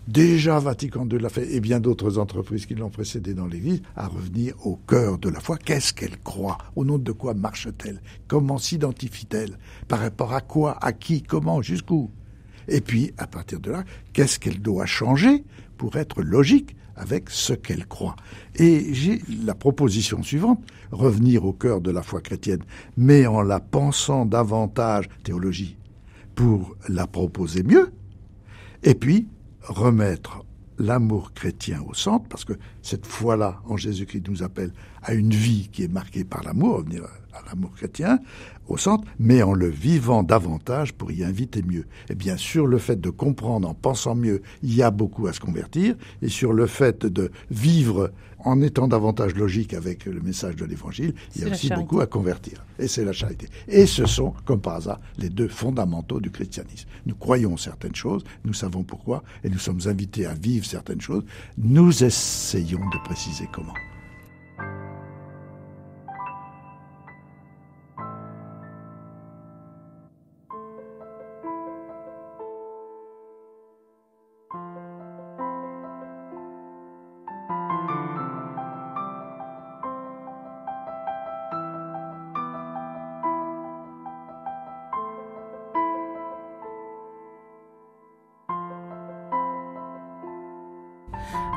Déjà, 0.08 0.60
Vatican 0.60 1.08
II 1.10 1.18
l'a 1.18 1.30
fait, 1.30 1.54
et 1.54 1.62
bien 1.62 1.80
d'autres 1.80 2.18
entreprises 2.18 2.66
qui 2.66 2.76
l'ont 2.76 2.90
précédé 2.90 3.34
dans 3.34 3.48
l'Église, 3.48 3.82
à 3.96 4.08
revenir 4.08 4.54
au 4.66 4.76
cœur 4.76 5.18
de 5.18 5.30
la 5.30 5.40
foi. 5.40 5.58
Qu'est-ce 5.58 5.94
qu'elle 5.94 6.20
croit? 6.20 6.58
Au 6.76 6.84
nom 6.84 6.98
de 6.98 7.12
quoi 7.14 7.34
marche-t-elle? 7.34 8.02
Comment 8.28 8.58
s'identifie-t-elle? 8.58 9.58
Par 9.88 10.00
rapport 10.00 10.34
à 10.34 10.42
quoi? 10.42 10.78
À 10.82 10.92
qui? 10.92 11.22
Comment? 11.22 11.62
Jusqu'où? 11.62 12.12
Et 12.68 12.82
puis, 12.82 13.14
à 13.18 13.28
partir 13.28 13.62
de 13.62 13.72
là, 13.72 13.86
qu'est-ce 14.12 14.40
qu'elle 14.40 14.62
doit 14.62 14.86
changer 14.86 15.46
pour 15.78 15.96
être 15.96 16.22
logique 16.22 16.76
avec 16.98 17.30
ce 17.30 17.54
qu'elle 17.54 17.88
croit? 17.88 18.18
Et 18.56 18.94
j'ai 18.94 19.22
la 19.46 19.56
proposition 19.56 20.22
suivante, 20.22 20.62
revenir 20.92 21.46
au 21.46 21.54
cœur 21.54 21.80
de 21.80 21.92
la 21.92 22.04
foi 22.04 22.20
chrétienne, 22.20 22.64
mais 22.98 23.26
en 23.26 23.42
la 23.42 23.62
pensant 23.62 24.26
davantage 24.26 25.10
théologie, 25.24 25.78
pour 26.36 26.76
la 26.90 27.08
proposer 27.08 27.64
mieux, 27.64 27.92
et 28.84 28.96
puis 28.96 29.28
remettre 29.64 30.44
l'amour 30.80 31.34
chrétien 31.34 31.82
au 31.88 31.94
centre, 31.94 32.28
parce 32.28 32.46
que 32.46 32.54
cette 32.82 33.06
foi-là 33.06 33.62
en 33.66 33.78
Jésus-Christ 33.78 34.28
nous 34.28 34.44
appelle 34.44 34.74
à 35.04 35.14
une 35.14 35.30
vie 35.30 35.70
qui 35.72 35.84
est 35.84 35.88
marquée 35.92 36.24
par 36.24 36.44
l'amour, 36.44 36.78
revenir 36.78 37.04
à 37.34 37.42
l'amour 37.48 37.72
chrétien 37.74 38.20
au 38.68 38.78
centre, 38.78 39.08
mais 39.20 39.44
en 39.44 39.54
le 39.54 39.68
vivant 39.68 40.24
davantage 40.24 40.94
pour 40.94 41.12
y 41.12 41.24
inviter 41.24 41.62
mieux. 41.62 41.86
Et 42.10 42.16
bien 42.16 42.38
sûr, 42.38 42.66
le 42.66 42.78
fait 42.78 43.00
de 43.00 43.10
comprendre 43.10 43.70
en 43.70 43.74
pensant 43.74 44.16
mieux, 44.16 44.42
il 44.62 44.74
y 44.74 44.82
a 44.82 44.92
beaucoup 44.92 45.28
à 45.28 45.34
se 45.34 45.40
convertir, 45.40 45.96
et 46.22 46.30
sur 46.30 46.54
le 46.54 46.66
fait 46.66 47.06
de 47.06 47.32
vivre 47.52 48.12
en 48.44 48.62
étant 48.62 48.88
davantage 48.88 49.36
logique 49.36 49.74
avec 49.74 50.06
le 50.06 50.20
message 50.22 50.56
de 50.56 50.66
l'Évangile, 50.66 51.14
il 51.36 51.44
y 51.44 51.46
a 51.46 51.52
aussi 51.52 51.70
beaucoup 51.70 52.02
à 52.02 52.08
convertir. 52.08 52.66
Et 52.80 52.88
c'est 52.88 53.06
la 53.06 53.14
charité. 53.14 53.48
Et 53.68 53.86
ce 53.86 54.06
sont, 54.06 54.34
comme 54.46 54.62
par 54.62 54.76
hasard, 54.76 55.00
les 55.18 55.30
deux 55.30 55.48
fondamentaux 55.48 56.20
du 56.20 56.32
christianisme. 56.32 56.88
Nous 57.06 57.16
croyons 57.16 57.58
certaines 57.58 57.96
choses, 57.96 58.24
nous 58.46 58.54
savons 58.54 58.84
pourquoi, 58.84 59.24
et 59.44 59.50
nous 59.50 59.60
sommes 59.60 59.82
invités 59.86 60.26
à 60.26 60.34
vivre 60.34 60.66
certaines 60.66 61.02
choses. 61.02 61.24
Nous 61.58 62.04
essayons 62.04 62.80
de 62.90 62.98
préciser 63.04 63.48
comment. 63.54 63.74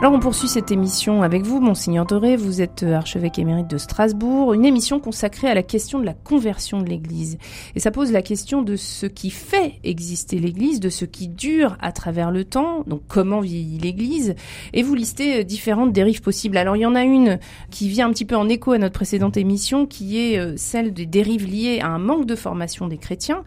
Alors 0.07 0.18
on 0.18 0.20
poursuit 0.20 0.46
cette 0.46 0.70
émission 0.70 1.24
avec 1.24 1.42
vous, 1.42 1.61
Monseigneur 1.61 2.07
Doré, 2.07 2.36
vous 2.36 2.62
êtes 2.62 2.84
euh, 2.84 2.94
archevêque 2.94 3.40
émérite 3.40 3.66
de 3.66 3.76
Strasbourg, 3.76 4.54
une 4.54 4.64
émission 4.64 5.00
consacrée 5.00 5.48
à 5.48 5.54
la 5.54 5.64
question 5.64 5.98
de 5.98 6.04
la 6.04 6.14
conversion 6.14 6.80
de 6.80 6.88
l'Église. 6.88 7.38
Et 7.74 7.80
ça 7.80 7.90
pose 7.90 8.12
la 8.12 8.22
question 8.22 8.62
de 8.62 8.76
ce 8.76 9.07
qui 9.07 9.30
fait 9.30 9.80
exister 9.82 10.38
l'Église, 10.38 10.78
de 10.78 10.90
ce 10.90 11.07
qui 11.07 11.26
dure 11.26 11.76
à 11.80 11.90
travers 11.90 12.30
le 12.30 12.44
temps, 12.44 12.84
donc 12.86 13.02
comment 13.09 13.40
vieillit 13.40 13.78
l'Église, 13.78 14.36
et 14.72 14.84
vous 14.84 14.94
listez 14.94 15.40
euh, 15.40 15.42
différentes 15.42 15.92
dérives 15.92 16.22
possibles. 16.22 16.57
Alors 16.57 16.76
il 16.76 16.82
y 16.82 16.86
en 16.86 16.94
a 16.94 17.02
une 17.02 17.40
qui 17.72 17.88
vient 17.88 18.07
un 18.07 18.12
petit 18.12 18.26
peu 18.26 18.36
en 18.36 18.48
écho 18.48 18.70
à 18.70 18.78
notre 18.78 18.94
précédente 18.94 19.36
émission, 19.36 19.86
qui 19.86 20.20
est 20.20 20.38
euh, 20.38 20.54
celle 20.57 20.94
des 20.94 21.07
dérives 21.07 21.50
liées 21.50 21.80
à 21.82 21.88
un 21.88 21.98
manque 21.98 22.26
de 22.26 22.36
formation 22.36 22.86
des 22.86 22.98
chrétiens, 22.98 23.42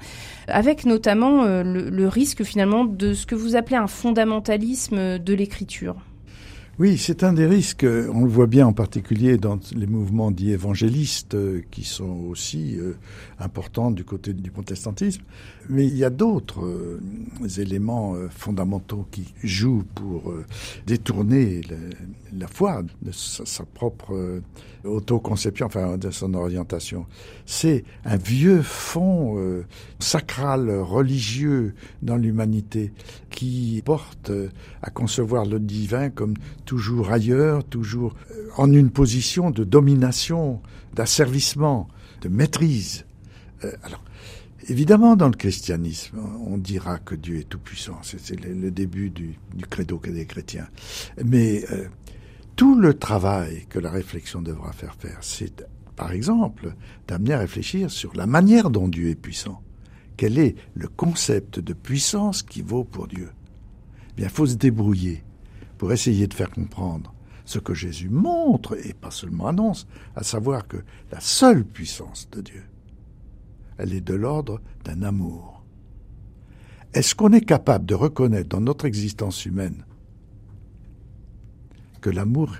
avec 0.50 0.86
notamment 0.86 1.46
le, 1.46 1.90
le 1.90 2.08
risque 2.10 2.44
finalement 2.44 2.84
de 2.84 3.14
ce 3.14 3.26
que 3.26 3.36
vous 3.36 3.56
appelez 3.56 3.78
un 3.78 3.88
fondamentalisme 3.88 5.20
de 5.20 5.34
l'écriture. 5.34 5.96
Oui, 6.80 6.98
c'est 6.98 7.26
un 7.26 7.34
des 7.34 7.46
risques. 7.46 7.86
On 7.86 8.24
le 8.24 8.30
voit 8.30 8.48
bien 8.48 8.66
en 8.66 8.72
particulier 8.72 9.38
dans 9.38 9.60
les 9.76 9.86
mouvements 9.86 10.32
dits 10.32 10.52
évangélistes 10.52 11.36
euh, 11.36 11.62
qui 11.72 11.84
sont 11.84 12.24
aussi 12.30 12.78
euh, 12.80 12.94
importants 13.38 13.92
du 13.92 14.06
côté 14.06 14.32
du 14.32 14.50
protestantisme. 14.50 15.22
Mais 15.68 15.86
il 15.86 15.98
y 15.98 16.06
a 16.06 16.10
d'autres 16.10 16.64
euh, 16.64 17.02
éléments 17.58 18.16
fondamentaux 18.30 19.06
qui 19.12 19.34
jouent 19.44 19.84
pour 19.94 20.34
détourner 20.88 21.60
la 22.32 22.48
foi 22.48 22.84
de 23.02 23.12
sa, 23.12 23.66
propre 23.66 24.42
autoconception, 24.84 25.66
enfin 25.66 25.98
de 25.98 26.10
son 26.12 26.34
orientation. 26.34 27.06
C'est 27.46 27.84
un 28.06 28.18
vieux 28.18 28.62
fond 28.62 29.38
sacral, 30.00 30.70
religieux 30.72 31.74
dans 32.02 32.18
l'humanité 32.18 32.94
qui 33.30 33.82
porte 33.86 34.32
à 34.82 34.90
concevoir 34.90 35.46
le 35.46 35.60
divin 35.60 36.10
comme 36.10 36.36
toujours 36.66 37.12
ailleurs, 37.12 37.64
toujours 37.64 38.16
euh, 38.32 38.50
en 38.58 38.72
une 38.72 38.90
position 38.90 39.52
de 39.52 39.64
domination, 39.64 40.62
d'asservissement, 40.94 41.88
de 42.22 42.30
maîtrise. 42.30 43.06
Euh, 43.64 43.72
alors, 43.84 44.04
évidemment, 44.68 45.16
dans 45.16 45.28
le 45.28 45.36
christianisme, 45.36 46.18
on 46.46 46.58
dira 46.58 47.00
que 47.00 47.16
Dieu 47.16 47.40
est 47.40 47.50
tout-puissant. 47.50 48.00
C'est 48.04 48.40
le, 48.40 48.72
début 48.72 49.10
du, 49.10 49.36
du 49.54 49.66
credo 49.66 50.02
des 50.04 50.26
chrétiens. 50.26 50.68
Mais 51.24 51.66
euh, 51.72 51.88
tout 52.60 52.78
le 52.78 52.94
travail 52.94 53.68
que 53.70 53.80
la 53.80 53.90
réflexion 53.90 54.42
devra 54.42 54.74
faire 54.74 54.94
faire, 54.96 55.20
c'est, 55.22 55.66
par 55.96 56.12
exemple, 56.12 56.76
d'amener 57.08 57.36
à 57.36 57.40
réfléchir 57.40 57.90
sur 57.90 58.14
la 58.18 58.28
manière 58.28 58.70
dont 58.70 58.90
Dieu 58.90 59.08
est 59.08 59.16
puissant. 59.16 59.64
Quel 60.18 60.38
est 60.38 60.56
le 60.74 60.90
concept 60.90 61.62
de 61.62 61.72
puissance 61.72 62.44
qui 62.44 62.62
vaut 62.62 62.84
pour 62.84 63.08
Dieu? 63.08 63.30
Eh 64.10 64.14
Bien, 64.18 64.28
faut 64.28 64.46
se 64.46 64.56
débrouiller 64.56 65.24
pour 65.78 65.94
essayer 65.94 66.28
de 66.28 66.34
faire 66.34 66.50
comprendre 66.50 67.14
ce 67.46 67.60
que 67.60 67.74
Jésus 67.74 68.10
montre 68.10 68.78
et 68.86 68.94
pas 68.94 69.10
seulement 69.10 69.48
annonce, 69.48 69.88
à 70.18 70.24
savoir 70.24 70.68
que 70.68 70.84
la 71.14 71.22
seule 71.22 71.64
puissance 71.64 72.28
de 72.30 72.42
Dieu, 72.42 72.64
elle 73.78 73.94
est 73.94 74.02
de 74.02 74.16
l'ordre 74.16 74.60
d'un 74.84 75.02
amour. 75.04 75.64
Est-ce 76.94 77.16
qu'on 77.16 77.32
est 77.32 77.40
capable 77.40 77.86
de 77.86 77.96
reconnaître 77.96 78.50
dans 78.50 78.60
notre 78.60 78.84
existence 78.84 79.46
humaine 79.46 79.86
que 82.00 82.10
l'amour 82.10 82.56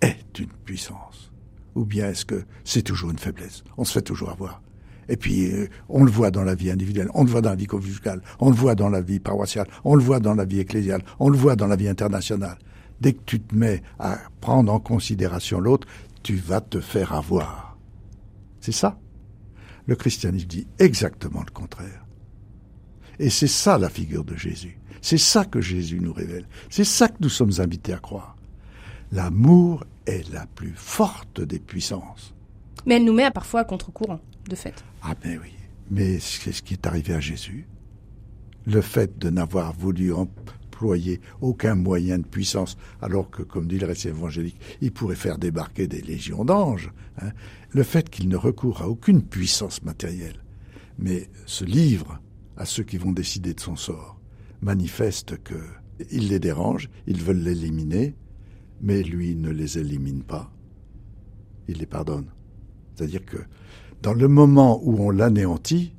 est 0.00 0.38
une 0.38 0.52
puissance 0.64 1.32
Ou 1.74 1.84
bien 1.84 2.08
est-ce 2.10 2.24
que 2.24 2.44
c'est 2.64 2.82
toujours 2.82 3.10
une 3.10 3.18
faiblesse? 3.18 3.64
On 3.76 3.84
se 3.84 3.92
fait 3.92 4.02
toujours 4.02 4.30
avoir. 4.30 4.62
Et 5.08 5.16
puis, 5.16 5.50
euh, 5.50 5.68
on 5.88 6.04
le 6.04 6.10
voit 6.10 6.30
dans 6.30 6.44
la 6.44 6.54
vie 6.54 6.70
individuelle, 6.70 7.08
on 7.14 7.24
le 7.24 7.30
voit 7.30 7.40
dans 7.40 7.50
la 7.50 7.56
vie 7.56 7.66
conjugale, 7.66 8.20
on 8.40 8.50
le 8.50 8.56
voit 8.56 8.74
dans 8.74 8.90
la 8.90 9.00
vie 9.00 9.20
paroissiale, 9.20 9.66
on 9.84 9.94
le 9.94 10.02
voit 10.02 10.20
dans 10.20 10.34
la 10.34 10.44
vie 10.44 10.60
ecclésiale, 10.60 11.02
on 11.18 11.30
le 11.30 11.38
voit 11.38 11.56
dans 11.56 11.66
la 11.66 11.76
vie 11.76 11.88
internationale. 11.88 12.58
Dès 13.00 13.14
que 13.14 13.22
tu 13.24 13.40
te 13.40 13.54
mets 13.54 13.82
à 13.98 14.18
prendre 14.40 14.72
en 14.72 14.80
considération 14.80 15.60
l'autre, 15.60 15.86
tu 16.22 16.36
vas 16.36 16.60
te 16.60 16.80
faire 16.80 17.14
avoir. 17.14 17.78
C'est 18.60 18.72
ça. 18.72 18.98
Le 19.86 19.96
christianisme 19.96 20.46
dit 20.46 20.66
exactement 20.78 21.42
le 21.46 21.52
contraire. 21.52 22.04
Et 23.18 23.30
c'est 23.30 23.46
ça 23.46 23.78
la 23.78 23.88
figure 23.88 24.24
de 24.24 24.36
Jésus. 24.36 24.78
C'est 25.00 25.18
ça 25.18 25.44
que 25.44 25.60
Jésus 25.60 26.00
nous 26.00 26.12
révèle. 26.12 26.46
C'est 26.68 26.84
ça 26.84 27.08
que 27.08 27.16
nous 27.20 27.28
sommes 27.28 27.52
invités 27.58 27.94
à 27.94 27.98
croire. 27.98 28.36
L'amour 29.12 29.84
est 30.06 30.30
la 30.32 30.46
plus 30.46 30.74
forte 30.74 31.40
des 31.40 31.58
puissances. 31.58 32.34
Mais 32.86 32.96
elle 32.96 33.04
nous 33.04 33.12
met 33.12 33.24
à 33.24 33.30
parfois 33.30 33.60
à 33.60 33.64
contre-courant, 33.64 34.20
de 34.48 34.54
fait. 34.54 34.84
Ah 35.02 35.14
ben 35.22 35.38
oui. 35.42 35.52
Mais 35.90 36.18
c'est 36.18 36.52
ce 36.52 36.62
qui 36.62 36.74
est 36.74 36.86
arrivé 36.86 37.14
à 37.14 37.20
Jésus. 37.20 37.66
Le 38.66 38.82
fait 38.82 39.18
de 39.18 39.30
n'avoir 39.30 39.72
voulu 39.72 40.12
employer 40.12 41.20
aucun 41.40 41.74
moyen 41.74 42.18
de 42.18 42.26
puissance, 42.26 42.76
alors 43.00 43.30
que, 43.30 43.42
comme 43.42 43.66
dit 43.66 43.78
le 43.78 43.86
récit 43.86 44.08
évangélique, 44.08 44.60
il 44.82 44.92
pourrait 44.92 45.16
faire 45.16 45.38
débarquer 45.38 45.86
des 45.86 46.02
légions 46.02 46.44
d'anges. 46.44 46.92
Hein. 47.22 47.30
Le 47.70 47.82
fait 47.82 48.10
qu'il 48.10 48.28
ne 48.28 48.36
recourt 48.36 48.82
à 48.82 48.88
aucune 48.88 49.22
puissance 49.22 49.82
matérielle, 49.82 50.44
mais 50.98 51.30
se 51.46 51.64
livre 51.64 52.20
à 52.58 52.66
ceux 52.66 52.82
qui 52.82 52.98
vont 52.98 53.12
décider 53.12 53.54
de 53.54 53.60
son 53.60 53.76
sort, 53.76 54.20
manifeste 54.60 55.42
que 55.42 55.60
il 56.10 56.28
les 56.28 56.38
dérange, 56.38 56.90
ils 57.06 57.22
veulent 57.22 57.42
l'éliminer, 57.42 58.14
mais 58.80 59.02
lui 59.02 59.34
ne 59.34 59.50
les 59.50 59.78
élimine 59.78 60.22
pas. 60.22 60.50
Il 61.68 61.78
les 61.78 61.86
pardonne. 61.86 62.26
C'est-à-dire 62.94 63.24
que 63.24 63.38
dans 64.02 64.14
le 64.14 64.28
moment 64.28 64.80
où 64.82 64.96
on 65.00 65.10
l'anéantit, 65.10 65.94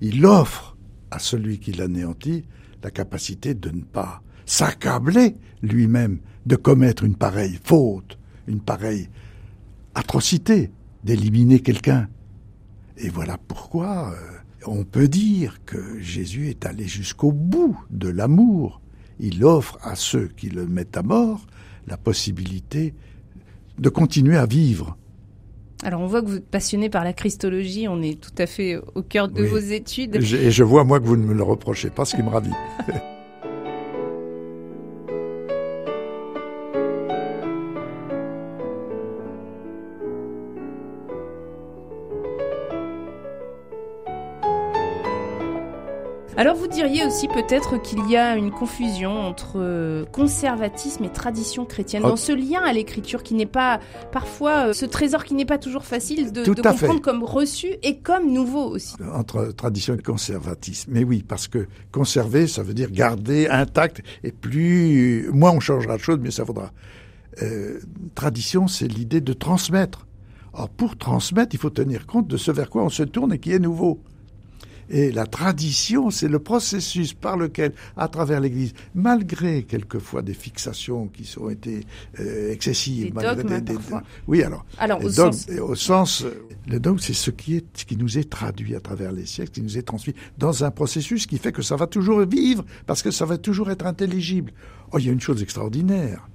il 0.00 0.24
offre 0.24 0.76
à 1.10 1.18
celui 1.18 1.58
qui 1.58 1.72
l'anéantit 1.72 2.44
la 2.82 2.90
capacité 2.90 3.54
de 3.54 3.70
ne 3.70 3.82
pas 3.82 4.22
s'accabler 4.44 5.36
lui-même 5.62 6.18
de 6.46 6.56
commettre 6.56 7.04
une 7.04 7.16
pareille 7.16 7.58
faute, 7.64 8.18
une 8.46 8.60
pareille 8.60 9.08
atrocité, 9.94 10.70
d'éliminer 11.02 11.60
quelqu'un. 11.60 12.08
Et 12.96 13.08
voilà 13.08 13.38
pourquoi 13.48 14.12
euh, 14.12 14.36
on 14.66 14.84
peut 14.84 15.08
dire 15.08 15.64
que 15.64 15.98
Jésus 16.00 16.48
est 16.48 16.64
allé 16.64 16.86
jusqu'au 16.86 17.32
bout 17.32 17.78
de 17.90 18.08
l'amour. 18.08 18.80
Il 19.18 19.44
offre 19.44 19.78
à 19.82 19.96
ceux 19.96 20.28
qui 20.28 20.48
le 20.48 20.66
mettent 20.66 20.96
à 20.96 21.02
mort 21.02 21.46
la 21.86 21.96
possibilité 21.96 22.94
de 23.78 23.88
continuer 23.88 24.36
à 24.36 24.46
vivre 24.46 24.96
alors 25.84 26.00
on 26.00 26.06
voit 26.06 26.22
que 26.22 26.26
vous 26.26 26.36
êtes 26.36 26.48
passionné 26.48 26.88
par 26.88 27.04
la 27.04 27.12
christologie, 27.12 27.86
on 27.86 28.00
est 28.00 28.18
tout 28.18 28.34
à 28.38 28.46
fait 28.46 28.80
au 28.94 29.02
cœur 29.02 29.28
de 29.28 29.42
vos 29.42 29.58
études. 29.58 30.16
Et 30.16 30.50
je 30.50 30.64
vois 30.64 30.84
moi 30.84 30.98
que 31.00 31.04
vous 31.04 31.18
ne 31.18 31.24
me 31.24 31.34
le 31.34 31.42
reprochez 31.42 31.90
pas, 31.90 32.06
ce 32.06 32.16
qui 32.16 32.22
me 32.22 32.30
ravit. 32.30 32.50
Alors 46.38 46.54
vous 46.54 46.66
diriez 46.68 47.06
aussi 47.06 47.28
peut-être 47.28 47.80
qu'il 47.80 48.10
y 48.10 48.16
a 48.16 48.36
une 48.36 48.50
confusion 48.50 49.10
entre 49.10 49.54
euh, 49.56 50.04
conservatisme 50.06 51.04
et 51.04 51.08
tradition 51.10 51.64
chrétienne 51.64 52.02
Oh. 52.04 52.08
dans 52.10 52.16
ce 52.16 52.32
lien 52.32 52.60
à 52.62 52.72
l'écriture 52.72 53.22
qui 53.22 53.34
n'est 53.34 53.46
pas 53.46 53.80
parfois 54.12 54.68
euh, 54.68 54.72
ce 54.72 54.84
trésor 54.84 55.24
qui 55.24 55.34
n'est 55.34 55.46
pas 55.46 55.56
toujours 55.56 55.84
facile 55.84 56.32
de, 56.32 56.44
comprendre 56.44 56.78
fait. 56.78 57.00
comme 57.00 57.22
reçu 57.22 57.68
et 57.82 57.98
comme 57.98 58.30
nouveau 58.32 58.64
aussi. 58.64 58.94
entre 59.14 59.52
tradition 59.52 59.94
et 59.94 60.02
conservatisme. 60.02 60.90
Mais 60.92 61.04
oui, 61.04 61.24
parce 61.26 61.48
que 61.48 61.66
conserver, 61.90 62.46
ça 62.46 62.62
veut 62.62 62.74
dire 62.74 62.90
garder 62.90 63.48
intact, 63.48 64.02
et 64.22 64.32
plus, 64.32 65.30
moins 65.32 65.52
on 65.52 65.60
changera 65.60 65.96
de 65.96 66.02
choses, 66.02 66.18
mieux 66.18 66.30
ça 66.30 66.44
vaudra. 66.44 66.70
Euh, 67.42 67.80
tradition, 68.14 68.66
c'est 68.68 68.88
l'idée 68.88 69.20
de 69.20 69.32
transmettre. 69.32 70.06
Or, 70.52 70.68
pour 70.68 70.96
transmettre, 70.96 71.54
il 71.54 71.58
faut 71.58 71.70
tenir 71.70 72.06
compte 72.06 72.28
de 72.28 72.36
ce 72.36 72.50
vers 72.50 72.70
quoi 72.70 72.82
on 72.84 72.88
se 72.88 73.02
tourne 73.02 73.32
et 73.32 73.38
qui 73.38 73.52
est 73.52 73.58
nouveau. 73.58 74.00
Et 74.88 75.10
la 75.10 75.26
tradition, 75.26 76.10
c'est 76.10 76.28
le 76.28 76.38
processus 76.38 77.12
par 77.12 77.36
lequel, 77.36 77.72
à 77.96 78.08
travers 78.08 78.40
l'Église, 78.40 78.72
malgré 78.94 79.64
quelquefois 79.64 80.22
des 80.22 80.34
fixations 80.34 81.08
qui 81.08 81.32
ont 81.38 81.50
été 81.50 81.84
euh, 82.20 82.52
excessives, 82.52 83.06
Des 83.06 83.12
malgré 83.12 83.60
dogmes, 83.60 83.74
parfois. 83.74 84.02
oui, 84.28 84.42
alors, 84.42 84.64
Alors 84.78 85.02
au 85.04 85.10
sens 85.10 85.48
et 85.48 85.58
au 85.58 85.74
sens, 85.74 86.22
euh, 86.22 86.46
le 86.68 86.78
dogme, 86.78 86.98
c'est 86.98 87.14
ce 87.14 87.30
qui 87.30 87.56
est, 87.56 87.64
ce 87.74 87.84
qui 87.84 87.96
nous 87.96 88.16
est 88.18 88.30
traduit 88.30 88.76
à 88.76 88.80
travers 88.80 89.12
les 89.12 89.26
siècles, 89.26 89.50
qui 89.50 89.62
nous 89.62 89.76
est 89.76 89.82
transmis 89.82 90.14
dans 90.38 90.64
un 90.64 90.70
processus 90.70 91.26
qui 91.26 91.38
fait 91.38 91.52
que 91.52 91.62
ça 91.62 91.76
va 91.76 91.86
toujours 91.86 92.20
vivre, 92.20 92.64
parce 92.86 93.02
que 93.02 93.10
ça 93.10 93.24
va 93.24 93.38
toujours 93.38 93.70
être 93.70 93.86
intelligible. 93.86 94.52
Oh, 94.92 94.98
il 94.98 95.06
y 95.06 95.08
a 95.08 95.12
une 95.12 95.20
chose 95.20 95.42
extraordinaire. 95.42 96.28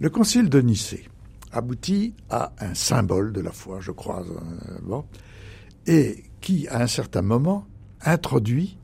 Le 0.00 0.10
concile 0.10 0.48
de 0.50 0.60
Nicée 0.60 1.08
aboutit 1.52 2.14
à 2.28 2.52
un 2.58 2.74
symbole 2.74 3.32
de 3.32 3.40
la 3.40 3.52
foi, 3.52 3.78
je 3.80 3.92
crois, 3.92 4.22
euh, 4.22 4.78
bon, 4.82 5.04
et 5.86 6.24
qui, 6.44 6.68
à 6.68 6.82
un 6.82 6.86
certain 6.86 7.22
moment, 7.22 7.66
introduit 8.02 8.76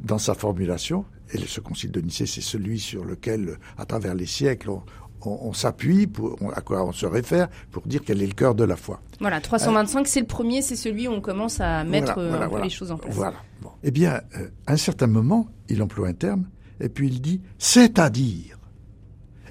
dans 0.00 0.18
sa 0.18 0.34
formulation, 0.34 1.04
et 1.32 1.38
ce 1.38 1.60
concile 1.60 1.90
de 1.92 2.00
Nicée, 2.00 2.24
c'est 2.26 2.40
celui 2.40 2.80
sur 2.80 3.04
lequel, 3.04 3.58
à 3.76 3.84
travers 3.84 4.14
les 4.14 4.26
siècles, 4.26 4.70
on, 4.70 4.82
on- 5.24 5.38
on 5.42 5.52
s'appuie, 5.52 6.08
à 6.56 6.60
quoi 6.62 6.84
on 6.84 6.92
se 6.92 7.04
réfère, 7.06 7.48
pour 7.70 7.82
dire 7.86 8.00
quel 8.04 8.22
est 8.22 8.26
le 8.26 8.32
cœur 8.32 8.54
de 8.54 8.64
la 8.64 8.76
foi. 8.76 9.00
voilà 9.20 9.40
325 9.42 10.06
c'est 10.08 10.20
le 10.20 10.26
premier, 10.26 10.62
c'est 10.62 10.74
celui 10.74 11.06
où 11.06 11.12
on 11.12 11.20
commence 11.20 11.60
à 11.60 11.84
mettre 11.84 12.14
Voilà, 12.14 12.20
euh, 12.22 12.28
voilà, 12.30 12.44
un 12.44 12.48
peu 12.48 12.50
voilà. 12.52 12.64
les 12.64 12.70
choses 12.70 12.90
en 12.90 12.96
place. 12.98 13.14
Voilà. 13.14 13.36
Bon. 13.60 13.70
Eh 13.84 13.90
bien, 13.90 14.22
euh, 14.38 14.48
à 14.66 14.72
un 14.72 14.76
certain 14.78 15.06
moment, 15.06 15.48
il 15.68 15.82
emploie 15.82 16.08
un 16.08 16.14
terme, 16.14 16.48
et 16.80 16.88
puis 16.88 17.08
il 17.08 17.20
dit 17.20 17.40
c'est-à-dire. 17.58 18.58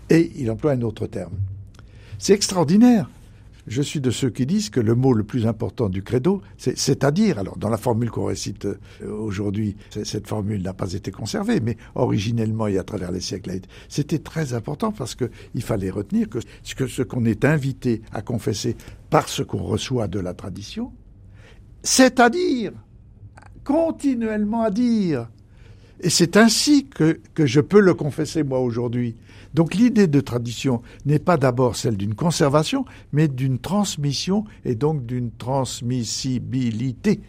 Et 0.09 0.32
il 0.36 0.49
emploie 0.51 0.72
un 0.72 0.82
autre 0.82 1.05
terme. 1.07 1.38
C'est 2.18 2.34
extraordinaire. 2.34 3.09
Je 3.68 3.82
suis 3.82 4.01
de 4.01 4.12
ceux 4.12 4.30
qui 4.30 4.45
disent 4.45 4.70
que 4.70 4.80
le 4.80 4.95
mot 4.95 5.14
le 5.14 5.24
plus 5.24 5.45
important 5.45 5.89
du 5.89 6.03
credo, 6.03 6.41
c'est 6.57 6.78
c'est-à-dire. 6.78 7.39
Alors, 7.39 7.57
dans 7.57 7.70
la 7.70 7.78
formule 7.78 8.09
qu'on 8.09 8.26
récite 8.26 8.66
euh, 8.66 8.78
aujourd'hui, 9.09 9.76
cette 9.89 10.28
formule 10.28 10.62
n'a 10.62 10.74
pas 10.74 10.93
été 10.93 11.12
conservée, 11.12 11.59
mais 11.59 11.78
originellement 11.95 12.68
et 12.68 12.78
à 12.78 12.84
travers 12.84 13.12
les 13.12 13.22
siècles, 13.22 13.51
c'était 13.88 14.20
très 14.20 14.53
important 14.53 14.91
parce 14.91 15.16
que 15.16 15.30
il 15.53 15.62
fallait 15.62 15.89
retenir 15.89 16.28
que 16.30 16.39
ce 16.88 17.01
qu'on 17.01 17.26
est 17.26 17.45
invité 17.45 18.01
à 18.12 18.22
confesser 18.22 18.76
par 19.09 19.30
ce 19.30 19.43
qu'on 19.43 19.64
reçoit 19.64 20.07
de 20.07 20.20
la 20.20 20.34
tradition, 20.34 20.91
c'est-à-dire 21.84 22.74
continuellement 23.64 24.64
à 24.64 24.72
dire. 24.72 25.28
Et 26.04 26.10
c'est 26.10 26.36
ainsi 26.36 26.86
que, 26.88 27.20
je 27.38 27.62
peux 27.62 27.80
le 27.80 27.93
confesser 27.93 28.43
moi 28.43 28.60
aujourd'hui. 28.60 29.16
Donc 29.54 29.76
l'idée 29.76 30.08
de 30.08 30.20
tradition 30.20 30.82
n'est 31.06 31.20
pas 31.20 31.38
d'abord 31.38 31.76
celle 31.76 31.97
d'une 31.97 32.16
conservation, 32.16 32.86
mais 33.12 33.28
d'une 33.28 33.60
transmission 33.60 34.45
et 34.66 34.76
donc 34.76 35.06
d'une 35.06 35.32
transmissibilité. 35.32 37.20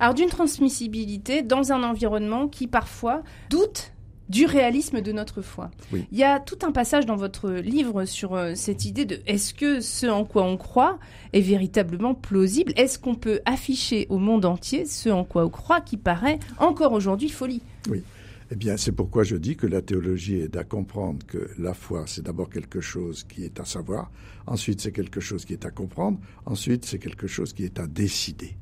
Alors 0.00 0.14
d'une 0.14 0.28
transmissibilité 0.28 1.42
dans 1.42 1.72
un 1.72 1.82
environnement 1.82 2.48
qui 2.48 2.66
parfois 2.66 3.22
doute 3.50 3.93
du 4.28 4.46
réalisme 4.46 5.00
de 5.00 5.12
notre 5.12 5.42
foi. 5.42 5.70
Oui. 5.92 6.06
Il 6.12 6.18
y 6.18 6.24
a 6.24 6.40
tout 6.40 6.58
un 6.62 6.72
passage 6.72 7.06
dans 7.06 7.16
votre 7.16 7.50
livre 7.50 8.04
sur 8.04 8.34
euh, 8.34 8.54
cette 8.54 8.84
idée 8.84 9.04
de 9.04 9.20
est-ce 9.26 9.54
que 9.54 9.80
ce 9.80 10.06
en 10.06 10.24
quoi 10.24 10.44
on 10.44 10.56
croit 10.56 10.98
est 11.32 11.40
véritablement 11.40 12.14
plausible? 12.14 12.72
Est-ce 12.76 12.98
qu'on 12.98 13.14
peut 13.14 13.40
afficher 13.44 14.06
au 14.08 14.18
monde 14.18 14.44
entier 14.44 14.86
ce 14.86 15.08
en 15.08 15.24
quoi 15.24 15.44
on 15.44 15.50
croit 15.50 15.80
qui 15.80 15.96
paraît 15.96 16.38
encore 16.58 16.92
aujourd'hui 16.92 17.28
folie? 17.28 17.62
Eh 18.50 18.56
bien, 18.56 18.76
c'est 18.76 18.92
pourquoi 18.92 19.24
je 19.24 19.36
dis 19.36 19.56
que 19.56 19.66
la 19.66 19.80
théologie 19.80 20.36
est 20.36 20.56
à 20.56 20.64
comprendre 20.64 21.24
que 21.26 21.50
la 21.58 21.72
foi, 21.74 22.04
c'est 22.06 22.22
d'abord 22.22 22.50
quelque 22.50 22.80
chose 22.80 23.24
qui 23.24 23.44
est 23.44 23.58
à 23.58 23.64
savoir, 23.64 24.10
ensuite 24.46 24.80
c'est 24.80 24.92
quelque 24.92 25.20
chose 25.20 25.44
qui 25.44 25.54
est 25.54 25.64
à 25.64 25.70
comprendre, 25.70 26.18
ensuite 26.44 26.84
c'est 26.84 26.98
quelque 26.98 27.26
chose 27.26 27.52
qui 27.52 27.64
est 27.64 27.80
à 27.80 27.86
décider. 27.86 28.54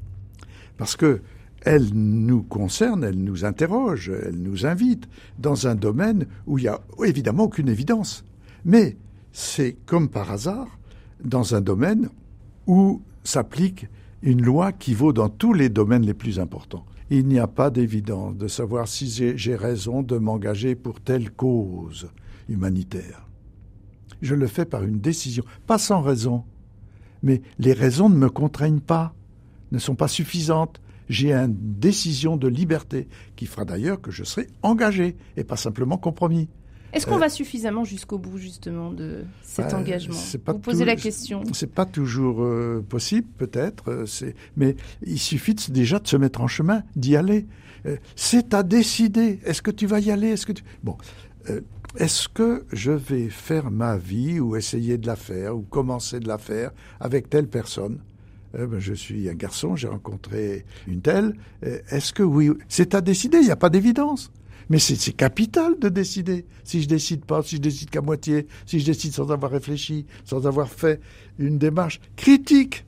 Parce 0.76 0.96
que 0.96 1.20
elle 1.64 1.90
nous 1.94 2.42
concerne, 2.42 3.04
elle 3.04 3.22
nous 3.22 3.44
interroge, 3.44 4.10
elle 4.10 4.36
nous 4.36 4.66
invite 4.66 5.08
dans 5.38 5.66
un 5.66 5.74
domaine 5.74 6.26
où 6.46 6.58
il 6.58 6.64
y 6.64 6.68
a 6.68 6.80
évidemment 7.04 7.44
aucune 7.44 7.68
évidence. 7.68 8.24
Mais 8.64 8.96
c'est 9.32 9.76
comme 9.86 10.08
par 10.08 10.30
hasard 10.30 10.78
dans 11.24 11.54
un 11.54 11.60
domaine 11.60 12.08
où 12.66 13.02
s'applique 13.24 13.86
une 14.22 14.42
loi 14.42 14.72
qui 14.72 14.94
vaut 14.94 15.12
dans 15.12 15.28
tous 15.28 15.52
les 15.52 15.68
domaines 15.68 16.06
les 16.06 16.14
plus 16.14 16.38
importants. 16.38 16.84
Il 17.10 17.26
n'y 17.26 17.38
a 17.38 17.46
pas 17.46 17.70
d'évidence 17.70 18.36
de 18.36 18.48
savoir 18.48 18.88
si 18.88 19.08
j'ai 19.36 19.56
raison 19.56 20.02
de 20.02 20.16
m'engager 20.16 20.74
pour 20.74 21.00
telle 21.00 21.30
cause 21.30 22.08
humanitaire. 22.48 23.26
Je 24.20 24.34
le 24.34 24.46
fais 24.46 24.64
par 24.64 24.84
une 24.84 25.00
décision, 25.00 25.44
pas 25.66 25.78
sans 25.78 26.00
raison. 26.00 26.44
Mais 27.22 27.42
les 27.58 27.72
raisons 27.72 28.08
ne 28.08 28.16
me 28.16 28.30
contraignent 28.30 28.80
pas, 28.80 29.14
ne 29.70 29.78
sont 29.78 29.94
pas 29.94 30.08
suffisantes. 30.08 30.80
J'ai 31.12 31.32
une 31.32 31.54
décision 31.78 32.36
de 32.36 32.48
liberté 32.48 33.06
qui 33.36 33.44
fera 33.46 33.64
d'ailleurs 33.66 34.00
que 34.00 34.10
je 34.10 34.24
serai 34.24 34.46
engagé 34.62 35.16
et 35.36 35.44
pas 35.44 35.56
simplement 35.56 35.98
compromis. 35.98 36.48
Est-ce 36.94 37.06
qu'on 37.06 37.16
Euh, 37.16 37.20
va 37.20 37.28
suffisamment 37.28 37.84
jusqu'au 37.84 38.18
bout 38.18 38.38
justement 38.38 38.90
de 38.90 39.24
cet 39.42 39.72
Euh, 39.72 39.76
engagement 39.78 40.14
Vous 40.46 40.58
posez 40.58 40.84
la 40.84 40.96
question. 40.96 41.42
C'est 41.52 41.72
pas 41.72 41.86
toujours 41.86 42.42
euh, 42.42 42.84
possible, 42.86 43.28
peut-être. 43.38 43.90
euh, 43.90 44.06
mais 44.56 44.76
il 45.02 45.18
suffit 45.18 45.54
de- 45.54 45.70
déjà 45.72 45.98
de 45.98 46.06
se 46.08 46.16
mettre 46.16 46.40
en 46.40 46.48
chemin, 46.48 46.82
d'y 46.96 47.14
aller. 47.16 47.46
C'est 48.14 48.54
à 48.54 48.62
décider. 48.62 49.40
Est-ce 49.44 49.60
que 49.60 49.70
tu 49.72 49.86
vas 49.86 50.00
y 50.00 50.10
aller? 50.10 50.28
Est-ce 50.28 50.46
que 50.46 50.52
tu... 50.52 50.62
bon 50.84 50.96
Est-ce 51.98 52.28
que 52.28 52.64
je 52.72 52.92
vais 52.92 53.28
faire 53.28 53.70
ma 53.70 53.96
vie 53.98 54.38
ou 54.40 54.54
essayer 54.56 54.98
de 54.98 55.06
la 55.06 55.16
faire 55.16 55.56
ou 55.56 55.62
commencer 55.62 56.20
de 56.20 56.28
la 56.28 56.38
faire 56.38 56.70
avec 57.00 57.28
telle 57.28 57.48
personne? 57.48 57.98
Euh, 58.54 58.66
ben, 58.66 58.78
je 58.78 58.94
suis 58.94 59.28
un 59.28 59.34
garçon, 59.34 59.76
j'ai 59.76 59.88
rencontré 59.88 60.64
une 60.86 61.00
telle. 61.00 61.34
Euh, 61.64 61.78
Est-ce 61.90 62.12
que 62.12 62.22
oui 62.22 62.50
C'est 62.68 62.94
à 62.94 63.00
décider, 63.00 63.38
il 63.38 63.44
n'y 63.44 63.50
a 63.50 63.56
pas 63.56 63.70
d'évidence. 63.70 64.30
Mais 64.70 64.78
c'est 64.78 65.12
capital 65.12 65.78
de 65.78 65.88
décider. 65.88 66.46
Si 66.64 66.82
je 66.82 66.88
décide 66.88 67.24
pas, 67.24 67.42
si 67.42 67.56
je 67.56 67.60
décide 67.60 67.90
qu'à 67.90 68.00
moitié, 68.00 68.46
si 68.64 68.80
je 68.80 68.86
décide 68.86 69.12
sans 69.12 69.30
avoir 69.30 69.50
réfléchi, 69.50 70.06
sans 70.24 70.46
avoir 70.46 70.68
fait 70.68 71.00
une 71.38 71.58
démarche 71.58 72.00
critique 72.16 72.84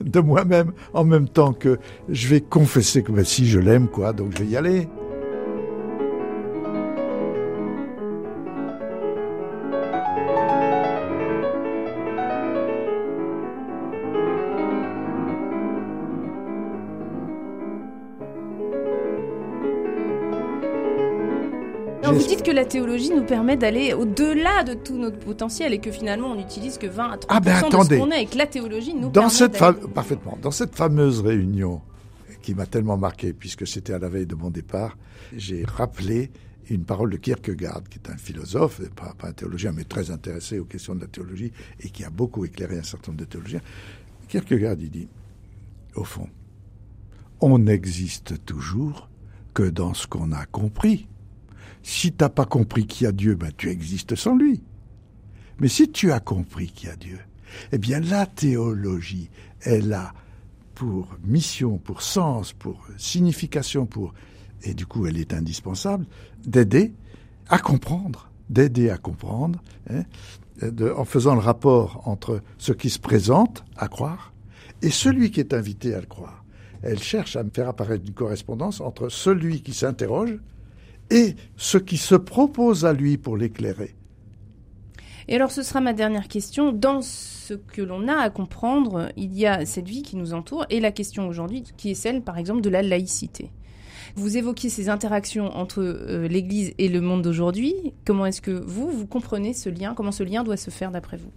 de 0.00 0.20
moi-même, 0.20 0.72
en 0.94 1.04
même 1.04 1.28
temps 1.28 1.52
que 1.52 1.78
je 2.08 2.28
vais 2.28 2.40
confesser 2.40 3.02
que 3.02 3.12
ben, 3.12 3.24
si 3.24 3.46
je 3.46 3.58
l'aime, 3.58 3.88
quoi, 3.88 4.12
donc 4.12 4.32
je 4.32 4.38
vais 4.44 4.50
y 4.50 4.56
aller. 4.56 4.88
Vous 22.18 22.26
dites 22.26 22.42
que 22.42 22.50
la 22.50 22.64
théologie 22.64 23.10
nous 23.10 23.24
permet 23.24 23.56
d'aller 23.56 23.92
au-delà 23.94 24.64
de 24.64 24.74
tout 24.74 24.96
notre 24.98 25.18
potentiel 25.18 25.72
et 25.72 25.78
que 25.78 25.90
finalement 25.90 26.32
on 26.32 26.34
n'utilise 26.36 26.78
que 26.78 26.86
20 26.86 27.04
à 27.10 27.16
30% 27.16 27.24
Ah 27.28 27.40
ben, 27.40 27.54
de 27.54 27.60
ce 27.60 27.66
attendez. 27.66 27.98
qu'on 27.98 28.10
est 28.10 28.22
et 28.22 28.26
que 28.26 28.38
la 28.38 28.46
théologie 28.46 28.94
nous 28.94 29.10
Dans 29.10 29.28
permet 29.28 29.30
cette 29.30 29.58
parfaitement, 29.94 30.38
dans 30.42 30.50
cette 30.50 30.74
fameuse 30.74 31.20
réunion 31.20 31.80
qui 32.42 32.54
m'a 32.54 32.66
tellement 32.66 32.96
marqué 32.96 33.32
puisque 33.32 33.66
c'était 33.66 33.92
à 33.92 33.98
la 33.98 34.08
veille 34.08 34.26
de 34.26 34.34
mon 34.34 34.50
départ, 34.50 34.96
j'ai 35.36 35.64
rappelé 35.64 36.30
une 36.70 36.84
parole 36.84 37.10
de 37.10 37.16
Kierkegaard, 37.16 37.82
qui 37.88 37.98
est 37.98 38.10
un 38.10 38.16
philosophe, 38.16 38.80
pas, 38.90 39.14
pas 39.16 39.28
un 39.28 39.32
théologien, 39.32 39.72
mais 39.72 39.84
très 39.84 40.10
intéressé 40.10 40.58
aux 40.58 40.64
questions 40.64 40.94
de 40.94 41.00
la 41.00 41.06
théologie 41.06 41.52
et 41.80 41.88
qui 41.88 42.04
a 42.04 42.10
beaucoup 42.10 42.44
éclairé 42.44 42.78
un 42.78 42.82
certain 42.82 43.12
nombre 43.12 43.20
de 43.24 43.28
théologiens. 43.30 43.60
Kierkegaard, 44.28 44.76
il 44.78 44.90
dit, 44.90 45.08
au 45.94 46.04
fond, 46.04 46.28
on 47.40 47.58
n'existe 47.58 48.44
toujours 48.44 49.08
que 49.54 49.62
dans 49.62 49.94
ce 49.94 50.06
qu'on 50.06 50.32
a 50.32 50.44
compris. 50.46 51.08
Si 51.90 52.12
t'as 52.12 52.28
pas 52.28 52.44
compris 52.44 52.86
qu'il 52.86 53.06
y 53.06 53.08
a 53.08 53.12
Dieu, 53.12 53.34
ben 53.34 53.50
tu 53.56 53.70
existes 53.70 54.14
sans 54.14 54.36
lui. 54.36 54.62
Mais 55.58 55.68
si 55.68 55.90
tu 55.90 56.12
as 56.12 56.20
compris 56.20 56.66
qu'il 56.66 56.90
y 56.90 56.92
a 56.92 56.96
Dieu, 56.96 57.18
eh 57.72 57.78
bien 57.78 57.98
la 57.98 58.26
théologie, 58.26 59.30
elle 59.62 59.94
a 59.94 60.12
pour 60.74 61.16
mission, 61.24 61.78
pour 61.78 62.02
sens, 62.02 62.52
pour 62.52 62.86
signification, 62.98 63.86
pour 63.86 64.12
et 64.64 64.74
du 64.74 64.84
coup 64.84 65.06
elle 65.06 65.16
est 65.16 65.32
indispensable 65.32 66.04
d'aider 66.46 66.92
à 67.48 67.58
comprendre, 67.58 68.30
d'aider 68.50 68.90
à 68.90 68.98
comprendre, 68.98 69.62
hein, 69.88 70.02
en 70.94 71.06
faisant 71.06 71.36
le 71.36 71.40
rapport 71.40 72.06
entre 72.06 72.42
ce 72.58 72.72
qui 72.72 72.90
se 72.90 72.98
présente 72.98 73.64
à 73.78 73.88
croire 73.88 74.34
et 74.82 74.90
celui 74.90 75.30
qui 75.30 75.40
est 75.40 75.54
invité 75.54 75.94
à 75.94 76.00
le 76.00 76.06
croire. 76.06 76.44
elle 76.82 77.02
cherche 77.02 77.34
à 77.34 77.42
me 77.42 77.50
faire 77.50 77.66
apparaître 77.66 78.04
une 78.06 78.12
correspondance 78.12 78.82
entre 78.82 79.08
celui 79.08 79.62
qui 79.62 79.72
s'interroge 79.72 80.38
et 81.10 81.36
ce 81.56 81.78
qui 81.78 81.96
se 81.96 82.14
propose 82.14 82.84
à 82.84 82.92
lui 82.92 83.16
pour 83.16 83.36
l'éclairer. 83.36 83.94
Et 85.28 85.34
alors 85.34 85.50
ce 85.50 85.62
sera 85.62 85.80
ma 85.80 85.92
dernière 85.92 86.28
question. 86.28 86.72
Dans 86.72 87.02
ce 87.02 87.54
que 87.54 87.82
l'on 87.82 88.08
a 88.08 88.14
à 88.14 88.30
comprendre, 88.30 89.10
il 89.16 89.34
y 89.34 89.46
a 89.46 89.66
cette 89.66 89.88
vie 89.88 90.02
qui 90.02 90.16
nous 90.16 90.32
entoure 90.32 90.64
et 90.70 90.80
la 90.80 90.90
question 90.90 91.28
aujourd'hui 91.28 91.64
qui 91.76 91.90
est 91.90 91.94
celle 91.94 92.22
par 92.22 92.38
exemple 92.38 92.62
de 92.62 92.70
la 92.70 92.82
laïcité. 92.82 93.50
Vous 94.16 94.38
évoquiez 94.38 94.70
ces 94.70 94.88
interactions 94.88 95.54
entre 95.54 95.82
euh, 95.82 96.26
l'Église 96.28 96.72
et 96.78 96.88
le 96.88 97.02
monde 97.02 97.22
d'aujourd'hui. 97.22 97.74
Comment 98.06 98.24
est-ce 98.24 98.40
que 98.40 98.50
vous, 98.50 98.90
vous 98.90 99.06
comprenez 99.06 99.52
ce 99.52 99.68
lien? 99.68 99.92
Comment 99.94 100.12
ce 100.12 100.22
lien 100.22 100.44
doit 100.44 100.56
se 100.56 100.70
faire 100.70 100.90
d'après 100.90 101.18
vous? 101.18 101.30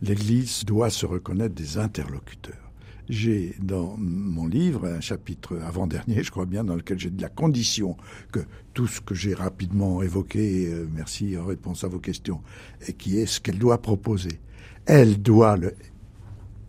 L'Église 0.00 0.64
doit 0.64 0.90
se 0.90 1.06
reconnaître 1.06 1.54
des 1.54 1.78
interlocuteurs. 1.78 2.61
J'ai 3.08 3.56
dans 3.60 3.96
mon 3.98 4.46
livre 4.46 4.86
un 4.86 5.00
chapitre 5.00 5.58
avant-dernier, 5.66 6.22
je 6.22 6.30
crois 6.30 6.46
bien, 6.46 6.62
dans 6.62 6.76
lequel 6.76 6.98
j'ai 6.98 7.10
dit 7.10 7.20
la 7.20 7.28
condition 7.28 7.96
que 8.30 8.40
tout 8.74 8.86
ce 8.86 9.00
que 9.00 9.14
j'ai 9.14 9.34
rapidement 9.34 10.02
évoqué, 10.02 10.68
euh, 10.68 10.86
merci 10.92 11.36
en 11.36 11.44
réponse 11.44 11.82
à 11.84 11.88
vos 11.88 11.98
questions, 11.98 12.40
et 12.86 12.92
qui 12.92 13.18
est 13.18 13.26
ce 13.26 13.40
qu'elle 13.40 13.58
doit 13.58 13.82
proposer. 13.82 14.40
Elle 14.86 15.20
doit, 15.20 15.56
le, 15.56 15.74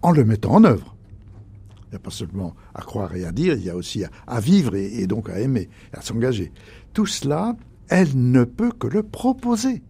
en 0.02 0.12
le 0.12 0.26
mettant 0.26 0.56
en 0.56 0.64
œuvre, 0.64 0.96
il 1.86 1.90
n'y 1.92 1.96
a 1.98 2.00
pas 2.00 2.12
seulement 2.12 2.56
à 2.74 2.82
croire 2.82 3.16
et 3.16 3.26
à 3.26 3.32
dire, 3.32 3.54
il 3.54 3.64
y 3.64 3.70
a 3.70 3.76
aussi 3.76 4.04
à, 4.26 4.40
vivre 4.40 4.76
et, 4.76 5.02
et, 5.02 5.08
donc 5.08 5.30
à 5.30 5.40
aimer, 5.40 5.70
à 5.94 6.02
s'engager. 6.02 6.52
Tout 6.94 7.06
cela, 7.06 7.56
elle 7.90 8.10
ne 8.16 8.44
peut 8.44 8.72
que 8.72 8.88
le 8.88 9.04
proposer. 9.04 9.84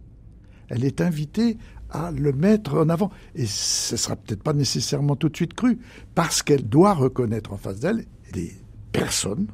Elle 0.68 0.84
est 0.84 1.00
invitée 1.00 1.56
à 1.94 2.10
le 2.10 2.32
mettre 2.32 2.74
en 2.74 2.88
avant. 2.88 3.10
Et 3.34 3.46
ce 3.46 3.96
sera 3.96 4.16
peut-être 4.16 4.42
pas 4.42 4.52
nécessairement 4.52 5.16
tout 5.16 5.28
de 5.28 5.36
suite 5.36 5.54
cru, 5.54 5.78
parce 6.14 6.42
qu'elle 6.42 6.68
doit 6.68 6.94
reconnaître 6.94 7.52
en 7.52 7.56
face 7.56 7.80
d'elle 7.80 8.04
des 8.32 8.52
personnes 8.92 9.46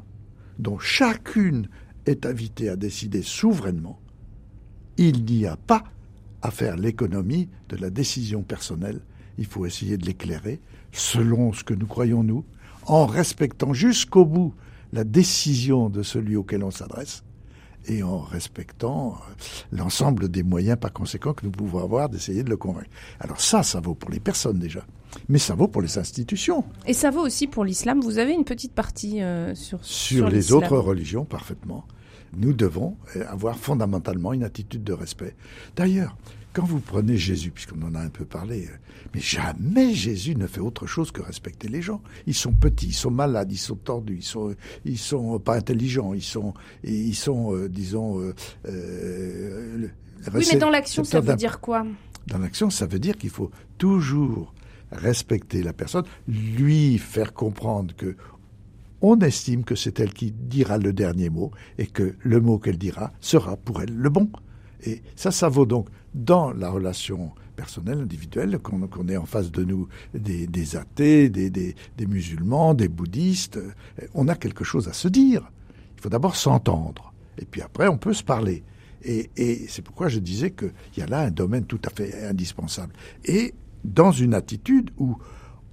dont 0.58 0.78
chacune 0.78 1.68
est 2.06 2.26
invitée 2.26 2.68
à 2.68 2.76
décider 2.76 3.22
souverainement. 3.22 4.00
Il 4.96 5.24
n'y 5.24 5.46
a 5.46 5.56
pas 5.56 5.84
à 6.42 6.50
faire 6.50 6.76
l'économie 6.76 7.48
de 7.68 7.76
la 7.76 7.90
décision 7.90 8.42
personnelle. 8.42 9.00
Il 9.38 9.46
faut 9.46 9.66
essayer 9.66 9.96
de 9.96 10.06
l'éclairer 10.06 10.60
selon 10.92 11.52
ce 11.52 11.62
que 11.62 11.74
nous 11.74 11.86
croyons 11.86 12.22
nous, 12.22 12.44
en 12.86 13.06
respectant 13.06 13.72
jusqu'au 13.72 14.24
bout 14.24 14.54
la 14.92 15.04
décision 15.04 15.88
de 15.88 16.02
celui 16.02 16.36
auquel 16.36 16.64
on 16.64 16.70
s'adresse 16.70 17.22
et 17.86 18.02
en 18.02 18.18
respectant 18.18 19.14
euh, 19.14 19.32
l'ensemble 19.72 20.28
des 20.28 20.42
moyens 20.42 20.78
pas 20.78 20.90
conséquents 20.90 21.32
que 21.32 21.44
nous 21.44 21.52
pouvons 21.52 21.82
avoir 21.82 22.08
d'essayer 22.08 22.42
de 22.42 22.50
le 22.50 22.56
convaincre. 22.56 22.90
Alors 23.20 23.40
ça, 23.40 23.62
ça 23.62 23.80
vaut 23.80 23.94
pour 23.94 24.10
les 24.10 24.20
personnes 24.20 24.58
déjà, 24.58 24.84
mais 25.28 25.38
ça 25.38 25.54
vaut 25.54 25.68
pour 25.68 25.82
les 25.82 25.98
institutions. 25.98 26.64
Et 26.86 26.92
ça 26.92 27.10
vaut 27.10 27.22
aussi 27.22 27.46
pour 27.46 27.64
l'islam. 27.64 28.00
Vous 28.00 28.18
avez 28.18 28.32
une 28.32 28.44
petite 28.44 28.72
partie 28.72 29.22
euh, 29.22 29.54
sur 29.54 29.84
sur, 29.84 30.16
sur 30.18 30.28
les 30.28 30.52
autres 30.52 30.76
religions 30.76 31.24
parfaitement. 31.24 31.84
Nous 32.36 32.52
devons 32.52 32.96
euh, 33.16 33.24
avoir 33.28 33.58
fondamentalement 33.58 34.32
une 34.32 34.44
attitude 34.44 34.84
de 34.84 34.92
respect. 34.92 35.34
D'ailleurs, 35.76 36.16
quand 36.52 36.64
vous 36.64 36.80
prenez 36.80 37.16
Jésus, 37.16 37.50
puisqu'on 37.50 37.82
en 37.82 37.94
a 37.94 38.00
un 38.00 38.08
peu 38.08 38.24
parlé, 38.24 38.66
euh, 38.66 38.76
mais 39.14 39.20
jamais 39.20 39.94
Jésus 39.94 40.36
ne 40.36 40.46
fait 40.46 40.60
autre 40.60 40.86
chose 40.86 41.10
que 41.10 41.22
respecter 41.22 41.68
les 41.68 41.82
gens. 41.82 42.00
Ils 42.26 42.34
sont 42.34 42.52
petits, 42.52 42.88
ils 42.88 42.94
sont 42.94 43.10
malades, 43.10 43.50
ils 43.52 43.58
sont 43.58 43.76
tordus, 43.76 44.18
ils 44.18 44.24
sont, 44.24 44.54
ils 44.84 44.98
sont 44.98 45.38
pas 45.38 45.56
intelligents, 45.56 46.14
ils 46.14 46.22
sont, 46.22 46.54
ils 46.84 47.14
sont, 47.14 47.54
euh, 47.54 47.68
disons. 47.68 48.20
Euh, 48.20 48.34
euh, 48.66 49.88
oui, 50.34 50.46
mais 50.52 50.58
dans 50.58 50.70
l'action, 50.70 51.04
ça 51.04 51.20
veut 51.20 51.36
dire 51.36 51.60
quoi? 51.60 51.86
Dans 52.26 52.38
l'action, 52.38 52.70
ça 52.70 52.86
veut 52.86 52.98
dire 52.98 53.16
qu'il 53.16 53.30
faut 53.30 53.50
toujours 53.78 54.54
respecter 54.92 55.62
la 55.62 55.72
personne, 55.72 56.04
lui 56.28 56.98
faire 56.98 57.32
comprendre 57.32 57.94
que 57.96 58.16
on 59.02 59.18
estime 59.20 59.64
que 59.64 59.74
c'est 59.74 59.98
elle 59.98 60.12
qui 60.12 60.30
dira 60.30 60.76
le 60.76 60.92
dernier 60.92 61.30
mot 61.30 61.52
et 61.78 61.86
que 61.86 62.16
le 62.20 62.40
mot 62.40 62.58
qu'elle 62.58 62.76
dira 62.76 63.12
sera 63.20 63.56
pour 63.56 63.80
elle 63.80 63.94
le 63.94 64.10
bon. 64.10 64.30
Et 64.84 65.02
ça, 65.16 65.30
ça 65.30 65.48
vaut 65.48 65.64
donc 65.64 65.88
dans 66.14 66.52
la 66.52 66.70
relation 66.70 67.32
personnelle, 67.56 68.00
individuelle, 68.00 68.58
qu'on 68.58 69.08
ait 69.08 69.16
en 69.16 69.26
face 69.26 69.50
de 69.50 69.64
nous 69.64 69.88
des, 70.14 70.76
athées, 70.76 71.28
des, 71.28 71.74
musulmans, 72.06 72.74
des 72.74 72.88
bouddhistes. 72.88 73.58
On 74.14 74.28
a 74.28 74.34
quelque 74.34 74.64
chose 74.64 74.88
à 74.88 74.92
se 74.92 75.08
dire. 75.08 75.50
Il 75.96 76.02
faut 76.02 76.08
d'abord 76.08 76.36
s'entendre. 76.36 77.12
Et 77.38 77.44
puis 77.44 77.62
après, 77.62 77.88
on 77.88 77.98
peut 77.98 78.14
se 78.14 78.24
parler. 78.24 78.64
Et, 79.02 79.30
et 79.36 79.66
c'est 79.68 79.82
pourquoi 79.82 80.08
je 80.08 80.18
disais 80.18 80.50
qu'il 80.50 80.72
y 80.96 81.02
a 81.02 81.06
là 81.06 81.20
un 81.20 81.30
domaine 81.30 81.64
tout 81.64 81.80
à 81.84 81.90
fait 81.90 82.26
indispensable. 82.26 82.92
Et 83.24 83.54
dans 83.84 84.12
une 84.12 84.34
attitude 84.34 84.90
où 84.98 85.16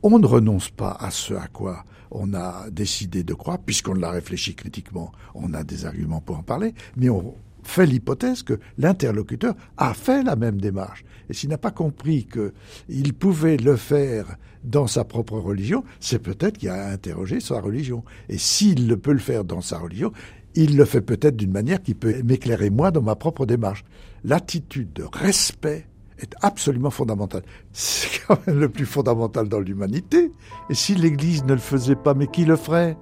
on 0.03 0.19
ne 0.19 0.25
renonce 0.25 0.69
pas 0.69 0.91
à 0.91 1.11
ce 1.11 1.33
à 1.33 1.47
quoi 1.47 1.83
on 2.11 2.33
a 2.33 2.69
décidé 2.69 3.23
de 3.23 3.33
croire, 3.33 3.59
puisqu'on 3.59 3.93
l'a 3.93 4.11
réfléchi 4.11 4.55
critiquement, 4.55 5.11
on 5.35 5.53
a 5.53 5.63
des 5.63 5.85
arguments 5.85 6.21
pour 6.21 6.37
en 6.37 6.43
parler, 6.43 6.73
mais 6.95 7.09
on, 7.09 7.35
fait 7.67 7.85
l'hypothèse 7.85 8.43
que 8.43 8.59
l'interlocuteur 8.77 9.55
a 9.77 9.93
fait 9.93 10.23
la 10.23 10.35
même 10.35 10.59
démarche. 10.59 11.03
Et 11.29 11.33
s'il 11.33 11.49
n'a 11.49 11.57
pas 11.57 11.71
compris 11.71 12.27
qu'il 12.27 13.13
pouvait 13.13 13.57
le 13.57 13.75
faire 13.75 14.37
dans 14.63 14.87
sa 14.87 15.03
propre 15.03 15.37
religion, 15.37 15.83
c'est 15.99 16.19
peut-être 16.19 16.57
qu'il 16.57 16.69
a 16.69 16.89
interrogé 16.89 17.39
sa 17.39 17.59
religion. 17.59 18.03
Et 18.29 18.37
s'il 18.37 18.87
le 18.87 18.97
peut 18.97 19.11
le 19.11 19.19
faire 19.19 19.43
dans 19.43 19.61
sa 19.61 19.79
religion, 19.79 20.11
il 20.55 20.77
le 20.77 20.85
fait 20.85 21.01
peut-être 21.01 21.35
d'une 21.35 21.51
manière 21.51 21.81
qui 21.81 21.93
peut 21.93 22.21
m'éclairer 22.23 22.69
moi 22.69 22.91
dans 22.91 23.01
ma 23.01 23.15
propre 23.15 23.45
démarche. 23.45 23.83
L'attitude 24.23 24.93
de 24.93 25.03
respect 25.03 25.87
est 26.19 26.33
absolument 26.41 26.89
fondamentale. 26.89 27.43
C'est 27.73 28.21
quand 28.27 28.39
même 28.47 28.59
le 28.59 28.69
plus 28.69 28.85
fondamental 28.85 29.49
dans 29.49 29.59
l'humanité. 29.59 30.31
Et 30.69 30.73
si 30.73 30.95
l'Église 30.95 31.43
ne 31.43 31.53
le 31.53 31.59
faisait 31.59 31.95
pas, 31.95 32.13
mais 32.13 32.27
qui 32.27 32.45
le 32.45 32.55
ferait? 32.55 32.97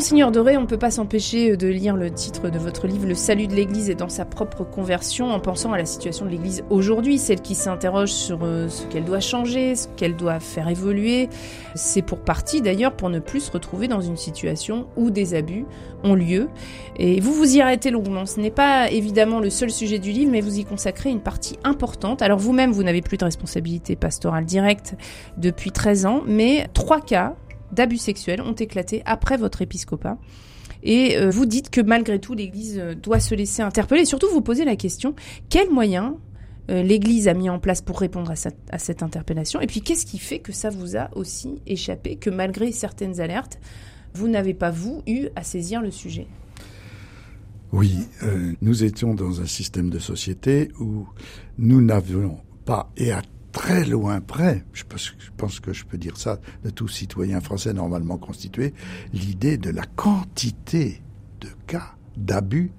Monseigneur 0.00 0.32
Doré, 0.32 0.56
on 0.56 0.62
ne 0.62 0.66
peut 0.66 0.78
pas 0.78 0.90
s'empêcher 0.90 1.58
de 1.58 1.68
lire 1.68 1.94
le 1.94 2.10
titre 2.10 2.48
de 2.48 2.58
votre 2.58 2.86
livre 2.86 3.06
Le 3.06 3.14
salut 3.14 3.48
de 3.48 3.54
l'Église 3.54 3.90
et 3.90 3.94
dans 3.94 4.08
sa 4.08 4.24
propre 4.24 4.64
conversion 4.64 5.30
en 5.30 5.40
pensant 5.40 5.74
à 5.74 5.76
la 5.76 5.84
situation 5.84 6.24
de 6.24 6.30
l'Église 6.30 6.64
aujourd'hui, 6.70 7.18
celle 7.18 7.42
qui 7.42 7.54
s'interroge 7.54 8.10
sur 8.10 8.38
euh, 8.42 8.70
ce 8.70 8.86
qu'elle 8.86 9.04
doit 9.04 9.20
changer, 9.20 9.76
ce 9.76 9.88
qu'elle 9.96 10.16
doit 10.16 10.40
faire 10.40 10.70
évoluer. 10.70 11.28
C'est 11.74 12.00
pour 12.00 12.20
partie 12.20 12.62
d'ailleurs 12.62 12.92
pour 12.92 13.10
ne 13.10 13.18
plus 13.18 13.40
se 13.40 13.52
retrouver 13.52 13.88
dans 13.88 14.00
une 14.00 14.16
situation 14.16 14.86
où 14.96 15.10
des 15.10 15.34
abus 15.34 15.66
ont 16.02 16.14
lieu. 16.14 16.48
Et 16.96 17.20
vous 17.20 17.34
vous 17.34 17.56
y 17.56 17.60
arrêtez 17.60 17.90
longuement. 17.90 18.24
Ce 18.24 18.40
n'est 18.40 18.50
pas 18.50 18.90
évidemment 18.90 19.38
le 19.38 19.50
seul 19.50 19.70
sujet 19.70 19.98
du 19.98 20.12
livre, 20.12 20.32
mais 20.32 20.40
vous 20.40 20.60
y 20.60 20.64
consacrez 20.64 21.10
une 21.10 21.20
partie 21.20 21.58
importante. 21.62 22.22
Alors 22.22 22.38
vous-même, 22.38 22.72
vous 22.72 22.84
n'avez 22.84 23.02
plus 23.02 23.18
de 23.18 23.24
responsabilité 23.26 23.96
pastorale 23.96 24.46
directe 24.46 24.94
depuis 25.36 25.72
13 25.72 26.06
ans, 26.06 26.22
mais 26.26 26.68
trois 26.72 27.02
cas 27.02 27.34
d'abus 27.72 27.98
sexuels 27.98 28.40
ont 28.40 28.52
éclaté 28.52 29.02
après 29.04 29.36
votre 29.36 29.62
épiscopat. 29.62 30.18
Et 30.82 31.16
euh, 31.16 31.30
vous 31.30 31.46
dites 31.46 31.70
que 31.70 31.80
malgré 31.80 32.18
tout, 32.18 32.34
l'Église 32.34 32.78
euh, 32.78 32.94
doit 32.94 33.20
se 33.20 33.34
laisser 33.34 33.62
interpeller. 33.62 34.04
Surtout, 34.04 34.28
vous 34.32 34.40
posez 34.40 34.64
la 34.64 34.76
question, 34.76 35.14
quels 35.48 35.70
moyens 35.70 36.14
euh, 36.70 36.82
l'Église 36.82 37.28
a 37.28 37.34
mis 37.34 37.50
en 37.50 37.58
place 37.58 37.82
pour 37.82 38.00
répondre 38.00 38.30
à 38.30 38.78
cette 38.78 39.02
interpellation? 39.02 39.60
Et 39.60 39.66
puis, 39.66 39.82
qu'est-ce 39.82 40.06
qui 40.06 40.18
fait 40.18 40.38
que 40.38 40.52
ça 40.52 40.70
vous 40.70 40.96
a 40.96 41.10
aussi 41.16 41.60
échappé, 41.66 42.16
que 42.16 42.30
malgré 42.30 42.72
certaines 42.72 43.20
alertes, 43.20 43.58
vous 44.14 44.28
n'avez 44.28 44.54
pas, 44.54 44.70
vous, 44.70 45.02
eu 45.06 45.28
à 45.36 45.42
saisir 45.42 45.82
le 45.82 45.90
sujet? 45.90 46.26
Oui, 47.72 48.08
nous 48.60 48.82
étions 48.82 49.14
dans 49.14 49.40
un 49.40 49.46
système 49.46 49.90
de 49.90 50.00
société 50.00 50.72
où 50.80 51.06
nous 51.56 51.80
n'avions 51.80 52.38
pas, 52.64 52.90
et 52.96 53.12
à 53.12 53.22
très 53.52 53.84
loin 53.84 54.20
près, 54.20 54.64
je 54.72 54.84
pense, 55.36 55.60
que 55.60 55.72
je 55.72 55.84
peux 55.84 55.98
dire 55.98 56.16
ça 56.16 56.40
de 56.64 56.70
tout 56.70 56.88
citoyen 56.88 57.40
français 57.40 57.72
normalement 57.72 58.18
constitué, 58.18 58.74
l'idée 59.12 59.58
de 59.58 59.70
la 59.70 59.84
quantité 59.84 61.02
de 61.40 61.48
cas 61.66 61.94
d'abus, 62.16 62.70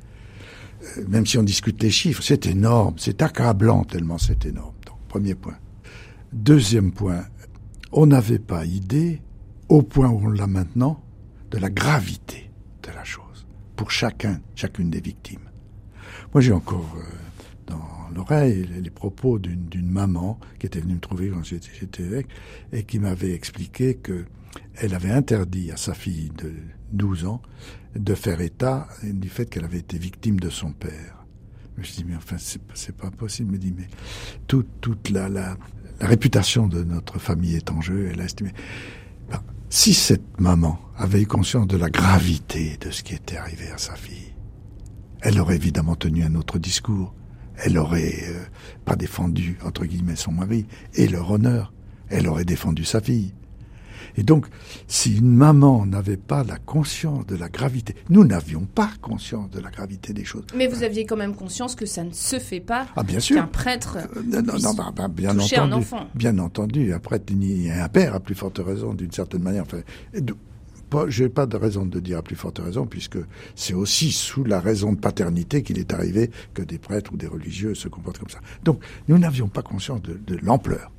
euh, 0.98 1.06
même 1.08 1.26
si 1.26 1.38
on 1.38 1.44
discute 1.44 1.82
les 1.82 1.90
chiffres, 1.90 2.24
c'est 2.24 2.46
énorme, 2.46 2.96
c'est 2.98 3.22
accablant 3.22 3.84
tellement 3.84 4.18
c'est 4.18 4.46
énorme. 4.46 4.76
Donc, 4.86 4.98
premier 5.08 5.36
point. 5.36 5.58
Deuxième 6.34 6.92
point, 6.92 7.26
on 7.92 8.06
n'avait 8.06 8.40
pas 8.40 8.66
idée, 8.66 9.22
au 9.70 9.82
point 9.82 10.10
où 10.10 10.26
on 10.26 10.30
l'a 10.30 10.48
maintenant, 10.48 11.04
de 11.50 11.58
la 11.58 11.70
gravité 11.70 12.50
de 12.84 12.92
la 12.92 13.04
chose, 13.04 13.46
pour 13.76 13.92
chacun, 13.92 14.40
chacune 14.56 14.90
des 14.90 15.02
victimes. 15.02 15.50
Moi, 16.34 16.42
j'ai 16.42 16.54
encore 16.54 16.96
euh, 16.98 17.04
dans 18.12 18.22
l'oreille 18.22 18.68
les, 18.82 18.90
propos 18.90 19.40
d'une 19.40 19.90
maman 19.90 20.40
qui 20.60 20.66
était 20.66 20.80
venue 20.80 20.96
me 20.96 21.00
trouver 21.00 21.30
quand 21.30 21.44
j'étais 21.44 22.04
évêque 22.04 22.28
et 22.72 22.84
qui 22.84 23.00
m'avait 23.00 23.34
expliqué 23.34 23.96
que 23.96 24.26
elle 24.76 24.94
avait 24.94 25.12
interdit 25.12 25.72
à 25.72 25.78
sa 25.78 25.94
fille 25.94 26.32
de 26.38 26.54
12 26.92 27.26
ans 27.26 27.42
de 27.96 28.16
faire 28.16 28.42
état 28.42 28.88
du 29.04 29.30
fait 29.30 29.46
qu'elle 29.46 29.66
avait 29.66 29.80
été 29.80 29.98
victime 29.98 30.40
de 30.40 30.50
son 30.50 30.72
père. 30.72 31.26
Je 31.78 31.92
dis, 31.92 32.04
mais 32.06 32.16
enfin, 32.16 32.36
c'est 32.38 32.96
pas 32.96 33.12
possible. 33.12 33.54
Me 33.54 33.58
dit, 33.58 33.74
mais 33.76 33.88
toute, 34.48 34.68
toute 34.82 35.10
la, 35.10 35.30
la, 35.30 35.58
la, 36.00 36.08
réputation 36.08 36.68
de 36.68 36.84
notre 36.84 37.18
famille 37.18 37.56
est 37.56 37.72
en 37.72 37.82
jeu. 37.82 38.10
Elle 38.12 38.22
a 38.22 38.26
estimé. 38.26 38.52
Ben, 39.30 39.42
si 39.70 39.94
cette 39.94 40.40
maman 40.40 40.80
avait 40.98 41.22
eu 41.22 41.28
conscience 41.28 41.68
de 41.68 41.78
la 41.78 41.90
gravité 41.90 42.78
de 42.82 42.92
ce 42.92 43.04
qui 43.04 43.16
était 43.16 43.38
arrivé 43.38 43.72
à 43.72 43.78
sa 43.78 43.96
fille, 43.96 44.34
elle 45.22 45.40
aurait 45.40 45.56
évidemment 45.56 45.96
tenu 45.96 46.24
un 46.24 46.36
autre 46.36 46.60
discours. 46.60 47.14
Elle 47.64 47.78
aurait 47.78 48.24
euh, 48.28 48.44
pas 48.86 48.96
défendu, 48.96 49.58
entre 49.64 49.86
guillemets, 49.86 50.16
son 50.16 50.32
mari 50.32 50.66
et 50.96 51.08
leur 51.08 51.30
honneur. 51.32 51.74
Elle 52.10 52.28
aurait 52.28 52.46
défendu 52.46 52.84
sa 52.84 53.02
fille. 53.02 53.34
Et 54.18 54.24
donc, 54.24 54.48
si 54.88 55.18
une 55.18 55.34
maman 55.34 55.86
n'avait 55.86 56.18
pas 56.18 56.44
la 56.44 56.58
conscience 56.58 57.26
de 57.26 57.36
la 57.36 57.50
gravité, 57.50 57.96
nous 58.10 58.26
n'avions 58.26 58.62
pas 58.66 58.90
conscience 59.02 59.50
de 59.50 59.60
la 59.60 59.70
gravité 59.70 60.14
des 60.14 60.26
choses. 60.26 60.46
Mais 60.56 60.68
vous 60.68 60.84
aviez 60.84 61.06
quand 61.06 61.18
même 61.18 61.36
conscience 61.36 61.76
que 61.76 61.86
ça 61.86 62.04
ne 62.04 62.12
se 62.12 62.40
fait 62.40 62.60
pas. 62.60 62.88
Ah, 62.96 63.04
bien 63.04 63.20
sûr. 63.20 63.38
Qu'un 63.38 63.48
prêtre 63.48 63.98
euh, 63.98 64.22
non, 64.26 64.42
non, 64.42 64.74
bah, 64.74 64.92
bah, 64.96 65.08
bien 65.08 65.38
entendu, 65.38 65.56
un 65.56 65.72
enfant. 65.72 66.08
Bien 66.16 66.38
entendu, 66.40 66.94
un 66.94 67.00
prêtre 67.00 67.34
ni 67.34 67.70
un 67.72 67.88
père 67.88 68.16
à 68.16 68.20
plus 68.20 68.36
forte 68.36 68.60
raison, 68.60 68.94
d'une 68.94 69.12
certaine 69.12 69.44
manière. 69.44 69.64
Enfin, 69.64 69.80
je 71.08 71.24
n'ai 71.24 71.30
pas 71.30 71.46
de 71.46 71.58
raison 71.58 71.86
de 71.86 72.00
dire 72.00 72.18
à 72.18 72.22
plus 72.22 72.36
forte 72.36 72.60
raison, 72.60 72.86
puisque 72.86 73.18
c'est 73.56 73.74
aussi 73.74 74.12
sous 74.12 74.44
la 74.44 74.60
raison 74.60 74.94
de 74.94 75.00
paternité 75.00 75.64
qu'il 75.64 75.80
est 75.80 75.94
arrivé 75.94 76.32
que 76.54 76.62
des 76.62 76.78
prêtres 76.78 77.14
ou 77.14 77.18
des 77.18 77.28
religieux 77.28 77.76
se 77.76 77.88
comportent 77.88 78.20
comme 78.20 78.30
ça. 78.30 78.42
Donc, 78.64 78.82
nous 79.08 79.18
n'avions 79.18 79.48
pas 79.48 79.62
conscience 79.62 80.02
de, 80.02 80.14
de 80.14 80.38
l'ampleur 80.44 80.92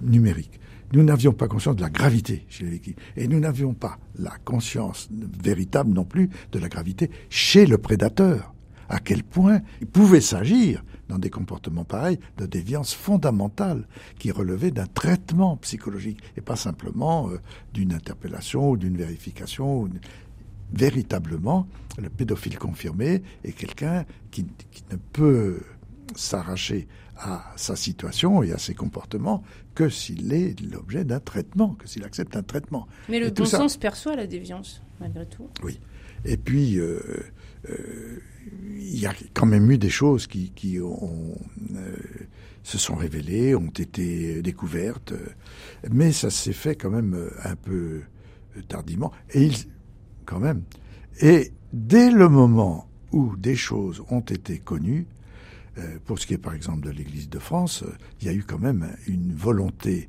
numérique 0.00 0.60
nous 0.92 1.04
n'avions 1.04 1.32
pas 1.32 1.48
conscience 1.48 1.76
de 1.76 1.82
la 1.82 1.90
gravité 1.90 2.44
chez 2.48 2.64
les 2.64 2.70
victimes. 2.70 2.94
Et 3.16 3.28
nous 3.28 3.40
n'avions 3.40 3.74
pas 3.74 3.98
la 4.18 4.32
conscience 4.44 5.08
véritable 5.10 5.92
non 5.92 6.04
plus 6.04 6.30
de 6.52 6.58
la 6.58 6.68
gravité 6.68 7.10
chez 7.28 7.66
le 7.66 7.78
prédateur. 7.78 8.54
À 8.88 8.98
quel 8.98 9.22
point 9.22 9.60
il 9.80 9.86
pouvait 9.86 10.20
s'agir, 10.20 10.82
dans 11.10 11.18
des 11.18 11.30
comportements 11.30 11.84
pareils, 11.84 12.18
de 12.38 12.46
déviance 12.46 12.94
fondamentale 12.94 13.86
qui 14.18 14.30
relevait 14.30 14.70
d'un 14.70 14.86
traitement 14.86 15.56
psychologique 15.58 16.20
et 16.36 16.40
pas 16.40 16.56
simplement 16.56 17.28
euh, 17.28 17.38
d'une 17.74 17.92
interpellation 17.92 18.70
ou 18.70 18.76
d'une 18.76 18.96
vérification. 18.96 19.88
Véritablement, 20.72 21.66
le 21.98 22.08
pédophile 22.08 22.56
confirmé 22.58 23.22
est 23.44 23.52
quelqu'un 23.52 24.04
qui, 24.30 24.46
qui 24.70 24.84
ne 24.92 24.96
peut 24.96 25.60
s'arracher 26.14 26.86
à 27.16 27.52
sa 27.56 27.76
situation 27.76 28.42
et 28.42 28.52
à 28.52 28.58
ses 28.58 28.74
comportements 28.74 29.42
que 29.74 29.88
s'il 29.88 30.32
est 30.32 30.58
l'objet 30.60 31.04
d'un 31.04 31.20
traitement, 31.20 31.74
que 31.74 31.88
s'il 31.88 32.04
accepte 32.04 32.36
un 32.36 32.42
traitement. 32.42 32.86
Mais 33.08 33.18
le 33.18 33.30
bon 33.30 33.44
sens 33.44 33.76
perçoit 33.76 34.16
la 34.16 34.26
déviance, 34.26 34.82
malgré 35.00 35.26
tout. 35.26 35.48
Oui. 35.62 35.80
Et 36.24 36.36
puis, 36.36 36.78
euh, 36.78 37.00
il 37.68 38.98
y 38.98 39.06
a 39.06 39.14
quand 39.34 39.46
même 39.46 39.70
eu 39.70 39.78
des 39.78 39.90
choses 39.90 40.26
qui, 40.26 40.78
euh, 40.78 40.86
se 42.62 42.78
sont 42.78 42.94
révélées, 42.94 43.54
ont 43.54 43.70
été 43.70 44.42
découvertes, 44.42 45.14
mais 45.90 46.12
ça 46.12 46.30
s'est 46.30 46.52
fait 46.52 46.76
quand 46.76 46.90
même 46.90 47.30
un 47.44 47.56
peu 47.56 48.02
tardivement. 48.68 49.12
Et 49.34 49.50
quand 50.26 50.40
même. 50.40 50.62
Et 51.20 51.52
dès 51.72 52.10
le 52.10 52.28
moment 52.28 52.88
où 53.12 53.36
des 53.36 53.56
choses 53.56 54.02
ont 54.10 54.20
été 54.20 54.58
connues, 54.58 55.06
euh, 55.78 55.98
pour 56.04 56.18
ce 56.18 56.26
qui 56.26 56.34
est 56.34 56.38
par 56.38 56.54
exemple 56.54 56.86
de 56.86 56.90
l'Église 56.90 57.28
de 57.28 57.38
France, 57.38 57.82
euh, 57.82 57.92
il 58.20 58.26
y 58.26 58.30
a 58.30 58.32
eu 58.32 58.42
quand 58.42 58.58
même 58.58 58.94
une 59.06 59.34
volonté 59.34 60.08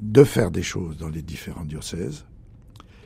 de 0.00 0.24
faire 0.24 0.50
des 0.50 0.62
choses 0.62 0.96
dans 0.98 1.08
les 1.08 1.22
différents 1.22 1.64
diocèses. 1.64 2.24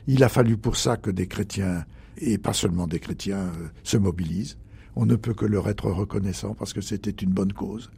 Il 0.07 0.23
a 0.23 0.29
fallu 0.29 0.57
pour 0.57 0.75
ça 0.75 0.97
que 0.97 1.09
des 1.09 1.27
chrétiens, 1.27 1.85
et 2.17 2.37
pas 2.37 2.53
seulement 2.53 2.87
des 2.87 2.99
chrétiens, 2.99 3.37
euh, 3.37 3.67
se 3.83 3.97
mobilisent. 3.97 4.57
On 4.95 5.05
ne 5.05 5.15
peut 5.15 5.33
que 5.33 5.45
leur 5.45 5.69
être 5.69 5.89
reconnaissant 5.89 6.53
parce 6.53 6.73
que 6.73 6.81
c'était 6.81 7.11
une 7.11 7.31
bonne 7.31 7.53
cause. 7.53 7.89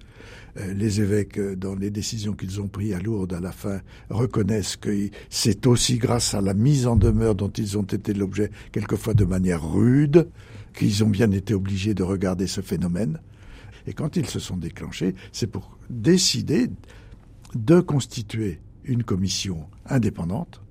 Les 0.55 1.01
évêques, 1.01 1.38
dans 1.38 1.76
les 1.76 1.91
décisions 1.91 2.32
qu'ils 2.32 2.61
ont 2.61 2.70
prises 2.70 2.93
à 2.93 2.99
Lourdes 2.99 3.34
à 3.34 3.41
la 3.41 3.51
fin, 3.51 3.82
reconnaissent 4.09 4.78
que 4.78 5.09
c'est 5.30 5.68
aussi 5.68 5.97
grâce 5.97 6.34
à 6.34 6.39
la 6.39 6.53
mise 6.53 6.88
en 6.88 6.95
demeure 6.95 7.36
dont 7.36 7.49
ils 7.49 7.78
ont 7.78 7.84
été 7.84 8.13
l'objet, 8.13 8.49
quelquefois 8.72 9.13
de 9.13 9.26
manière 9.26 9.70
rude, 9.70 10.30
qu'ils 10.74 11.03
ont 11.03 11.09
bien 11.09 11.30
été 11.32 11.53
obligés 11.53 11.93
de 11.93 12.03
regarder 12.03 12.47
ce 12.47 12.61
phénomène. 12.61 13.20
Et 13.88 13.93
quand 13.93 14.16
ils 14.16 14.28
se 14.28 14.39
sont 14.39 14.57
déclenchés, 14.57 15.16
c'est 15.32 15.47
pour 15.47 15.78
décider 15.89 16.70
de 17.53 17.80
constituer 17.80 18.59
une 18.84 19.03
commission 19.03 19.68
indépendante. 19.86 20.61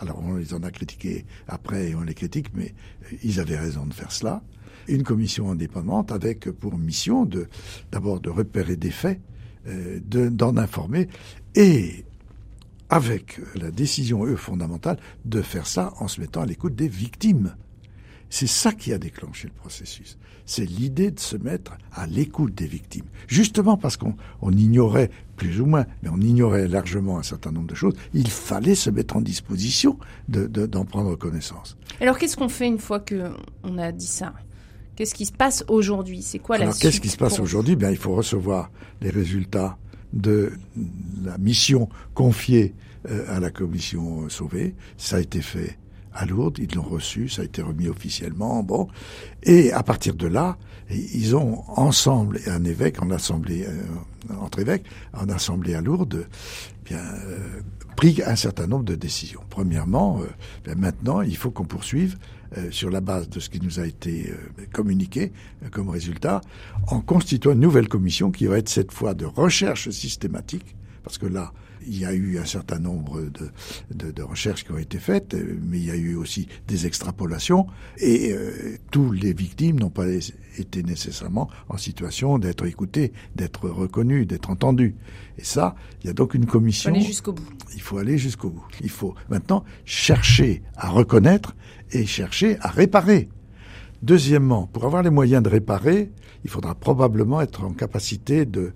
Alors 0.00 0.22
on 0.24 0.36
les 0.36 0.54
en 0.54 0.62
a 0.62 0.70
critiqués 0.70 1.26
après 1.46 1.90
et 1.90 1.94
on 1.94 2.00
les 2.00 2.14
critique, 2.14 2.48
mais 2.54 2.74
ils 3.22 3.38
avaient 3.38 3.58
raison 3.58 3.84
de 3.84 3.92
faire 3.92 4.12
cela. 4.12 4.42
Une 4.88 5.02
commission 5.02 5.50
indépendante 5.50 6.10
avec 6.10 6.50
pour 6.50 6.78
mission 6.78 7.26
de 7.26 7.48
d'abord 7.92 8.18
de 8.18 8.30
repérer 8.30 8.76
des 8.76 8.90
faits, 8.90 9.20
euh, 9.68 10.00
d'en 10.02 10.56
informer 10.56 11.08
et 11.54 12.04
avec 12.88 13.40
la 13.54 13.70
décision 13.70 14.24
eux 14.24 14.36
fondamentale 14.36 14.98
de 15.26 15.42
faire 15.42 15.66
ça 15.66 15.92
en 15.98 16.08
se 16.08 16.20
mettant 16.20 16.40
à 16.40 16.46
l'écoute 16.46 16.74
des 16.74 16.88
victimes. 16.88 17.54
C'est 18.30 18.46
ça 18.46 18.72
qui 18.72 18.92
a 18.92 18.98
déclenché 18.98 19.48
le 19.48 19.54
processus. 19.54 20.16
C'est 20.46 20.64
l'idée 20.64 21.10
de 21.10 21.20
se 21.20 21.36
mettre 21.36 21.76
à 21.92 22.06
l'écoute 22.06 22.54
des 22.54 22.66
victimes. 22.66 23.04
Justement 23.26 23.76
parce 23.76 23.96
qu'on 23.96 24.14
ignorait, 24.50 25.10
plus 25.36 25.60
ou 25.60 25.66
moins, 25.66 25.84
mais 26.02 26.08
on 26.08 26.20
ignorait 26.20 26.68
largement 26.68 27.18
un 27.18 27.22
certain 27.24 27.50
nombre 27.50 27.66
de 27.66 27.74
choses, 27.74 27.94
il 28.14 28.30
fallait 28.30 28.76
se 28.76 28.88
mettre 28.88 29.16
en 29.16 29.20
disposition 29.20 29.98
d'en 30.28 30.46
de, 30.46 30.66
d'en 30.66 30.84
prendre 30.84 31.16
connaissance. 31.16 31.76
Alors 32.00 32.18
qu'est-ce 32.18 32.36
qu'on 32.36 32.48
fait 32.48 32.66
une 32.66 32.78
fois 32.78 33.00
qu'on 33.00 33.78
a 33.78 33.92
dit 33.92 34.06
ça? 34.06 34.32
Qu'est-ce 34.94 35.14
qui 35.14 35.26
se 35.26 35.32
passe 35.32 35.64
aujourd'hui? 35.66 36.22
C'est 36.22 36.38
quoi 36.38 36.56
la 36.58 36.64
Alors 36.64 36.78
qu'est-ce 36.78 37.00
qui 37.00 37.08
se 37.08 37.16
passe 37.16 37.40
aujourd'hui? 37.40 37.74
Bien, 37.74 37.90
il 37.90 37.96
faut 37.96 38.14
recevoir 38.14 38.70
les 39.00 39.10
résultats 39.10 39.76
de 40.12 40.52
la 41.24 41.38
mission 41.38 41.88
confiée 42.14 42.74
euh, 43.08 43.24
à 43.34 43.40
la 43.40 43.50
commission 43.50 44.28
Sauvée. 44.28 44.74
Ça 44.98 45.16
a 45.16 45.20
été 45.20 45.40
fait 45.40 45.78
à 46.12 46.26
Lourdes, 46.26 46.58
ils 46.58 46.74
l'ont 46.74 46.82
reçu, 46.82 47.28
ça 47.28 47.42
a 47.42 47.44
été 47.44 47.62
remis 47.62 47.88
officiellement, 47.88 48.62
bon. 48.62 48.88
Et 49.42 49.72
à 49.72 49.82
partir 49.82 50.14
de 50.14 50.26
là, 50.26 50.56
ils 50.90 51.36
ont 51.36 51.62
ensemble, 51.68 52.40
un 52.46 52.64
évêque 52.64 53.02
en 53.02 53.10
assemblée, 53.10 53.64
euh, 53.66 54.34
entre 54.40 54.58
évêques, 54.58 54.84
en 55.12 55.28
assemblée 55.28 55.74
à 55.74 55.80
Lourdes, 55.80 56.26
bien, 56.84 56.98
euh, 56.98 57.60
pris 57.96 58.20
un 58.24 58.36
certain 58.36 58.66
nombre 58.66 58.84
de 58.84 58.96
décisions. 58.96 59.40
Premièrement, 59.50 60.20
euh, 60.20 60.74
maintenant, 60.74 61.20
il 61.22 61.36
faut 61.36 61.50
qu'on 61.50 61.64
poursuive 61.64 62.16
sur 62.72 62.90
la 62.90 63.00
base 63.00 63.28
de 63.28 63.38
ce 63.38 63.48
qui 63.48 63.60
nous 63.60 63.78
a 63.78 63.86
été 63.86 64.34
communiqué 64.72 65.30
comme 65.70 65.88
résultat, 65.88 66.40
en 66.88 67.00
constituant 67.00 67.52
une 67.52 67.60
nouvelle 67.60 67.86
commission 67.86 68.32
qui 68.32 68.46
va 68.46 68.58
être 68.58 68.68
cette 68.68 68.90
fois 68.90 69.14
de 69.14 69.24
recherche 69.24 69.88
systématique, 69.90 70.74
parce 71.04 71.16
que 71.16 71.26
là, 71.26 71.52
il 71.86 71.98
y 71.98 72.04
a 72.04 72.12
eu 72.12 72.38
un 72.38 72.44
certain 72.44 72.78
nombre 72.78 73.20
de, 73.22 73.50
de, 73.94 74.10
de, 74.10 74.22
recherches 74.22 74.64
qui 74.64 74.72
ont 74.72 74.78
été 74.78 74.98
faites, 74.98 75.34
mais 75.62 75.78
il 75.78 75.86
y 75.86 75.90
a 75.90 75.96
eu 75.96 76.14
aussi 76.14 76.48
des 76.68 76.86
extrapolations, 76.86 77.66
et 77.98 78.32
euh, 78.32 78.76
tous 78.90 79.12
les 79.12 79.32
victimes 79.32 79.80
n'ont 79.80 79.90
pas 79.90 80.06
été 80.58 80.82
nécessairement 80.82 81.48
en 81.68 81.76
situation 81.76 82.38
d'être 82.38 82.66
écoutées, 82.66 83.12
d'être 83.34 83.68
reconnues, 83.68 84.26
d'être 84.26 84.50
entendues. 84.50 84.94
Et 85.38 85.44
ça, 85.44 85.74
il 86.02 86.08
y 86.08 86.10
a 86.10 86.12
donc 86.12 86.34
une 86.34 86.46
commission. 86.46 86.92
Il 86.92 86.94
faut 86.94 86.98
aller 86.98 87.06
jusqu'au 87.06 87.32
bout. 87.32 87.48
Il 87.74 87.80
faut 87.80 87.98
aller 87.98 88.18
jusqu'au 88.18 88.50
bout. 88.50 88.66
Il 88.82 88.90
faut 88.90 89.14
maintenant 89.28 89.64
chercher 89.84 90.62
à 90.76 90.90
reconnaître 90.90 91.54
et 91.92 92.06
chercher 92.06 92.58
à 92.60 92.68
réparer. 92.68 93.28
Deuxièmement, 94.02 94.66
pour 94.66 94.84
avoir 94.84 95.02
les 95.02 95.10
moyens 95.10 95.42
de 95.42 95.48
réparer, 95.48 96.10
il 96.44 96.50
faudra 96.50 96.74
probablement 96.74 97.40
être 97.40 97.64
en 97.64 97.72
capacité 97.72 98.46
de 98.46 98.72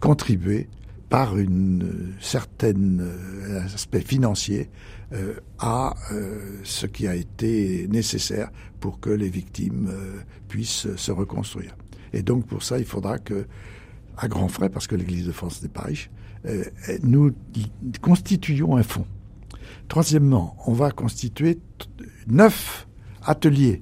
contribuer 0.00 0.68
par 1.14 1.38
une 1.38 2.12
certaine 2.18 3.00
euh, 3.00 3.64
aspect 3.66 4.00
financier 4.00 4.68
euh, 5.12 5.34
à 5.60 5.94
euh, 6.10 6.58
ce 6.64 6.86
qui 6.86 7.06
a 7.06 7.14
été 7.14 7.86
nécessaire 7.86 8.50
pour 8.80 8.98
que 8.98 9.10
les 9.10 9.28
victimes 9.28 9.92
puissent 10.48 10.92
se 10.96 11.12
reconstruire. 11.12 11.76
Et 12.12 12.22
donc 12.22 12.48
pour 12.48 12.64
ça, 12.64 12.80
il 12.80 12.84
faudra 12.84 13.20
que, 13.20 13.46
à 14.16 14.26
grands 14.26 14.48
frais, 14.48 14.68
parce 14.68 14.88
que 14.88 14.96
l'Église 14.96 15.24
de 15.24 15.30
France 15.30 15.62
n'est 15.62 15.68
pas 15.68 15.82
riche, 15.82 16.10
nous 17.04 17.30
constituions 18.02 18.76
un 18.76 18.82
fonds. 18.82 19.06
Troisièmement, 19.86 20.56
on 20.66 20.72
va 20.72 20.90
constituer 20.90 21.60
neuf 22.26 22.88
ateliers 23.22 23.78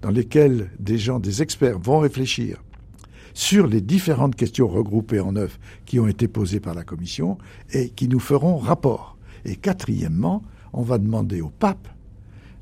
dans 0.00 0.10
lesquels 0.10 0.70
des 0.78 0.96
gens, 0.96 1.20
des 1.20 1.42
experts 1.42 1.78
vont 1.78 1.98
réfléchir 1.98 2.62
sur 3.34 3.66
les 3.66 3.80
différentes 3.80 4.36
questions 4.36 4.68
regroupées 4.68 5.20
en 5.20 5.32
neuf 5.32 5.58
qui 5.84 6.00
ont 6.00 6.08
été 6.08 6.28
posées 6.28 6.60
par 6.60 6.74
la 6.74 6.84
Commission 6.84 7.38
et 7.72 7.90
qui 7.90 8.08
nous 8.08 8.20
feront 8.20 8.56
rapport. 8.56 9.16
Et 9.44 9.56
quatrièmement, 9.56 10.42
on 10.72 10.82
va 10.82 10.98
demander 10.98 11.40
au 11.40 11.50
pape 11.50 11.88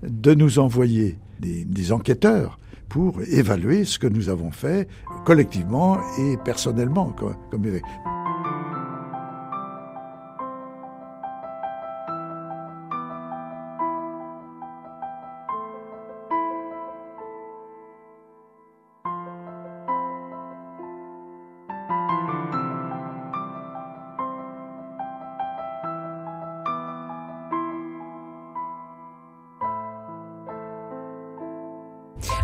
de 0.03 0.35
nous 0.35 0.59
envoyer 0.59 1.19
des, 1.41 1.93
enquêteurs 1.93 2.59
pour 2.89 3.21
évaluer 3.23 3.85
ce 3.85 3.99
que 3.99 4.07
nous 4.07 4.29
avons 4.29 4.51
fait 4.51 4.89
collectivement 5.25 5.99
et 6.19 6.37
personnellement. 6.45 7.11
Comme, 7.11 7.37
comme 7.51 7.67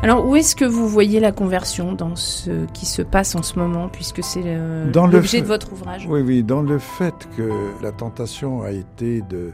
Alors, 0.06 0.24
où 0.24 0.36
est-ce 0.36 0.54
que 0.54 0.64
vous 0.64 0.86
voyez 0.86 1.18
la 1.18 1.32
conversion 1.32 1.92
dans 1.92 2.14
ce 2.14 2.66
qui 2.66 2.86
se 2.86 3.02
passe 3.02 3.34
en 3.34 3.42
ce 3.42 3.58
moment, 3.58 3.88
puisque 3.88 4.22
c'est 4.22 4.56
l'objet 4.94 5.40
de 5.40 5.46
votre 5.46 5.72
ouvrage? 5.72 6.06
Oui, 6.08 6.20
oui, 6.20 6.44
dans 6.44 6.62
le 6.62 6.78
fait 6.78 7.28
que 7.36 7.50
la 7.82 7.90
tentation 7.90 8.62
a 8.62 8.70
été 8.70 9.22
de, 9.22 9.50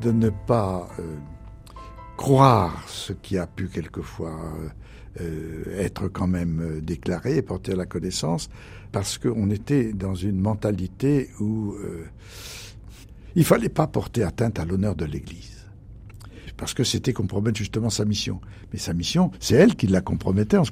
de, 0.00 0.10
ne 0.10 0.30
pas 0.30 0.88
euh, 0.98 1.14
croire 2.16 2.82
ce 2.88 3.12
qui 3.12 3.38
a 3.38 3.46
pu 3.46 3.68
quelquefois 3.68 4.36
euh, 5.20 5.78
être 5.78 6.08
quand 6.08 6.26
même 6.26 6.60
euh, 6.60 6.80
déclaré 6.80 7.36
et 7.36 7.42
porté 7.42 7.74
à 7.74 7.76
la 7.76 7.86
connaissance, 7.86 8.48
parce 8.90 9.16
qu'on 9.16 9.48
était 9.48 9.92
dans 9.92 10.16
une 10.16 10.40
mentalité 10.40 11.30
où 11.38 11.76
il 13.36 13.44
fallait 13.44 13.68
pas 13.68 13.86
porter 13.86 14.24
atteinte 14.24 14.58
à 14.58 14.64
l'honneur 14.64 14.96
de 14.96 15.04
l'Église 15.04 15.53
parce 16.56 16.74
que 16.74 16.84
c'était 16.84 17.12
compromettre 17.12 17.58
justement 17.58 17.90
sa 17.90 18.04
mission. 18.04 18.40
Mais 18.72 18.78
sa 18.78 18.94
mission, 18.94 19.30
c'est 19.40 19.56
elle 19.56 19.74
qui 19.74 19.86
la 19.86 20.00
compromettait 20.00 20.56
en, 20.56 20.64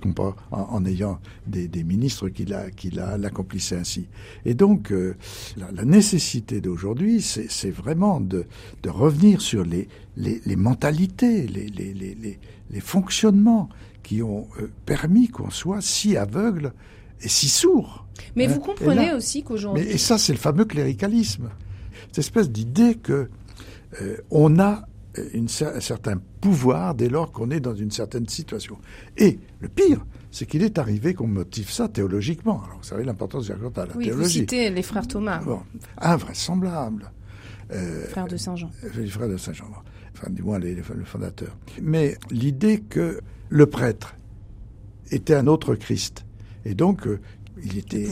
en, 0.51 0.85
ayant 0.85 1.19
des, 1.47 1.69
ministres 1.85 2.29
qui 2.29 2.45
l'accomplissaient 2.45 3.77
ainsi. 3.77 4.07
Et 4.45 4.55
donc, 4.55 4.93
euh, 4.93 5.17
la, 5.57 5.85
nécessité 5.85 6.61
d'aujourd'hui, 6.61 7.21
c'est 7.21 7.71
vraiment 7.71 8.21
de, 8.21 8.47
revenir 8.87 9.41
sur 9.41 9.65
les, 9.65 9.89
mentalités, 10.57 11.47
les, 11.47 12.81
fonctionnements 12.81 13.69
qui 14.03 14.23
ont 14.23 14.49
euh, 14.61 14.71
permis 14.87 15.29
qu'on 15.29 15.51
soit 15.51 15.81
si 15.81 16.17
aveugle 16.17 16.73
et 17.21 17.29
si 17.29 17.49
sourd. 17.49 18.07
Mais 18.37 18.47
vous 18.47 18.57
hein. 18.57 18.63
comprenez 18.65 19.13
aussi 19.13 19.43
qu'aujourd'hui... 19.43 19.85
Et 19.89 19.99
ça, 19.99 20.19
c'est 20.19 20.33
le 20.33 20.39
fameux 20.39 20.65
cléricalisme. 20.65 21.51
Cette 22.09 22.19
espèce 22.19 22.51
d'idée 22.51 22.97
que 22.97 23.29
euh, 24.01 24.17
on 24.31 24.59
a 24.59 24.87
une, 25.35 25.45
un 25.47 25.81
certain 25.81 26.19
pouvoir 26.41 26.95
dès 26.95 27.09
lors 27.09 27.33
qu'on 27.33 27.51
est 27.51 27.61
dans 27.61 27.75
une 27.75 27.91
certaine 27.91 28.29
situation. 28.29 28.79
Et 29.17 29.39
le 29.61 29.69
pire, 29.69 30.05
c'est 30.31 30.47
qu'il 30.47 30.63
est 30.63 30.79
arrivé 30.79 31.15
qu'on 31.15 31.27
motive 31.27 31.71
ça 31.71 31.89
théologiquement. 31.89 32.63
Alors, 32.65 32.79
vous 32.79 32.85
savez 32.85 33.05
l'importance 33.05 33.47
de 33.49 33.53
la 33.53 33.59
oui, 33.97 34.07
théologie. 34.07 34.11
Vous 34.13 34.25
citez 34.29 34.71
les 34.71 34.83
frères 34.83 35.07
Thomas. 35.07 35.43
Bon, 35.43 35.61
invraisemblable. 35.99 37.11
Euh, 37.73 38.07
frères 38.09 38.29
de 38.29 38.37
Saint 38.37 38.57
Jean. 38.57 38.71
Euh, 38.85 38.89
les 38.97 39.07
frères 39.07 39.29
de 39.29 39.37
Saint 39.37 39.53
Jean. 39.53 39.67
Enfin, 40.15 40.31
du 40.31 40.43
moins, 40.43 40.59
les, 40.59 40.75
le 40.75 41.05
fondateur. 41.05 41.57
Mais 41.81 42.17
l'idée 42.31 42.81
que 42.81 43.21
le 43.49 43.67
prêtre 43.67 44.17
était 45.11 45.35
un 45.35 45.47
autre 45.47 45.75
Christ, 45.75 46.25
et 46.65 46.75
donc 46.75 47.07
euh, 47.07 47.21
il 47.65 47.79
était 47.79 48.07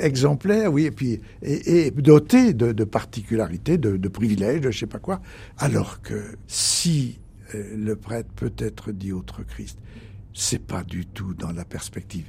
exemplaire, 0.00 0.72
oui, 0.72 0.86
et 0.86 0.90
puis 0.90 1.20
et, 1.42 1.90
doté 1.90 2.54
de, 2.54 2.84
particularités, 2.84 3.78
de, 3.78 4.08
privilèges, 4.08 4.60
de 4.60 4.70
je 4.70 4.78
sais 4.78 4.86
pas 4.86 4.98
quoi. 4.98 5.20
Alors 5.58 6.00
que 6.02 6.36
si 6.46 7.18
euh, 7.54 7.76
le 7.76 7.96
prêtre 7.96 8.30
peut 8.34 8.52
être 8.58 8.92
dit 8.92 9.12
autre 9.12 9.42
Christ, 9.42 9.78
c'est 10.32 10.64
pas 10.64 10.84
du 10.84 11.06
tout 11.06 11.34
dans 11.34 11.52
la 11.52 11.64
perspective 11.64 12.26